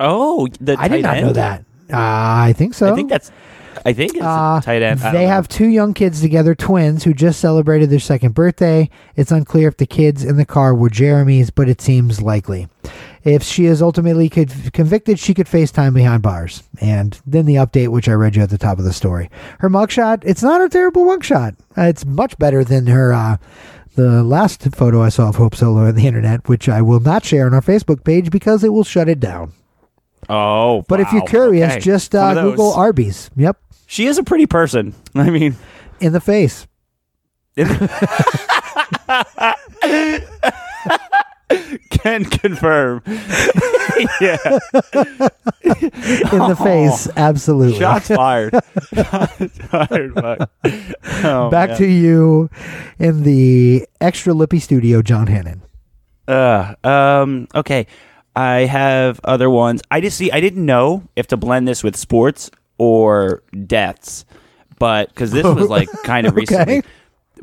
[0.00, 1.26] Oh, the I did not end?
[1.26, 1.60] know that.
[1.92, 2.92] Uh, I think so.
[2.92, 3.30] I think that's.
[3.86, 4.98] I think it's Uh, tight end.
[5.00, 5.28] They know.
[5.28, 8.90] have two young kids together, twins, who just celebrated their second birthday.
[9.16, 12.68] It's unclear if the kids in the car were Jerramy's, but it seems likely.
[13.24, 16.64] If she is ultimately co- convicted, she could face time behind bars.
[16.80, 19.30] And then the update, which I read you at the top of the story.
[19.60, 21.54] Her mugshot, it's not a terrible mugshot.
[21.76, 23.12] Uh, it's much better than her.
[23.12, 23.36] Uh,
[23.94, 27.24] the last photo I saw of Hope Solo on the internet, which I will not
[27.24, 29.52] share on our Facebook page because it will shut it down.
[30.28, 31.80] Oh, But if you're curious, Okay.
[31.80, 32.34] just uh.
[32.34, 33.30] Google Arby's.
[33.36, 33.56] Yep,
[33.86, 34.94] She is a pretty person.
[35.14, 35.56] I mean,
[36.00, 36.66] in the face.
[41.90, 43.02] can confirm.
[44.20, 44.36] yeah,
[45.64, 47.08] in the face.
[47.16, 47.78] Absolutely.
[47.78, 48.54] shots fired.
[48.94, 50.14] shots fired.
[50.14, 50.50] But,
[51.24, 51.78] oh, Back man.
[51.78, 52.50] to you
[52.98, 55.62] in the extra lippy studio, John Hannon.
[56.28, 57.86] Uh, um, okay.
[58.38, 59.82] I have other ones.
[59.90, 60.30] I just see.
[60.30, 64.24] I didn't know if to blend this with sports or deaths,
[64.78, 66.82] but because this was like kind of recently.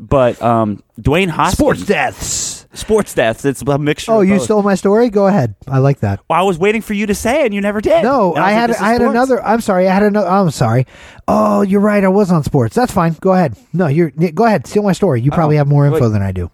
[0.00, 1.58] But um, Dwayne Hoskins.
[1.58, 2.66] Sports deaths.
[2.72, 3.44] Sports deaths.
[3.44, 4.12] It's a mixture.
[4.12, 4.42] Oh, you both.
[4.44, 5.08] stole my story.
[5.08, 5.54] Go ahead.
[5.66, 6.20] I like that.
[6.28, 8.02] Well, I was waiting for you to say, it and you never did.
[8.02, 9.10] No, I like, had I had sports.
[9.10, 9.42] another.
[9.42, 9.88] I'm sorry.
[9.88, 10.28] I had another.
[10.28, 10.86] I'm sorry.
[11.28, 12.04] Oh, you're right.
[12.04, 12.74] I was on sports.
[12.74, 13.16] That's fine.
[13.20, 13.56] Go ahead.
[13.72, 14.10] No, you're.
[14.10, 14.66] Go ahead.
[14.66, 15.20] Steal my story.
[15.22, 16.08] You probably Oh, have more info wait.
[16.12, 16.50] than I do.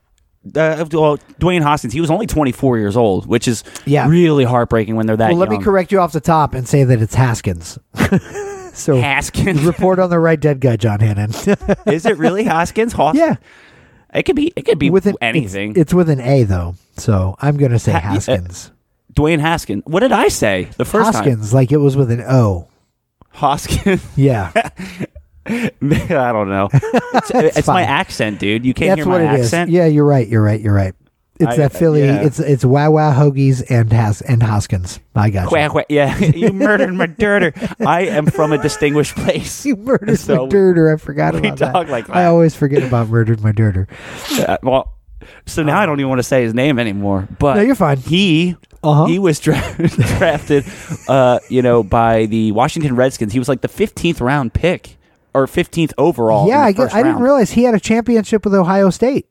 [0.47, 1.93] Uh, well, Dwayne Hoskins.
[1.93, 4.09] He was only 24 years old, which is Yeah.
[4.09, 6.82] really heartbreaking when they're that Well, let me correct you off the top and say
[6.85, 7.78] that it's Haskins.
[8.74, 9.62] so Haskins.
[9.62, 11.31] report on the right dead guy, John Hannon.
[11.86, 12.93] is it really Hoskins?
[12.93, 13.36] Hos- yeah,
[14.12, 14.52] It could be.
[14.56, 15.70] It could be with an anything.
[15.73, 18.73] It's, it's with an A though, so I'm gonna say Ha- uh, Haskins.
[19.14, 19.85] Dwayne Haskins.
[19.86, 21.23] What did I say the first time?
[21.23, 22.69] Hoskins, like it was with an O.
[23.31, 24.02] Hoskins.
[24.16, 24.51] Yeah,
[25.47, 26.69] I don't know.
[27.14, 28.64] It's, it's my accent, dude.
[28.64, 29.47] You can't that's hear what my it is.
[29.52, 29.70] accent.
[29.70, 30.27] Yeah, you're right.
[30.27, 30.60] You're right.
[30.60, 30.94] You're right.
[31.39, 32.05] It's I- that Philly.
[32.05, 32.23] yeah.
[32.23, 34.98] It's it's Wow Wow Hoagies and Has and Hoskins.
[35.14, 35.48] I got you.
[35.48, 35.86] Quack, quack.
[35.89, 37.52] Yeah, you murdered my dirter.
[37.86, 39.64] I am from a distinguished place.
[39.66, 40.93] You murdered So my dirter.
[40.93, 41.73] I forgot we about that.
[41.73, 42.28] talk like I that.
[42.28, 43.89] always forget about murdered my dirter.
[44.39, 44.94] Uh, well,
[45.47, 47.28] so now I don't even want to say his name anymore.
[47.39, 47.98] But No, you're fine.
[47.98, 49.05] He Uh-huh.
[49.06, 49.60] he was dra-
[50.19, 50.64] drafted,
[51.09, 53.32] uh, you know, by the Washington Redskins.
[53.32, 54.97] He was like the 15th round pick
[55.34, 56.48] or 15th overall.
[56.48, 57.24] yeah, I, guess, I didn't round.
[57.24, 59.26] realize he had a championship with Ohio State.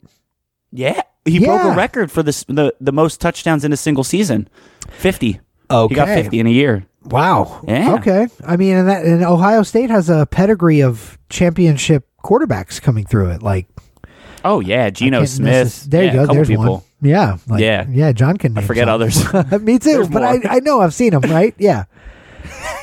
[0.72, 4.48] Yeah, he broke a record for this, the the most touchdowns in a single season.
[4.90, 5.40] 50.
[5.70, 5.94] Okay.
[5.94, 6.86] He got 50 in a year.
[7.04, 7.62] Wow.
[7.68, 7.96] Yeah.
[7.96, 8.28] Okay.
[8.46, 13.32] I mean, and that and Ohio State has a pedigree of championship quarterbacks coming through
[13.32, 13.42] it.
[13.44, 13.68] Like
[14.44, 15.86] Oh yeah, Geno Smith.
[15.90, 16.34] There Yeah, you go.
[16.34, 16.64] There's people.
[16.74, 16.82] one.
[17.02, 17.38] Yeah.
[17.48, 17.86] Like, Yeah.
[17.90, 18.12] Yeah.
[18.12, 18.58] John can.
[18.58, 18.94] I forget some.
[18.94, 19.34] others.
[19.62, 19.92] Me too.
[19.94, 20.52] There's But more.
[20.52, 21.22] I, I know I've seen him.
[21.22, 21.54] Right.
[21.58, 21.86] Yeah.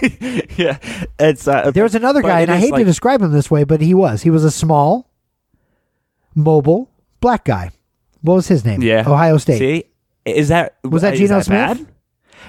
[0.57, 0.79] yeah,
[1.19, 3.65] it's uh, There was another guy, and I hate like- to describe him this way,
[3.65, 4.23] but he was.
[4.23, 5.11] He was a small,
[6.35, 6.91] mobile
[7.21, 7.71] black guy.
[8.23, 8.83] What was his name?
[8.83, 9.59] Yeah, Ohio State.
[9.59, 9.85] See,
[10.25, 11.79] is that Was that Geno Smith?
[11.79, 11.87] bad?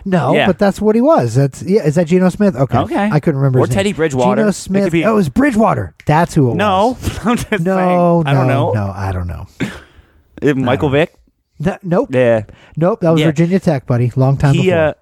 [0.06, 0.48] No, Yeah.
[0.48, 1.36] but that's what he was.
[1.36, 1.84] That's yeah.
[1.84, 2.56] Is that Geno Smith?
[2.56, 2.78] Okay.
[2.78, 3.10] Okay.
[3.12, 3.60] I couldn't remember.
[3.60, 3.76] Or his name.
[3.78, 4.42] Teddy Bridgewater.
[4.42, 4.92] Geno Smith.
[4.92, 5.96] be- oh, it was Bridgewater.
[6.06, 7.26] That's who it No, was.
[7.26, 7.64] No, saying.
[7.64, 8.72] no, I don't know.
[8.72, 9.48] no, I don't know.
[10.56, 11.14] Michael Vick.
[11.60, 12.44] No, nope, Yeah,
[12.78, 13.02] nope.
[13.02, 13.28] That was Yeah.
[13.28, 14.12] Virginia Tech, buddy.
[14.16, 14.78] Long time he before.
[14.80, 14.94] uh,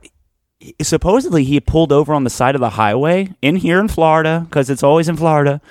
[0.81, 4.69] supposedly he pulled over on the side of the highway in here in Florida because
[4.69, 5.61] it's always in Florida.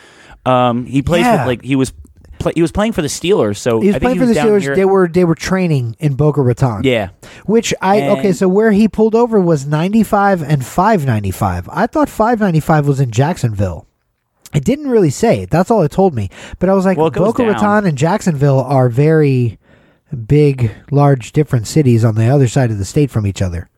[0.45, 1.39] Um, he plays Yeah.
[1.39, 1.93] with like he was
[2.39, 3.57] play, he was playing for the Steelers.
[3.57, 4.61] So He was playing he for the Steelers.
[4.63, 6.83] here- They were they were training in Boca Raton.
[6.85, 7.09] yeah.
[7.47, 11.69] Which I okay, so where he pulled over was 95 and 595.
[11.73, 13.87] I thought 595 was in Jacksonville.
[14.55, 15.47] It didn't really say.
[15.47, 16.31] That's all it told me.
[16.61, 17.53] But I was like, Well, Boca down.
[17.53, 19.59] Raton and Jacksonville are very
[20.27, 23.69] big, large, different cities on the other side of the state from each other.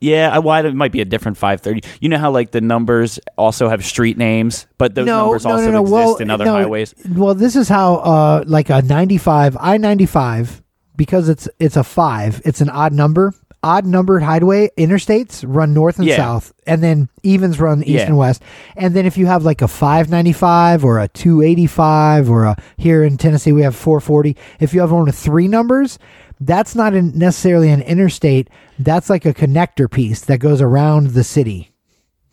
[0.00, 1.82] Yeah, I- well, it might be a different 530.
[2.00, 5.92] You know how like the numbers also have street names, but those numbers also exist
[5.92, 6.94] Well, in other no, highways.
[7.08, 10.62] Well, this is how uh like a 95 I-95
[10.96, 13.32] because it's it's a 5, it's an odd number.
[13.62, 16.16] Odd numbered highway interstates run north and Yeah.
[16.18, 18.06] south and then evens run east Yeah.
[18.06, 18.42] and west.
[18.76, 23.16] And then if you have like a 595 or a 285 or a here in
[23.16, 25.98] Tennessee we have 440, if you have one of three numbers,
[26.40, 28.48] that's not an, necessarily an interstate.
[28.78, 31.72] That's like a connector piece that goes around the city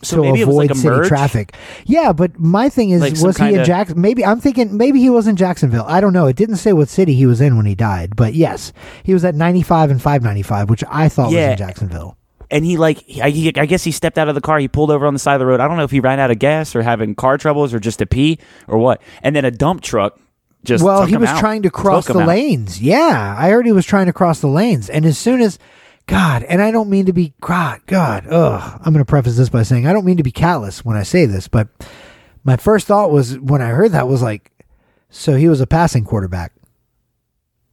[0.02, 1.08] So to maybe it was avoid like a city merge?
[1.08, 1.56] traffic.
[1.86, 4.02] Yeah, but my thing is, Like was he in Jackson?
[4.02, 5.86] Maybe I'm thinking maybe he was in Jacksonville.
[5.88, 6.28] I don't know.
[6.28, 8.74] It didn't say what city he was in when he died, but yes,
[9.04, 12.18] he was at 95 and 595, which I thought was in Jacksonville.
[12.52, 14.92] and he like I, he- I guess he stepped out of the car he pulled
[14.92, 16.38] over on the side of the road i don't know if he ran out of
[16.40, 19.82] gas or having car troubles or just to pee or what and then a dump
[19.82, 20.20] truck
[20.64, 21.40] just well, he was out.
[21.40, 22.28] trying to cross the out.
[22.28, 22.82] lanes.
[22.82, 25.60] Yeah, I heard he was trying to cross the lanes, and as soon as
[26.06, 28.82] God, and I don't mean to be God, God, ugh.
[28.84, 31.04] I'm going to preface this by saying I don't mean to be callous when I
[31.04, 31.68] say this, but
[32.44, 34.52] my first thought was when I heard that was like,
[35.10, 36.54] so he was a passing quarterback.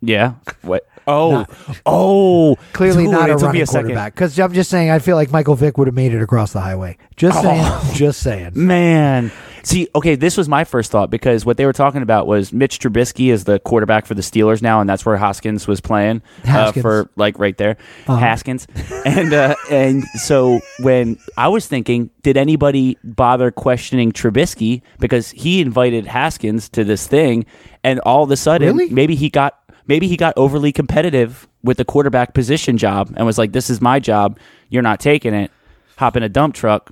[0.00, 2.56] yeah what oh Not- oh, oh.
[2.72, 4.14] Clearly Dude, not a running a quarterback.
[4.14, 6.60] Because I'm just saying, I feel like Michael Vick would have made it across the
[6.60, 6.98] highway.
[7.16, 7.42] Just oh.
[7.42, 7.94] saying.
[7.96, 8.52] Just saying.
[8.54, 9.32] Man.
[9.62, 12.78] See, okay, this was my first thought because what they were talking about was Mitch
[12.78, 16.84] Trubisky is the quarterback for the Steelers now, and that's where Hoskins was playing Haskins.
[16.84, 17.76] Uh, for like right there,
[18.06, 18.16] Uh-huh.
[18.16, 18.66] Haskins.
[19.04, 25.60] and uh, and so when I was thinking, did anybody bother questioning Trubisky because he
[25.60, 27.44] invited Haskins to this thing,
[27.84, 28.90] and all of a sudden, Really?
[28.90, 33.36] maybe he got maybe he got overly competitive with the quarterback position job and was
[33.38, 34.38] like, "This is my job.
[34.70, 35.50] You're not taking it.
[35.98, 36.90] Hop in a dump truck."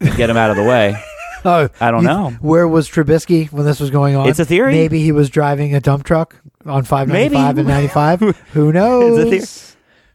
[0.00, 0.96] and Get him out of the way.
[1.44, 2.30] Oh, I don't you- know.
[2.40, 4.28] Where was Trubisky when this was going on?
[4.28, 4.72] It's a theory.
[4.74, 6.36] Maybe he was driving a dump truck
[6.66, 7.60] on 595 Maybe.
[7.60, 8.20] and 95.
[8.52, 9.18] Who knows?
[9.18, 9.68] It's a theory.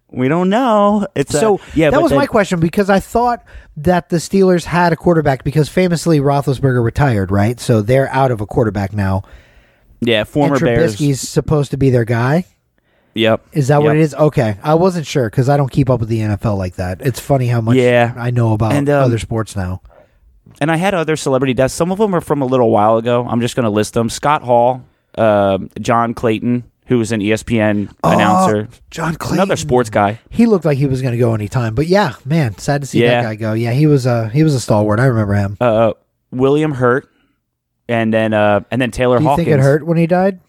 [0.10, 1.06] We don't know.
[1.16, 3.44] It's a- So yeah, that was then- my question because I thought
[3.76, 7.60] that the Steelers had a quarterback because famously Roethlisberger retired, right?
[7.60, 9.24] So they're out of a quarterback now.
[9.99, 11.20] Yeah, former and Bears.
[11.20, 12.45] Supposed to be their guy.
[13.16, 13.48] Yep.
[13.52, 14.14] Is that what it is?
[14.14, 17.02] Okay, I wasn't sure because I don't keep up with the NFL like that.
[17.02, 18.14] It's funny how much Yeah.
[18.16, 19.82] I know about And, um, other sports now.
[20.61, 21.74] And I had other celebrity deaths.
[21.74, 23.26] Some of them are from a little while ago.
[23.28, 24.10] I'm just going to list them.
[24.10, 24.84] Scott Hall,
[25.18, 30.19] um, John Clayton, who was an ESPN announcer, Oh, John Clayton, another sports guy.
[30.30, 33.02] He looked like he was going to go anytime, but yeah, man, sad to see
[33.03, 33.22] Yeah.
[33.22, 33.53] that guy go.
[33.53, 34.99] Yeah, he was a he was a stalwart.
[34.99, 35.57] I remember him.
[35.60, 35.94] Uh,
[36.32, 37.10] William Hurt,
[37.90, 39.45] and then uh, and then Taylor Do you Hawkins.
[39.48, 40.40] think it hurt when he died?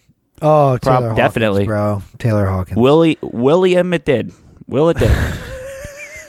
[0.41, 1.65] Oh, Prob- Hawkins, definitely.
[1.66, 2.03] bro.
[2.19, 2.79] Taylor Hawkins.
[2.79, 4.33] Willie William, it did.
[4.69, 5.11] Will it did.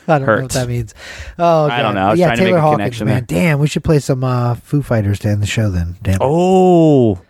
[0.10, 0.94] I don't know what that means.
[1.38, 2.08] Oh, I don't know.
[2.08, 3.26] I was yeah, trying to Taylor make a Hawkins, connection man.
[3.28, 3.42] there.
[3.42, 5.98] Damn, we should play some uh, Foo Fighters to end the show then.
[6.02, 6.16] Damn.
[6.16, 6.20] it.
[6.22, 7.22] oh,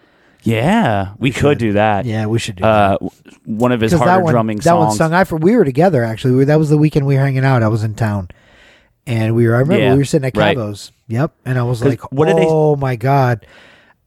[0.43, 2.05] yeah, we, could do that.
[2.05, 3.11] yeah, we should do Uh, w-
[3.45, 4.97] one of his harder that one, drumming that one songs.
[4.97, 5.13] sung.
[5.13, 6.35] I for we were together actually.
[6.35, 7.61] We, that was the weekend we were hanging out.
[7.61, 8.29] I was in town,
[9.05, 9.55] and we were.
[9.55, 10.55] I remember Yeah, we were sitting at right.
[10.55, 10.91] Cabo's.
[11.09, 13.45] Yep, and I was like, what did they- "Oh my god!"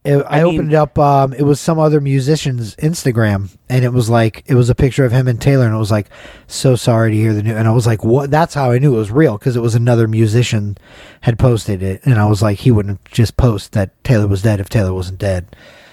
[0.05, 0.99] It, I, I mean- opened it up.
[0.99, 5.05] Um, it was some other musician's Instagram, and it was like it was a picture
[5.05, 6.09] of him and Taylor, and it was like,
[6.45, 8.95] "So sorry to hear the news." And I was like, "What?" That's how I knew
[8.95, 10.77] it was real because it was another musician
[11.21, 14.59] had posted it, and I was like, he wouldn't just post that Taylor was dead
[14.59, 15.47] if Taylor wasn't dead.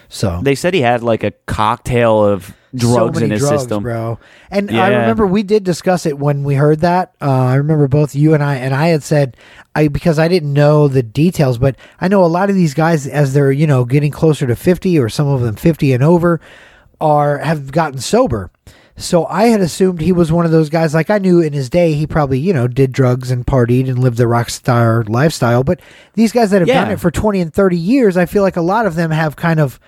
[0.08, 3.62] So They said he had like a cocktail of drugs so many in his drugs,
[3.62, 3.82] system.
[3.82, 4.18] bro.
[4.50, 7.14] And I remember we did discuss it when we heard that.
[7.20, 9.36] Uh, I remember both you and I, and I had said,
[9.74, 13.06] I because I didn't know the details, but I know a lot of these guys
[13.06, 16.40] as they're you know getting closer to fifty, or some of them fifty and over,
[17.00, 18.50] are have gotten sober.
[18.96, 20.92] So I had assumed he was one of those guys.
[20.92, 23.98] Like I knew in his day, he probably you know did drugs and partied and
[23.98, 25.64] lived the rock star lifestyle.
[25.64, 25.80] But
[26.14, 28.62] these guys that have done it for twenty and thirty years, I feel like a
[28.62, 29.80] lot of them have kind of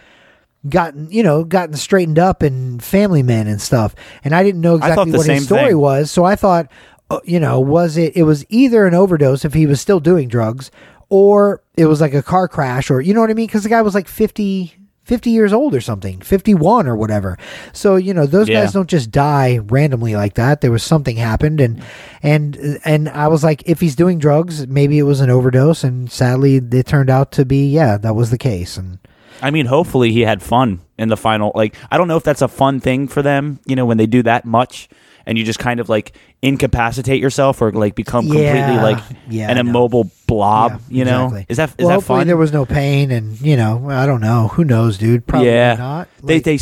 [0.68, 3.94] gotten you know gotten straightened up and family Man and stuff.
[4.24, 5.78] And i didn't know exactly what his story thing.
[5.78, 6.10] was.
[6.10, 6.70] So i thought
[7.10, 10.28] uh, you know was it it was either an overdose if he was still doing
[10.28, 10.70] drugs
[11.08, 13.46] or it was like a car crash or you know what i mean?
[13.46, 14.74] Because the guy was like 50
[15.04, 17.36] 50 years old or something 51 or whatever.
[17.72, 18.62] So you know those Yeah.
[18.62, 20.60] guys don't just die randomly like that.
[20.60, 21.82] There was something happened and
[22.22, 26.08] and and i was like if he's doing drugs maybe it was an overdose and
[26.10, 28.76] sadly it turned out to be yeah that was the case.
[28.76, 29.00] And
[29.40, 31.52] I mean, hopefully he had fun in the final.
[31.54, 34.06] Like, I don't know if that's a fun thing for them, you know, when they
[34.06, 34.88] do that much
[35.26, 39.58] and you just kind of like incapacitate yourself or like become completely like Yeah, an
[39.58, 40.72] immobile blob.
[40.88, 41.46] Yeah, you know, exactly.
[41.48, 42.26] is that is well, that fun?
[42.26, 44.48] there was no pain, and you know, I don't know.
[44.48, 45.26] Who knows, dude?
[45.26, 46.08] Probably yeah, not.
[46.22, 46.58] they Like, they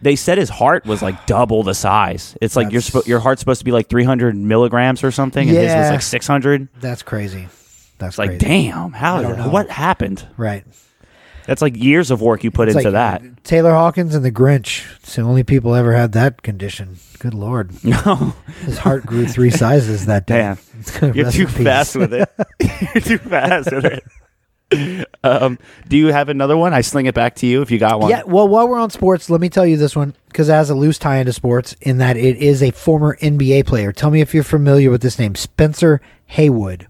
[0.00, 2.36] they said his heart was like double the size.
[2.40, 5.74] It's like your your heart's supposed to be like 300 milligrams or something, and his
[5.74, 6.68] was like 600.
[6.80, 7.48] that's crazy.
[7.98, 9.48] That's It's like, damn, how I don't know.
[9.48, 10.26] what happened?
[10.36, 10.64] Right.
[11.48, 13.42] That's like years of work you put It's into like that.
[13.42, 14.84] Taylor Hawkins and the Grinch.
[14.98, 16.98] It's the only people ever had that condition.
[17.20, 17.72] Good lord.
[17.84, 18.34] No,
[18.66, 20.54] His heart grew three sizes that day.
[21.00, 22.28] damn, you're too fast with it.
[22.60, 25.08] you're too fast with it.
[25.24, 25.58] Um,
[25.88, 26.74] do you have another one?
[26.74, 28.10] I sling it back to you if you got one.
[28.10, 30.68] Yeah, well, while we're on sports, let me tell you this one because it has
[30.68, 33.90] a loose tie into sports in that it is a former NBA player.
[33.92, 36.88] Tell me if you're familiar with this name, Spencer Haywood.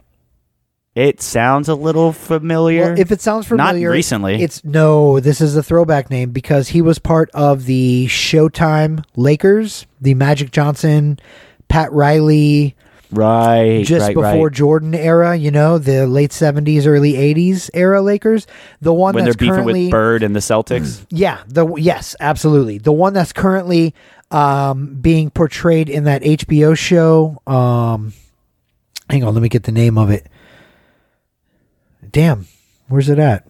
[0.99, 2.87] It sounds a little familiar.
[2.87, 4.43] Well, if it sounds familiar, Not recently.
[4.43, 5.21] It's no.
[5.21, 10.51] This is a throwback name because he was part of the Showtime Lakers, the Magic
[10.51, 11.21] Johnson,
[11.69, 12.75] Pat Riley,
[13.13, 14.53] right, just right, before right.
[14.53, 15.37] Jordan era.
[15.37, 18.49] You know, the late seventies, early eighties era Lakers.
[18.81, 21.07] The one when they're that's beefing currently with Bird and the Celtics.
[21.11, 22.79] Yeah, the yes, absolutely.
[22.79, 23.95] The one that's currently
[24.33, 27.41] um, being portrayed in that HBO show.
[27.47, 28.15] Um,
[29.09, 30.27] hang on, let me get the name of it.
[32.11, 32.47] Damn,
[32.89, 33.47] where's it at?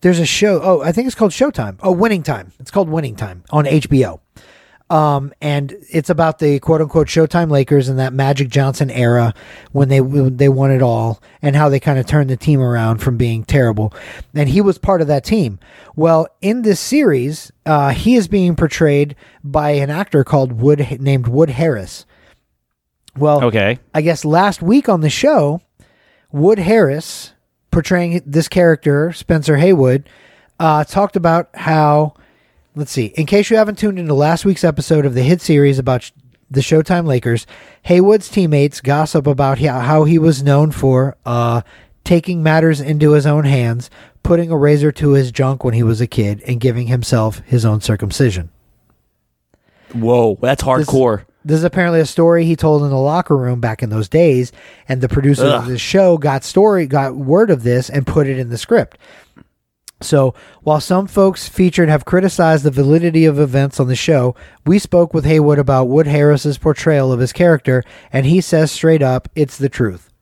[0.00, 0.60] There's a show.
[0.62, 1.78] Oh, I think it's called Showtime.
[1.82, 2.52] Oh, Winning Time.
[2.60, 4.20] It's called Winning Time on HBO.
[4.90, 9.34] Um, and it's about the quote unquote Showtime Lakers in that Magic Johnson era
[9.72, 12.58] when they when they won it all and how they kind of turned the team
[12.62, 13.92] around from being terrible.
[14.34, 15.58] And he was part of that team.
[15.94, 19.14] Well, in this series, uh, he is being portrayed
[19.44, 22.06] by an actor called Wood named Wood Harris.
[23.14, 23.78] Well, Okay.
[23.94, 25.60] I guess last week on the show,
[26.32, 27.34] Wood Harris,
[27.78, 30.08] portraying this character, Spencer Haywood,
[30.58, 32.12] uh, talked about how,
[32.74, 35.78] let's see, in case you haven't tuned into last week's episode of the hit series
[35.78, 36.10] about sh-
[36.50, 37.46] the Showtime Lakers,
[37.82, 41.60] Haywood's teammates gossip about how, he was known for uh,
[42.02, 43.90] taking matters into his own hands,
[44.24, 47.64] putting a razor to his junk when he was a kid, and giving himself his
[47.64, 48.50] own circumcision.
[49.92, 51.26] Whoa, that's hardcore.
[51.48, 54.52] This is apparently a story he told in the locker room back in those days,
[54.86, 58.38] and the producer of the show got story got word of this and put it
[58.38, 58.98] in the script.
[60.02, 64.78] So, while some folks featured have criticized the validity of events on the show, we
[64.78, 69.30] spoke with Haywood about Wood Harris's portrayal of his character, and he says straight up,
[69.34, 70.12] it's the truth.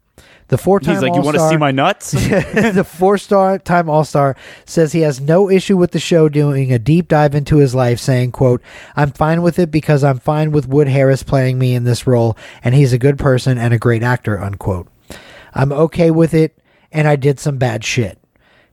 [0.48, 2.10] The four-time He's like, you want to see my nuts?
[2.12, 6.72] the four star time All Star says he has no issue with the show doing
[6.72, 8.62] a deep dive into his life, saying, quote,
[8.94, 12.36] I'm fine with it because I'm fine with Wood Harris playing me in this role,
[12.62, 14.88] and he's a good person and a great actor, unquote.
[15.52, 16.56] I'm okay with it,
[16.92, 18.18] and I did some bad shit.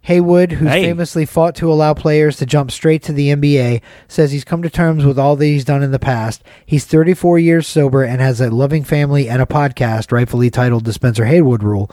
[0.03, 0.83] Haywood, who's Hey.
[0.83, 4.69] famously fought to allow players to jump straight to the NBA, says he's come to
[4.69, 6.43] terms with all that he's done in the past.
[6.65, 10.91] He's 34 years sober and has a loving family and a podcast, rightfully titled The
[10.93, 11.89] Spencer Haywood Rule.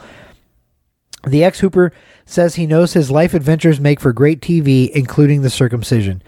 [1.25, 1.93] The ex Hooper
[2.25, 6.21] says he knows his life adventures make for great TV, including the circumcision.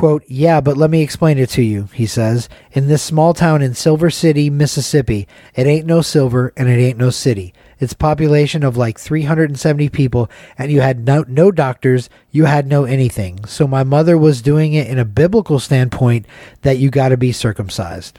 [0.00, 2.48] Quote, Yeah, but let me explain it to you, he says.
[2.72, 6.96] In this small town in Silver City, Mississippi, it ain't no silver and it ain't
[6.96, 7.52] no city.
[7.78, 12.84] It's population of like 370 people, and you had no, no doctors, you had no
[12.84, 13.44] anything.
[13.44, 16.24] So my mother was doing it in a biblical standpoint
[16.62, 18.18] that you got to be circumcised.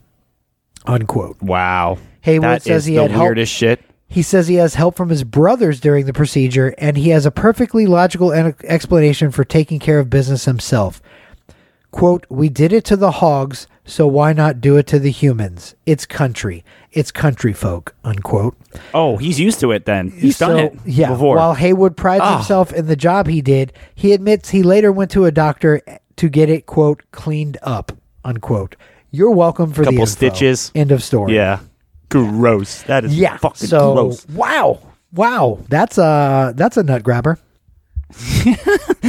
[0.86, 1.42] Unquote.
[1.42, 1.98] wow.
[2.22, 3.82] Haywood That says he had help- weirdest shit.
[4.08, 7.32] He says he has help from his brothers during the procedure, and he has a
[7.32, 11.02] perfectly logical en- explanation for taking care of business himself.
[11.92, 15.76] Quote, We did it to the hogs, so why not do it to the humans?
[15.86, 16.64] It's country.
[16.92, 18.56] It's country folk, unquote.
[18.94, 20.10] Oh, he's used to it then.
[20.12, 21.36] He's done it yeah, before.
[21.36, 22.38] While Haywood prides Ah.
[22.38, 25.82] himself in the job he did, he admits he later went to a doctor
[26.16, 27.92] to get it, quote, cleaned up,
[28.24, 28.76] unquote.
[29.12, 30.06] You're welcome for the Couple info.
[30.12, 30.72] stitches.
[30.74, 31.36] End of story.
[31.36, 31.60] yeah.
[32.10, 32.84] Gross.
[32.84, 33.38] That is Yeah.
[33.38, 34.26] fucking so gross.
[34.30, 34.80] wow,
[35.14, 37.38] wow, that's a that's a nut grabber.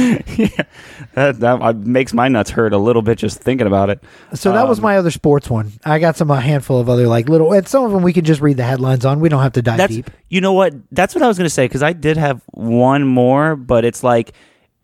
[1.15, 4.03] That, that uh, makes my nuts hurt a little bit just thinking about it.
[4.33, 5.71] So that was Um, my other sports one.
[5.85, 8.25] I got some a handful of other like little, and some of them we can
[8.25, 9.19] just read the headlines on.
[9.19, 10.09] We don't have to dive deep.
[10.29, 10.73] you know what?
[10.91, 14.33] That's what I was gonna say because I did have one more, but it's like,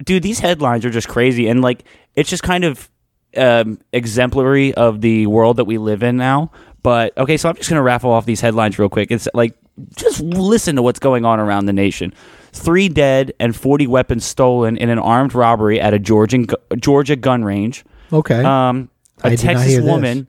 [0.06, 1.84] dude, these headlines are just crazy, and like
[2.16, 2.90] it's just kind of
[3.36, 6.52] um, exemplary of the world that we live in now.
[6.84, 9.10] But okay, so I'm just gonna raffle off these headlines real quick.
[9.10, 9.56] It's like
[9.96, 12.14] just listen to what's going on around the nation.
[12.52, 16.48] Three dead and 40 weapons stolen in an armed robbery at a Georgian
[16.78, 17.86] Georgia gun range.
[18.12, 18.44] Okay.
[18.44, 18.90] Um,
[19.24, 20.28] I a not Texas woman.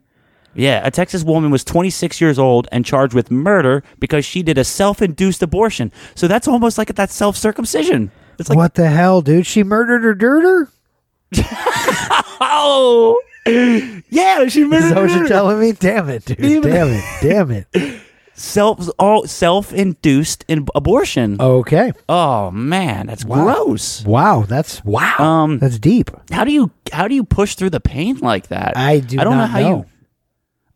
[0.53, 4.57] Yeah, a Texas woman was 26 years old and charged with murder because she did
[4.57, 5.93] a self-induced abortion.
[6.13, 8.11] So that's almost like that self-circumcision.
[8.37, 9.45] It's like, what the hell, dude?
[9.45, 10.69] She murdered her dirter.
[12.41, 14.83] oh, yeah, she murdered.
[14.83, 15.71] Is that what you're telling me?
[15.71, 16.63] Damn it, dude.
[16.63, 17.03] Damn it.
[17.21, 18.01] Damn it.
[18.41, 21.39] self all self induced in abortion.
[21.39, 21.91] Okay.
[22.09, 23.43] Oh man, that's Wow.
[23.43, 24.03] gross.
[24.05, 24.43] Wow.
[24.47, 25.15] That's wow.
[25.19, 26.09] Um, that's deep.
[26.31, 28.75] How do you how do you push through the pain like that?
[28.75, 29.85] I do I don't know how know.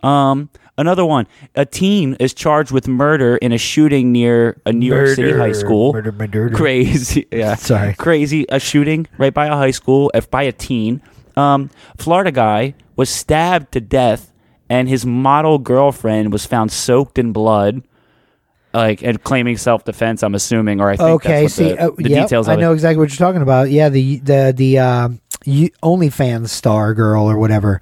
[0.04, 0.08] you.
[0.08, 1.26] Um, another one.
[1.56, 5.52] A teen is charged with murder in a shooting near a New York City high
[5.54, 5.94] school.
[5.94, 6.50] Murder, murder.
[6.52, 7.56] Crazy, yeah.
[7.56, 7.94] Sorry.
[7.96, 8.46] crazy.
[8.50, 11.02] A shooting right by a high school, uh, by a teen.
[11.36, 14.32] Um, Florida guy was stabbed to death,
[14.70, 17.84] and his model girlfriend was found soaked in blood.
[18.74, 21.44] Like and claiming self defense, I'm assuming, or I think Okay.
[21.44, 22.50] that's what See, the, uh, the yep, details.
[22.50, 22.74] I know It.
[22.74, 23.70] exactly what you're talking about.
[23.72, 23.88] Yeah.
[23.88, 25.10] The the the uh,
[25.82, 27.80] OnlyFans star girl or whatever.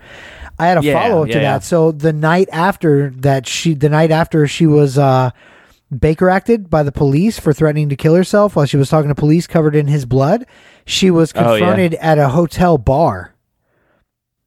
[0.59, 1.51] I had a Yeah, follow up yeah, to yeah.
[1.53, 1.63] that.
[1.63, 5.31] So the night after that, she the night after she was uh,
[5.97, 9.15] Baker acted by the police for threatening to kill herself while she was talking to
[9.15, 10.45] police covered in his blood.
[10.85, 13.33] She was Oh, confronted at a hotel bar.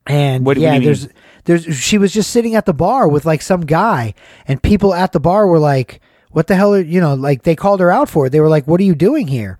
[0.06, 1.08] And What do yeah, you mean?
[1.46, 4.14] There's she was just sitting at the bar with like some guy
[4.46, 6.00] and people at the bar were like,
[6.30, 8.30] What the hell are you know, like they called her out for it.
[8.30, 9.58] They were like, What are you doing here?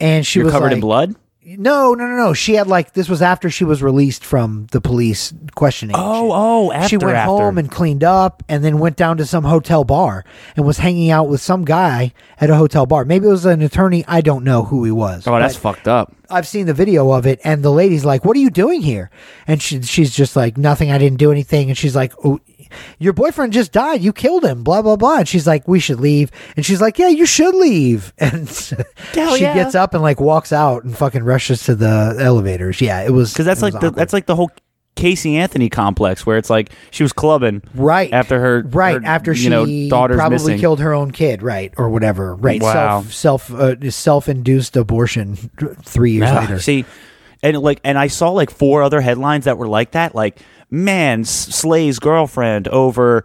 [0.00, 1.14] And she You're was covered in blood.
[1.58, 2.32] No, no, no, no.
[2.32, 5.96] She had like this was after she was released from the police questioning.
[5.98, 6.32] Oh, shit.
[6.34, 7.30] oh, after she went after.
[7.30, 10.24] home and cleaned up, and then went down to some hotel bar
[10.56, 13.04] and was hanging out with some guy at a hotel bar.
[13.04, 14.04] Maybe it was an attorney.
[14.06, 15.26] I don't know who he was.
[15.26, 16.14] Oh, that's fucked up.
[16.28, 19.10] I've seen the video of it, and the lady's like, "What are you doing here?"
[19.46, 20.92] And she, she's just like, "Nothing.
[20.92, 22.40] I didn't do anything." And she's like, "Oh,
[22.98, 24.00] your boyfriend just died.
[24.02, 25.18] You killed him." Blah blah blah.
[25.18, 28.48] And she's like, "We should leave." And she's like, "Yeah, you should leave." And
[29.12, 29.54] Hell she yeah.
[29.54, 32.80] gets up and like walks out and fucking rushes to the elevators.
[32.80, 33.94] Yeah, it was Because that's like the awkward.
[33.96, 34.50] that's like the whole
[34.96, 39.34] Casey Anthony complex where it's like she was clubbing right after her right her, after
[39.34, 40.58] she you know daughter's probably missing.
[40.58, 42.34] killed her own kid, right or whatever.
[42.34, 43.02] Right, Wow.
[43.02, 43.12] self
[43.48, 45.36] self uh, self induced abortion
[45.84, 46.58] three years later.
[46.58, 46.84] See,
[47.42, 50.38] and like, and I saw like four other headlines that were like that, like
[50.70, 53.24] man slays girlfriend over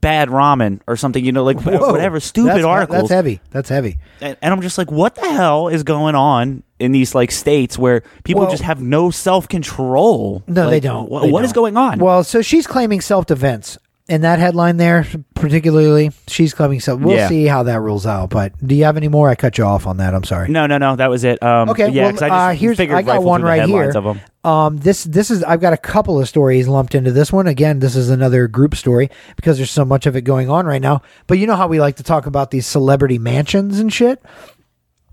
[0.00, 1.24] bad ramen or something.
[1.24, 1.92] You know, like Whoa.
[1.92, 3.00] whatever stupid That's- articles.
[3.02, 3.40] That's heavy.
[3.50, 3.98] That's heavy.
[4.20, 7.78] and, and I'm just like, what the hell is going on in these like states
[7.78, 10.42] where people Well- just have no self control?
[10.46, 11.08] No, they don't.
[11.08, 11.62] wha- They what is don't.
[11.62, 11.98] going on?
[12.00, 13.78] Well, so she's claiming self defense.
[14.12, 17.28] In that headline there, particularly, she's claiming So We'll Yeah.
[17.28, 18.28] see how that rules out.
[18.28, 19.30] But do you have any more?
[19.30, 20.14] I cut you off on that.
[20.14, 20.48] I'm sorry.
[20.50, 21.42] no, no, no, that was it.
[21.42, 23.46] Um, Okay, yeah, well, 'cause I just uh, here's figured I got rifle one through
[23.50, 23.84] the right here.
[23.84, 24.20] headlines Of them.
[24.44, 27.46] Um, this this is I've got a couple of stories lumped into this one.
[27.46, 30.82] Again, this is another group story because there's so much of it going on right
[30.82, 31.00] now.
[31.26, 34.22] But you know how we like to talk about these celebrity mansions and shit.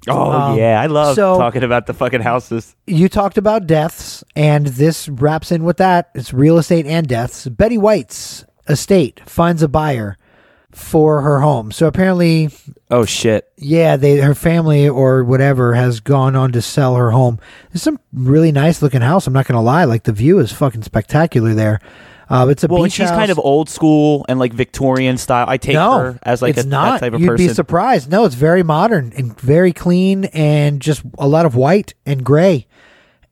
[0.10, 2.76] Oh Um, yeah, I love so- talking about the fucking houses.
[2.88, 6.10] You talked about deaths, and this wraps in with that.
[6.16, 7.48] It's real estate and deaths.
[7.48, 10.18] Betty White's estate finds a buyer
[10.72, 11.72] for her home.
[11.72, 12.50] So apparently,
[12.91, 13.52] Oh shit.
[13.58, 17.40] yeah, they her family or whatever has gone on to sell her home.
[17.72, 19.26] There's some really nice looking house.
[19.26, 21.80] I'm not gonna lie, like the view is fucking spectacular there.
[22.30, 23.18] Uh, it's a Well, beach she's house.
[23.18, 25.48] kind of old school and like Victorian style.
[25.50, 27.00] I take no, her as like it's a, not.
[27.00, 27.48] type of You'd person.
[27.48, 28.12] be surprised.
[28.12, 32.68] No, it's very modern and very clean and just a lot of white and gray.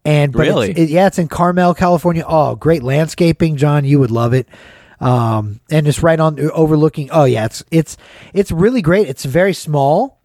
[0.03, 0.71] And but it's- Really?
[0.71, 2.23] it- yeah, it's in Carmel, California.
[2.27, 3.85] Oh, great landscaping, John.
[3.85, 4.47] You would love it.
[4.99, 7.09] Um, and it's right on overlooking.
[7.11, 7.97] Oh yeah, it's it's
[8.33, 9.07] it's really great.
[9.07, 10.19] It's very small,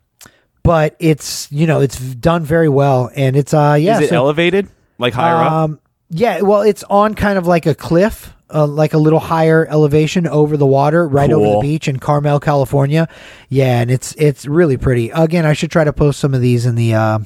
[0.63, 3.97] but it's you know it's done very well, and it's uh yeah.
[3.99, 4.69] Is it so- elevated?
[4.99, 5.53] Like higher up?
[5.53, 5.81] um,
[6.11, 10.27] yeah, well, it's on kind of like a cliff, uh, like a little higher elevation
[10.29, 13.09] over the water, right over the beach in Carmel, California.
[13.49, 15.11] Yeah, and it's it's really pretty.
[15.11, 17.19] Again, I should try to post some of these in the uh,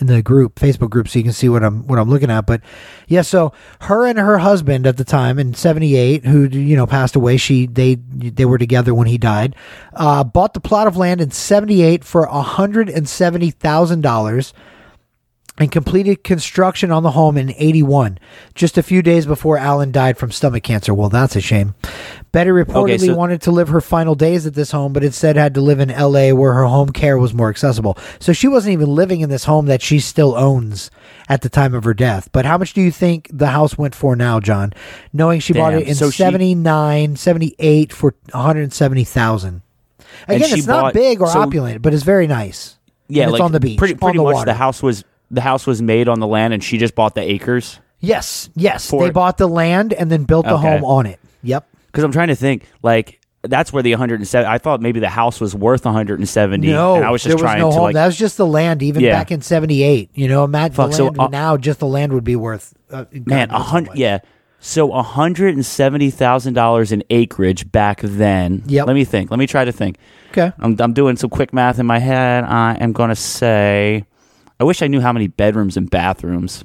[0.00, 2.46] in the group, Facebook group, so you can see what I'm what I'm looking at.
[2.46, 2.60] But
[3.08, 3.52] yeah, so
[3.82, 7.66] her and her husband at the time in '78, who you know passed away, she
[7.66, 9.54] they they were together when he died.
[9.92, 12.88] Uh, bought the plot of land in '78 for hundred
[15.56, 18.18] and seventy thousand dollars and completed construction on the home in 81,
[18.56, 20.92] just a few days before Alan died from stomach cancer.
[20.92, 21.74] Well, that's a shame.
[22.32, 25.54] Betty reportedly so- wanted to live her final days at this home, but instead had
[25.54, 27.96] to live in LA where her home care was more accessible.
[28.18, 30.90] So she wasn't even living in this home that she still owns
[31.28, 32.28] at the time of her death.
[32.32, 34.72] But how much do you think the house went for now, John?
[35.12, 36.24] Knowing she bought it in So she-
[37.16, 39.62] 78 for 170,000.
[40.28, 42.76] And Again, it's not bought- big or so- opulent, but it's very nice.
[43.08, 44.46] yeah, And it's on the beach, Pretty, on pretty the much water.
[44.46, 47.22] the house was the house was made on the land, and she just bought the
[47.22, 47.80] acres.
[48.00, 48.88] Yes, yes.
[48.90, 50.62] For- they bought the land and then built the Okay.
[50.76, 51.18] home on it.
[51.42, 51.66] Yep.
[51.86, 54.50] Because I'm trying to think, like that's where the 107.
[54.50, 56.66] I thought maybe the house was worth 170.
[56.68, 57.82] No, and I was just there was trying no to home.
[57.84, 57.94] like.
[57.94, 59.12] that was just the land, even Yeah.
[59.12, 60.10] back in '78.
[60.14, 61.56] You know, imagine Fuck, the so, land uh, now.
[61.56, 63.88] Just the land would be worth uh, God Man, a how hundred.
[63.90, 63.98] much.
[63.98, 64.18] Yeah.
[64.60, 68.62] So a hundred and seventy thousand dollars in acreage back then.
[68.66, 68.86] Yep.
[68.86, 69.30] Let me think.
[69.30, 69.98] Let me try to think.
[70.30, 70.52] Okay.
[70.58, 72.44] I'm I'm doing some quick math in my head.
[72.44, 74.04] I am gonna say,
[74.64, 76.64] I wish I knew how many bedrooms and bathrooms.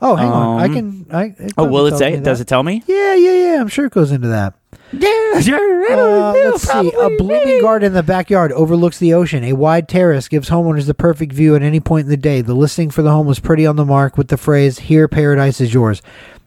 [0.00, 0.60] Oh, hang on.
[0.60, 1.06] I Um, can.
[1.10, 2.20] I, Oh, will it say?
[2.20, 2.84] Does it tell me?
[2.86, 3.60] Yeah, yeah, yeah.
[3.60, 4.54] I'm sure it goes into that.
[4.92, 5.92] Yeah, sure.
[5.92, 6.92] Uh, let's see.
[6.92, 9.42] A blooming garden in the backyard overlooks the ocean.
[9.42, 12.42] A wide terrace gives homeowners the perfect view at any point in the day.
[12.42, 15.60] The listing for the home was pretty on the mark with the phrase, Here, paradise
[15.60, 16.00] is yours.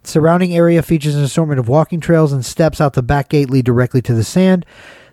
[0.05, 3.65] Surrounding area features an assortment of walking trails and steps out the back gate lead
[3.65, 4.65] directly to the sand.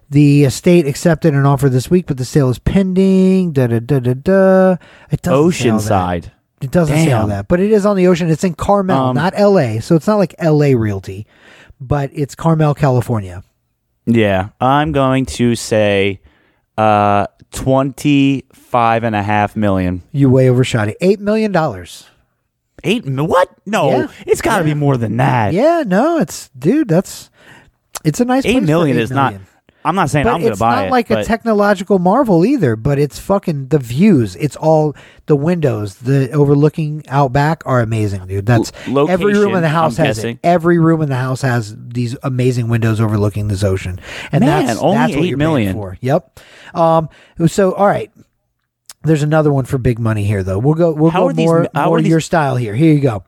[0.08, 3.52] The estate accepted an offer this week, but the sale is pending.
[3.52, 4.76] Da da da da da.
[5.10, 5.84] It doesn't say all that.
[6.24, 6.30] Oceanside.
[6.62, 7.28] It doesn't say all Damn.
[7.30, 8.30] that, but it is on the ocean.
[8.30, 9.80] It's in Carmel, Um, not L.A.
[9.80, 10.74] So it's not like L.A.
[10.74, 11.26] Realty,
[11.80, 13.42] but it's Carmel, California.
[14.06, 16.20] Yeah, I'm going to say
[16.78, 20.02] uh, 25 and a half million.
[20.12, 20.96] You way overshot it.
[21.00, 22.06] Eight million dollars.
[22.84, 23.04] Eight?
[23.04, 23.48] mi- What?
[23.66, 24.06] No, Yeah.
[24.26, 25.52] it's got to be more than that.
[25.52, 26.88] Yeah, no, it's dude.
[26.88, 27.30] That's
[28.04, 28.44] it's a nice.
[28.46, 29.34] Eight place for million is not.
[29.86, 30.82] I'm not saying But I'm going to buy it.
[30.82, 32.76] it's not like a technological marvel either.
[32.76, 34.36] But it's fucking the views.
[34.36, 34.94] It's all
[35.26, 38.46] the windows, the overlooking out back are amazing, dude.
[38.46, 40.36] That's L- every room in the house I'm has guessing.
[40.36, 40.40] it.
[40.46, 44.00] Every room in the house has these amazing windows overlooking this ocean,
[44.32, 45.72] and Man, that's only that's what you're paying million.
[45.74, 45.96] for.
[46.00, 46.40] Yep.
[46.74, 47.08] Um.
[47.46, 48.10] So all right.
[49.02, 50.58] There's another one for big money here, though.
[50.58, 50.92] We'll go.
[50.92, 52.74] We'll How go are these- more, more are these- your style here.
[52.74, 53.22] Here you go.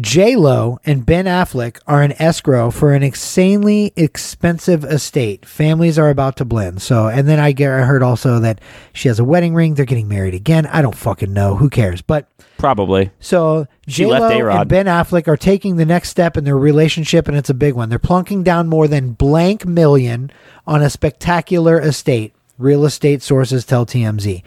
[0.00, 5.46] J Lo and Ben Affleck are in escrow for an insanely expensive estate.
[5.46, 6.82] Families are about to blend.
[6.82, 8.60] So, and then I get I heard also that
[8.92, 9.74] she has a wedding ring.
[9.74, 10.66] They're getting married again.
[10.66, 11.56] I don't fucking know.
[11.56, 12.02] Who cares?
[12.02, 12.28] But
[12.58, 13.10] probably.
[13.20, 17.36] so J Lo and Ben Affleck are taking the next step in their relationship, and
[17.36, 17.88] it's a big one.
[17.88, 20.30] They're plunking down more than blank million
[20.66, 22.34] on a spectacular estate.
[22.58, 24.42] Real estate sources tell TMZ.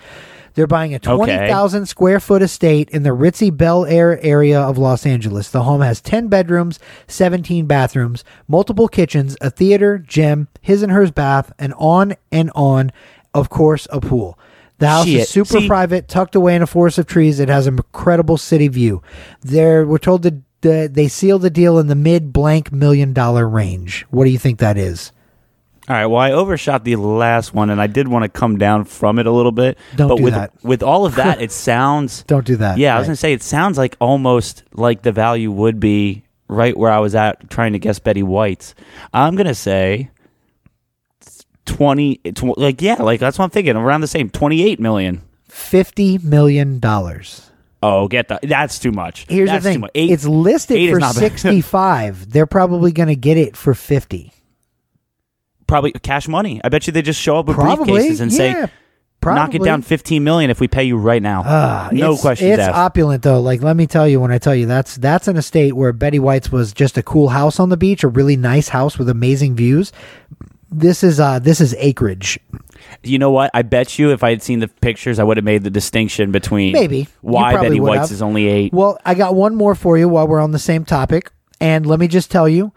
[0.53, 4.77] They're buying a twenty thousand square foot estate in the ritzy Bel Air area of
[4.77, 5.49] Los Angeles.
[5.49, 11.11] The home has ten bedrooms, seventeen bathrooms, multiple kitchens, a theater, gym, his and hers
[11.11, 12.91] bath, and on and on.
[13.33, 14.37] Of course, a pool.
[14.79, 15.21] The house Shit.
[15.21, 17.39] is super See- private, tucked away in a forest of trees.
[17.39, 19.01] It has an incredible city view.
[19.41, 23.47] There, we're told that the, they sealed the deal in the mid blank million dollar
[23.47, 24.05] range.
[24.09, 25.11] What do you think that is?
[25.89, 26.05] All right.
[26.05, 29.25] Well, I overshot the last one, and I did want to come down from it
[29.25, 29.77] a little bit.
[29.95, 30.53] Don't but do with that.
[30.63, 32.23] with all of that, it sounds.
[32.23, 32.77] Don't do that.
[32.77, 36.77] Yeah, I was gonna say it sounds like almost like the value would be right
[36.77, 38.75] where I was at trying to guess Betty White's.
[39.13, 40.11] I'm gonna say
[41.65, 42.17] twenty.
[42.17, 43.75] Tw- like yeah, like that's what I'm thinking.
[43.75, 45.21] Around the same, twenty eight million.
[45.47, 47.49] Fifty million dollars.
[47.81, 48.41] Oh, get that.
[48.43, 49.25] That's too much.
[49.29, 49.91] Here's That's the Too thing: much.
[49.95, 52.29] Eight, it's listed for sixty-five.
[52.29, 54.33] They're probably going to get it for fifty.
[55.69, 56.59] Probably cash money.
[56.63, 58.71] I bet you they just show up with Probably, briefcases and yeah, say,
[59.23, 62.51] "Knock it down fifteen million if we pay you right now." Ah, no it's, questions
[62.51, 62.75] It's asked.
[62.75, 63.39] opulent though.
[63.39, 66.19] Like let me tell you, when I tell you that's that's an estate where Betty
[66.19, 69.55] White's was just a cool house on the beach, a really nice house with amazing
[69.55, 69.91] views.
[70.71, 72.39] This is uh this is acreage.
[73.03, 73.51] You know what?
[73.53, 76.31] I bet you if I had seen the pictures, I would have made the distinction
[76.31, 77.07] between Maybe.
[77.21, 78.11] Why Betty White's have.
[78.11, 78.73] is only eight.
[78.73, 81.31] Well, I got one more for you while we're on the same topic.
[81.61, 82.71] And let me just tell you,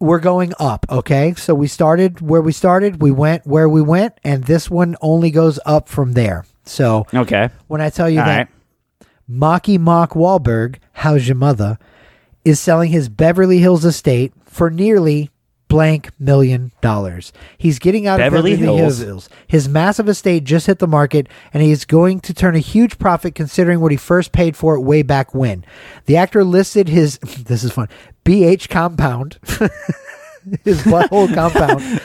[0.00, 1.34] we're going up, okay?
[1.36, 5.30] So we started where we started, we went where we went, and this one only
[5.30, 6.44] goes up from there.
[6.64, 7.48] So Okay.
[7.68, 8.48] when I tell you All that right.
[9.28, 11.78] Mocky Mock Wahlberg, how's your mother,
[12.44, 15.30] is selling his Beverly Hills estate for nearly
[15.68, 17.32] blank million dollars.
[17.58, 18.98] He's getting out Beverly of Beverly Hills.
[18.98, 19.28] Hills.
[19.46, 23.34] His massive estate just hit the market, and he's going to turn a huge profit
[23.34, 25.64] considering what he first paid for it way back when.
[26.06, 27.88] The actor listed his this is fun
[28.24, 29.38] BH compound,
[30.64, 32.00] his butthole compound.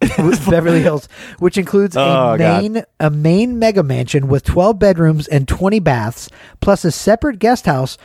[0.48, 1.08] Beverly Hills,
[1.40, 2.62] which includes Oh, a God.
[2.62, 6.28] main a main mega mansion with 12 bedrooms and 20 baths,
[6.60, 7.98] plus a separate guest house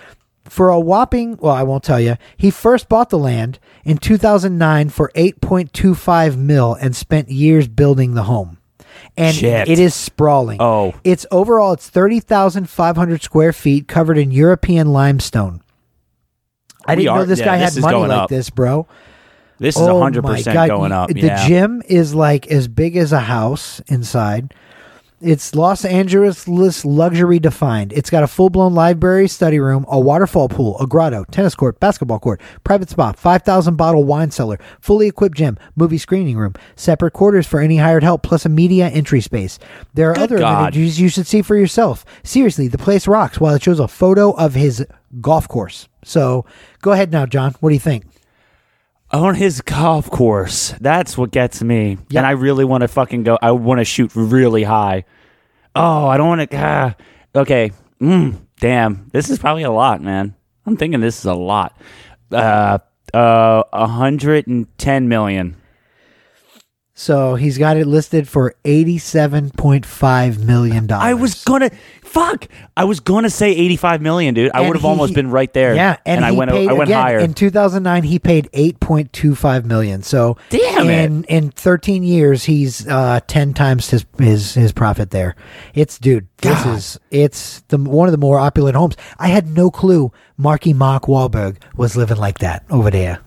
[0.45, 2.17] for a whopping, well, I won't tell you.
[2.37, 8.23] He first bought the land in 2009 for 8.25 mil and spent years building the
[8.23, 8.57] home.
[9.15, 9.67] And Shit.
[9.69, 10.57] it is sprawling.
[10.61, 10.93] Oh.
[11.03, 15.61] It's overall it's 30,500 square feet covered in European limestone.
[16.85, 18.29] I We didn't know this yeah, guy this had money like up.
[18.29, 18.87] this, bro.
[19.59, 21.09] This is Oh hundred my percent God, going you- up.
[21.09, 24.53] The gym is like as big as a house inside.
[25.23, 26.45] It's Los Angeles
[26.83, 27.93] luxury defined.
[27.93, 31.79] It's got a full blown library, study room, a waterfall pool, a grotto, tennis court,
[31.79, 37.11] basketball court, private spa, 5,000 bottle wine cellar, fully equipped gym, movie screening room, separate
[37.11, 39.59] quarters for any hired help, plus a media entry space.
[39.93, 40.57] There are Good other God.
[40.57, 42.03] amenities you should see for yourself.
[42.23, 44.85] Seriously, the place rocks while it shows a photo of his
[45.21, 45.87] golf course.
[46.03, 46.45] So
[46.81, 47.55] go ahead now, John.
[47.61, 48.03] What do you think?
[49.13, 50.73] On his golf course.
[50.81, 51.91] That's what gets me.
[52.09, 52.19] Yep.
[52.19, 53.37] And I really want to fucking go.
[53.41, 55.05] I want to shoot really high.
[55.75, 56.57] Oh, I don't want to.
[56.57, 56.95] Ah,
[57.35, 57.71] okay.
[58.01, 59.09] Mm, damn.
[59.13, 60.35] This is probably a lot, man.
[60.65, 61.79] I'm thinking this is a lot.
[62.31, 62.79] Uh,
[63.13, 65.55] uh, 110 million.
[66.95, 71.03] So he's got it listed for eighty-seven point five million dollars.
[71.03, 71.71] I was gonna
[72.03, 72.47] fuck.
[72.77, 74.51] I was gonna say eighty-five million, dude.
[74.53, 75.73] I would have almost been right there.
[75.73, 76.51] Yeah, and, I went.
[76.51, 77.17] paid, I went again, higher.
[77.17, 80.03] In 2009, he paid 8.25 million.
[80.03, 85.35] So Damn in in 13 years, he's uh 10 times his his his profit there.
[85.73, 86.77] It's dude, this God.
[86.77, 88.97] is it's the one of the more opulent homes.
[89.17, 93.19] I had no clue Marky Mark Wahlberg was living like that over there.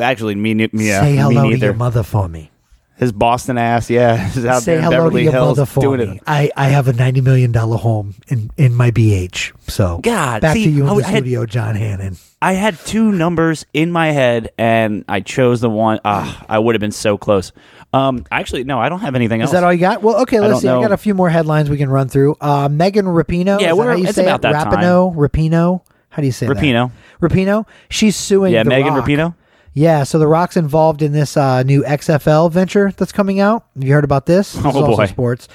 [0.00, 2.52] Actually, me, me, yeah, Say me hello to your mother for me.
[2.96, 5.66] His Boston ass, yeah, is out Say there in hello Beverly to your Hills mother
[5.66, 6.16] for doing me.
[6.16, 6.22] it.
[6.26, 9.52] I, I have a ninety million dollar home in, in my BH.
[9.68, 12.16] So God, back see, to you in I the had- studio, John Hannon.
[12.40, 15.98] I had two numbers in my head, and I chose the one.
[16.04, 17.52] Ah, I would have been so close.
[17.94, 19.48] Um, actually, no, I don't have anything else.
[19.48, 20.02] Is that all you got?
[20.02, 20.68] Well, okay, let's don't see.
[20.68, 20.82] I know.
[20.82, 22.36] got a few more headlines we can run through.
[22.40, 23.60] Uh, Megan Rapinoe.
[23.60, 24.42] Yeah, is that we're- how you it's say about it?
[24.42, 24.72] that time.
[24.74, 25.80] Rapinoe, Rapinoe.
[26.10, 26.92] How do you say Rapinoe.
[27.20, 27.30] that?
[27.30, 27.66] Rapinoe.
[27.88, 28.52] She's suing.
[28.52, 29.04] Yeah, The Megan Rock.
[29.08, 29.34] Rapinoe.
[29.74, 33.66] Yeah, so The Rock's involved in this uh, new XFL venture that's coming out.
[33.74, 34.52] Have you heard about this?
[34.52, 35.06] This is Oh, also boy.
[35.06, 35.48] sports.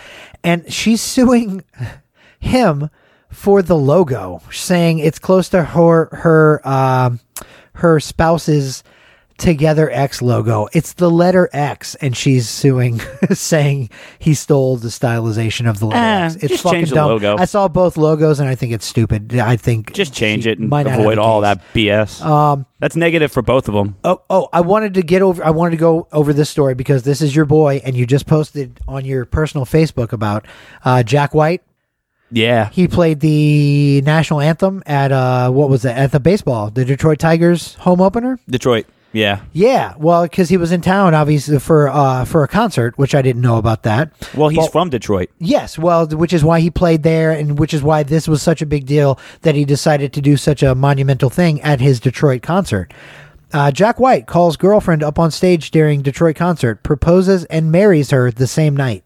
[0.44, 1.64] And she's suing
[2.40, 2.90] him
[3.30, 7.20] for the logo, saying it's close to her her um,
[7.74, 8.84] her spouse's
[9.40, 10.68] Together X logo.
[10.74, 13.00] It's the letter X, and she's suing,
[13.32, 13.90] saying
[14.20, 16.36] he stole the stylization of the letter Eh, X.
[16.36, 17.08] It's just fucking change the dumb.
[17.08, 17.38] logo.
[17.38, 19.36] I saw both logos, and I think it's stupid.
[19.40, 22.22] I think Just change it and avoid all that BS.
[22.24, 23.96] Um, That's negative for both of them.
[24.04, 24.50] Oh, oh!
[24.52, 25.44] I wanted to get over.
[25.44, 28.28] I wanted to go over this story because this is your boy, and you just
[28.28, 30.46] posted on your personal Facebook about
[30.84, 31.64] uh, Jack White.
[32.32, 35.98] Yeah, He played the national anthem at uh, what was it?
[35.98, 38.38] At the baseball, the Detroit Tigers home opener.
[38.48, 38.86] Detroit.
[39.12, 39.42] Yeah.
[39.54, 43.22] Yeah, well, because he was in town, obviously for uh, for a concert, which I
[43.22, 44.12] didn't know about that.
[44.36, 45.30] Well, he's Well- from Detroit.
[45.40, 48.62] Yes, well, which is why he played there, and which is why this was such
[48.62, 52.42] a big deal that he decided to do such a monumental thing at his Detroit
[52.42, 52.94] concert.
[53.52, 58.30] Uh, Jack White calls girlfriend up on stage during Detroit concert, proposes and marries her
[58.30, 59.04] the same night.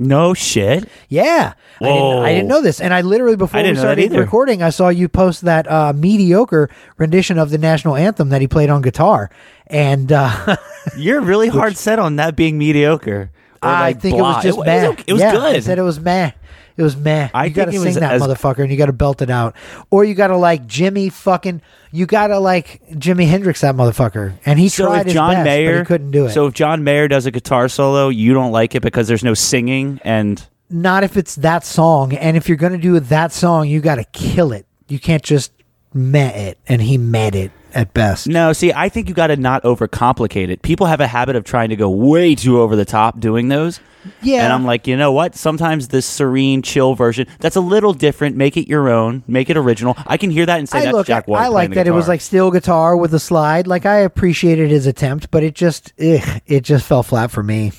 [0.00, 0.88] No shit.
[1.08, 3.82] Yeah, I didn't, I didn't know this, and I literally before I we didn't know
[3.82, 4.20] that started either.
[4.20, 8.46] recording, I saw you post that uh, mediocre rendition of the national anthem that he
[8.46, 9.28] played on guitar,
[9.66, 10.56] and uh,
[10.96, 13.30] You're really hard set on that being mediocre.
[13.60, 14.82] Or I like think it was just it, meh.
[14.88, 15.04] was, okay.
[15.08, 15.56] It was Yeah, good.
[15.56, 16.30] I said it was meh.
[16.78, 17.28] It was meh.
[17.34, 19.56] I you got to sing that as- motherfucker, and you got to belt it out,
[19.90, 21.60] or you got to like Jimmy fucking.
[21.90, 25.34] You got to like Jimi Hendrix that motherfucker, and he so tried if his John
[25.34, 26.30] best, Mayer but he couldn't do it.
[26.30, 29.34] So if John Mayer does a guitar solo, you don't like it because there's no
[29.34, 33.80] singing and not if it's that song, and if you're gonna do that song, you
[33.80, 34.66] got to kill it.
[34.86, 35.50] You can't just
[35.94, 38.26] meh it, and he met it at best.
[38.26, 40.62] No, see, I think you got to not overcomplicate it.
[40.62, 43.80] People have a habit of trying to go way too over the top doing those.
[44.22, 44.44] Yeah.
[44.44, 45.34] And I'm like, you know what?
[45.34, 48.36] Sometimes this serene, chill version that's a little different.
[48.36, 49.22] Make it your own.
[49.26, 49.96] Make it original.
[50.06, 51.42] I can hear that and say I that's Jack White.
[51.42, 53.66] I like that it was like steel guitar with a slide.
[53.66, 57.72] Like I appreciated his attempt, but it just, ugh, it just fell flat for me.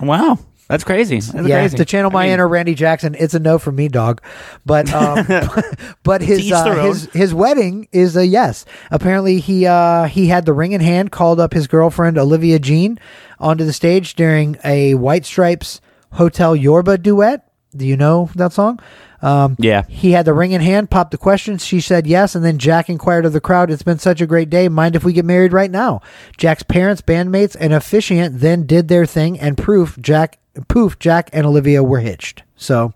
[0.00, 0.38] wow,
[0.68, 1.20] that's crazy.
[1.20, 1.78] That's yeah, crazy.
[1.78, 4.22] to channel my I mean, inner Randy Jackson, it's a no from me, dog.
[4.66, 5.26] But um,
[6.02, 8.64] but his uh, his his wedding is a yes.
[8.90, 12.98] Apparently he uh he had the ring in hand, called up his girlfriend Olivia Jean
[13.38, 15.80] onto the stage during a White Stripes
[16.12, 17.44] Hotel Yorba duet.
[17.74, 18.80] Do you know that song?
[19.20, 19.82] Um, Yeah.
[19.88, 21.58] He had the ring in hand, popped the question.
[21.58, 24.48] She said yes, and then Jack inquired of the crowd, It's been such a great
[24.48, 24.68] day.
[24.68, 26.00] Mind if we get married right now?
[26.36, 31.46] Jack's parents, bandmates, and officiant then did their thing, and proof Jack poof, Jack and
[31.46, 32.42] Olivia were hitched.
[32.56, 32.92] So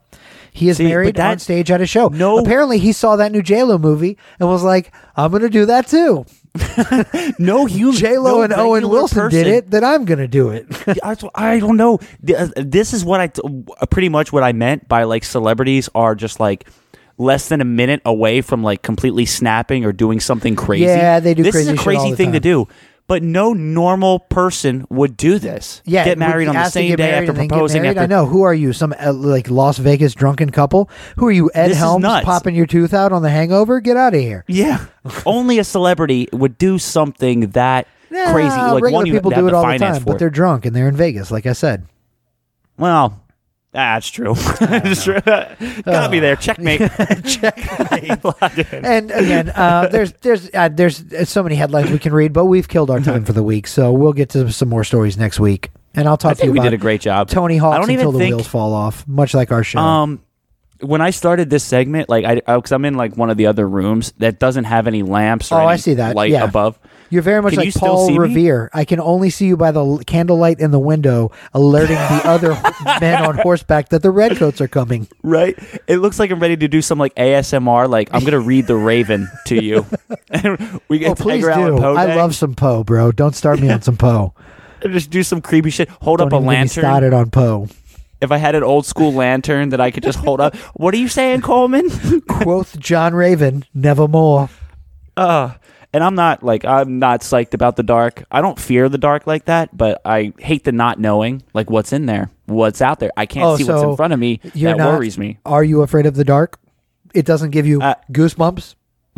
[0.53, 2.09] he is See, married that- on stage at a show.
[2.09, 5.67] No- Apparently he saw that new J Lo movie and was like, I'm gonna do
[5.67, 6.25] that too.
[7.39, 7.95] no human.
[7.97, 10.67] JLo no and Owen Wilson did it, then I'm gonna do it.
[11.03, 11.99] I, I don't know.
[12.37, 13.29] Uh, This is what I
[13.87, 16.69] pretty much what I meant by like celebrities are just like
[17.17, 20.85] less than a minute away from like completely snapping or doing something crazy.
[20.85, 22.69] Yeah, they do This crazy is a crazy thing to do.
[23.09, 25.83] But no normal person would do this.
[25.85, 27.87] Yeah, get married on the same day after and then get proposing.
[27.87, 28.27] After I know.
[28.27, 28.73] Who are you?
[28.73, 30.89] Some uh, like Las Vegas drunken couple?
[31.17, 31.51] Who are you?
[31.55, 33.81] Ed This is Helms popping your tooth out on The Hangover?
[33.81, 34.45] Get out of here.
[34.49, 34.87] Yeah,
[35.27, 38.49] only a celebrity would do something that Nah, crazy.
[38.51, 40.97] Like regular one, people do it all the time, but they're drunk and they're in
[40.97, 41.87] Vegas, like I said.
[42.79, 43.22] Well,
[43.73, 44.35] that's true.
[44.61, 45.21] That's true.
[45.85, 46.37] Got me there.
[46.37, 46.81] Checkmate.
[47.25, 48.25] Checkmate.
[48.73, 52.45] and again, uh, there's there's uh, there's uh, so many headlines we can read, but
[52.45, 55.41] we've killed our time for the week, so we'll get to some more stories next
[55.41, 55.71] week.
[55.95, 57.29] And I'll talk I to you we about did a great job.
[57.29, 59.79] Tony Hawk's I don't until even the think wheels fall off, much like our show.
[59.79, 60.23] Um,
[60.81, 63.67] when I started this segment, like I, because I'm in like one of the other
[63.67, 66.15] rooms that doesn't have any lamps or oh, I see that.
[66.15, 66.45] light yeah.
[66.45, 66.79] above.
[67.13, 68.19] You're very much Can like Paul see me?
[68.19, 68.71] Revere.
[68.73, 72.59] I can only see you by the l- candlelight in the window, alerting the other
[73.01, 75.07] men on horseback that the redcoats are coming.
[75.23, 75.55] Right?
[75.87, 77.87] It looks like I'm ready to do some like ASMR.
[77.89, 79.85] Like I'm gonna read the Raven to you.
[80.89, 81.51] We get Oh, please do.
[81.79, 83.13] Poe I love some Poe, bro.
[83.13, 84.33] Don't start me on some Poe.
[84.83, 85.89] just do some creepy shit.
[85.91, 86.83] Hold Don't up a even get me lantern.
[86.83, 87.69] started on Poe.
[88.23, 90.55] If I had an old school lantern that I could just hold up.
[90.75, 91.91] What are you saying, Coleman?
[92.23, 94.49] Quoth John Raven, nevermore.
[95.17, 95.53] uh,
[95.93, 98.25] and I'm not like I'm not psyched about the dark.
[98.31, 101.93] I don't fear the dark like that, but I hate the not knowing like what's
[101.93, 103.11] in there, what's out there.
[103.17, 104.41] I can't Oh, see what's so in front of me.
[104.55, 105.39] That not, worries me.
[105.45, 106.59] Are you afraid of the dark?
[107.15, 108.75] It doesn't give you Uh, goosebumps.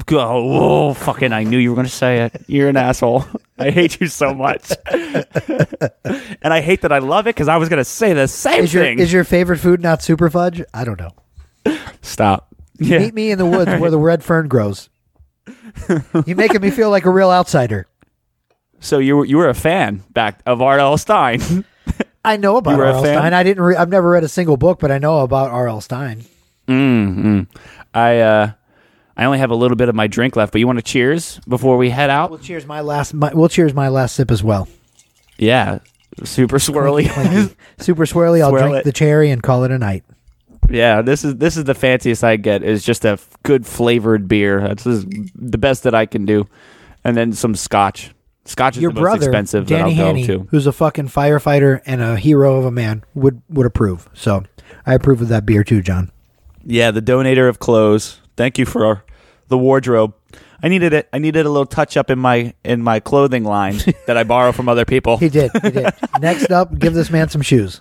[0.07, 1.33] Go, oh, fucking!
[1.33, 2.43] I knew you were gonna say it.
[2.49, 3.25] You're an asshole.
[3.61, 7.69] I hate you so much, and I hate that I love it because I was
[7.69, 8.99] gonna say the same Is your thing.
[8.99, 10.63] is your favorite food not super fudge?
[10.75, 11.13] I don't know.
[12.03, 12.49] Stop.
[12.81, 12.99] Yeah.
[12.99, 14.91] Meet me in the woods where the red fern grows.
[16.27, 17.87] You're making me feel like a real outsider.
[18.81, 20.97] So you were you were a fan back of R.L.
[20.99, 21.65] Stine.
[22.25, 23.05] I know about R.L.
[23.05, 23.33] Stine.
[23.35, 23.63] I didn't.
[23.63, 25.81] Re- I've never read a single book, but I know about R.L.
[25.81, 26.25] Stine.
[26.69, 27.43] mm-hmm.
[27.93, 28.53] I uh,
[29.17, 31.39] I only have a little bit of my drink left, but you want to cheers
[31.49, 32.31] before we head out?
[32.31, 33.15] We'll cheers my last.
[33.15, 34.69] My, we'll cheers my last sip as well.
[35.39, 35.79] Yeah,
[36.25, 37.05] super swirly.
[37.79, 38.43] Super swirly.
[38.43, 38.85] I'll Swirl drink it.
[38.85, 40.05] the cherry and call it a night.
[40.71, 42.63] Yeah, this is this is the fanciest I get.
[42.63, 44.61] Is just a f- good flavored beer.
[44.61, 45.05] That's is
[45.35, 46.47] the best that I can do,
[47.05, 48.15] and then some scotch.
[48.47, 50.47] Scotch is Your the most brother, expensive Danny that I'll Haney, go to.
[50.51, 54.09] who's a fucking firefighter and a hero of a man, would would approve.
[54.13, 54.45] So
[54.85, 56.11] I approve of that beer too, John.
[56.65, 58.21] Yeah, the donator of clothes.
[58.37, 59.05] Thank you for our,
[59.49, 60.15] the wardrobe.
[60.63, 61.09] I needed it.
[61.13, 64.53] I needed a little touch up in my in my clothing line that I borrow
[64.53, 65.17] from other people.
[65.19, 65.51] He did.
[65.63, 65.93] He did.
[66.21, 67.81] Next up, give this man some shoes.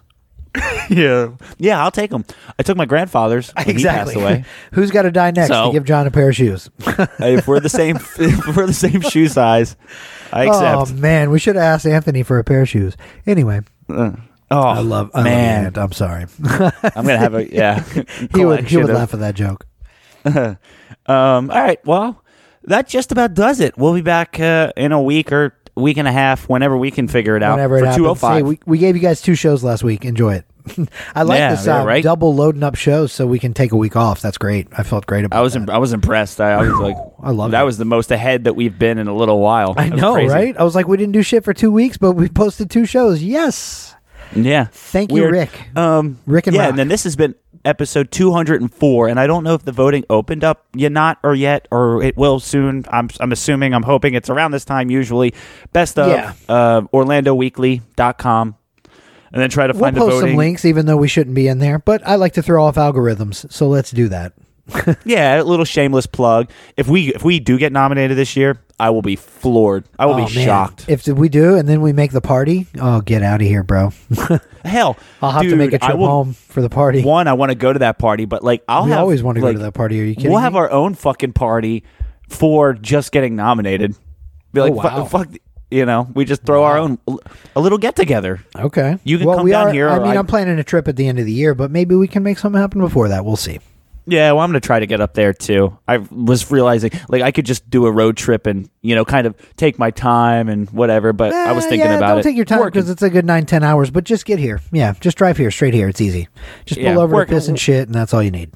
[0.90, 2.26] yeah, yeah, I'll take them.
[2.60, 4.14] I took my grandfather's when exactly.
[4.14, 4.46] he passed away.
[4.74, 6.70] Who's got to die next So- to give John a pair of shoes?
[7.20, 9.76] if we're the same, if we're the same shoe size,
[10.32, 11.00] I oh accept.
[11.00, 12.96] man, we should have asked Anthony for a pair of shoes.
[13.26, 14.16] Anyway, oh,
[14.52, 15.12] I love.
[15.14, 15.74] I man.
[15.76, 16.26] I'm sorry.
[16.44, 17.82] I'm gonna have a yeah.
[17.84, 18.08] he would.
[18.28, 19.66] He collection would of- laugh at that joke.
[21.06, 21.86] Um, all right.
[21.86, 22.24] Well,
[22.64, 23.78] that just about does it.
[23.78, 27.08] We'll be back uh, in a week or week and a half, whenever we can
[27.08, 27.56] figure it out.
[27.56, 27.98] Whenever it for happens.
[28.20, 30.06] two hundred Hey, we, we gave you guys two shows last week.
[30.06, 30.46] Enjoy it.
[31.16, 32.02] I like Yeah, this yeah, uh, right?
[32.04, 34.22] double loading up shows so we can take a week off.
[34.22, 34.68] That's great.
[34.72, 35.70] I felt great about I was that.
[35.70, 36.40] I was impressed.
[36.40, 37.66] I, I was like, I love that it.
[37.66, 39.74] was the most ahead that we've been in a little while.
[39.76, 40.34] I That was know, crazy.
[40.34, 40.58] right?
[40.58, 43.22] I was like, we didn't do shit for two weeks, but we posted two shows.
[43.22, 43.94] Yes.
[44.36, 44.66] Yeah.
[44.72, 45.76] Thank you, Rick.
[45.78, 46.70] Um, Rick and yeah, Rock.
[46.70, 50.44] and then this has been episode 204, and I don't know if the voting opened
[50.44, 52.86] up yet, not or yet, or it will soon.
[52.90, 54.90] I'm I'm assuming, I'm hoping it's around this time.
[54.92, 55.34] Usually,
[55.72, 56.34] best of Yeah.
[56.50, 58.56] uh, OrlandoWeekly.com,
[59.32, 60.34] and then try to find We'll post the voting.
[60.34, 61.80] some links, even though we shouldn't be in there.
[61.80, 64.34] But I like to throw off algorithms, so let's do that.
[65.06, 66.50] Yeah, a little shameless plug.
[66.78, 69.86] If we if we do get nominated this year, I will be floored.
[70.00, 70.46] I will Oh, be man.
[70.46, 70.86] shocked.
[70.88, 73.92] If we do, and then we make the party, oh, get out of here, bro.
[74.66, 77.02] Hell, I'll have to dude, make a I trip will- home for the party.
[77.04, 79.36] One, I want to go to that party, but like I'll we have, always want
[79.36, 80.00] to go to that party.
[80.02, 80.44] Are you kidding We'll me?
[80.44, 81.84] have our own fucking party
[82.30, 83.96] for just getting nominated.
[84.54, 85.06] Be oh, like, Oh, fu- wow.
[85.06, 85.28] fuck,
[85.72, 87.00] you know, we just throw our own
[87.56, 88.40] a little get together.
[88.56, 88.98] okay.
[89.04, 90.64] You can well, come we down are, here, I or mean, I- I'm planning a
[90.64, 93.10] trip at the end of the year, but maybe we can make something happen before
[93.10, 93.26] that.
[93.26, 93.60] We'll see.
[94.06, 95.78] Yeah, well, I'm gonna try to get up there too.
[95.88, 99.26] I was realizing like I could just do a road trip and you know kind
[99.26, 101.14] of take my time and whatever.
[101.14, 102.24] But I was Eh, thinking yeah, about don't it.
[102.24, 103.92] take your time because it's a good nine, ten hours.
[103.92, 104.60] But just get here.
[104.72, 105.88] Yeah, just drive here, straight here.
[105.88, 106.28] It's easy.
[106.66, 108.52] Just pull Yeah, over work- to piss and shit, and that's all you need.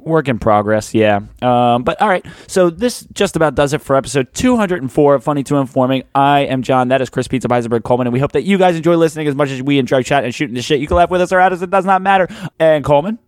[0.00, 1.20] Work in progress, yeah.
[1.42, 5.42] Um, but all right, so this just about does it for episode 204 of Funny
[5.44, 6.04] to Informing.
[6.14, 6.88] I am John.
[6.88, 9.34] That is Chris Pizza Heisenberg Coleman, and we hope that you guys enjoy listening as
[9.34, 10.80] much as we enjoy chatting and shooting the shit.
[10.80, 12.26] You can laugh with us or at us; it does not matter.
[12.58, 13.18] And Coleman,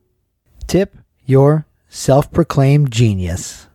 [0.67, 3.67] Tip your self-proclaimed genius.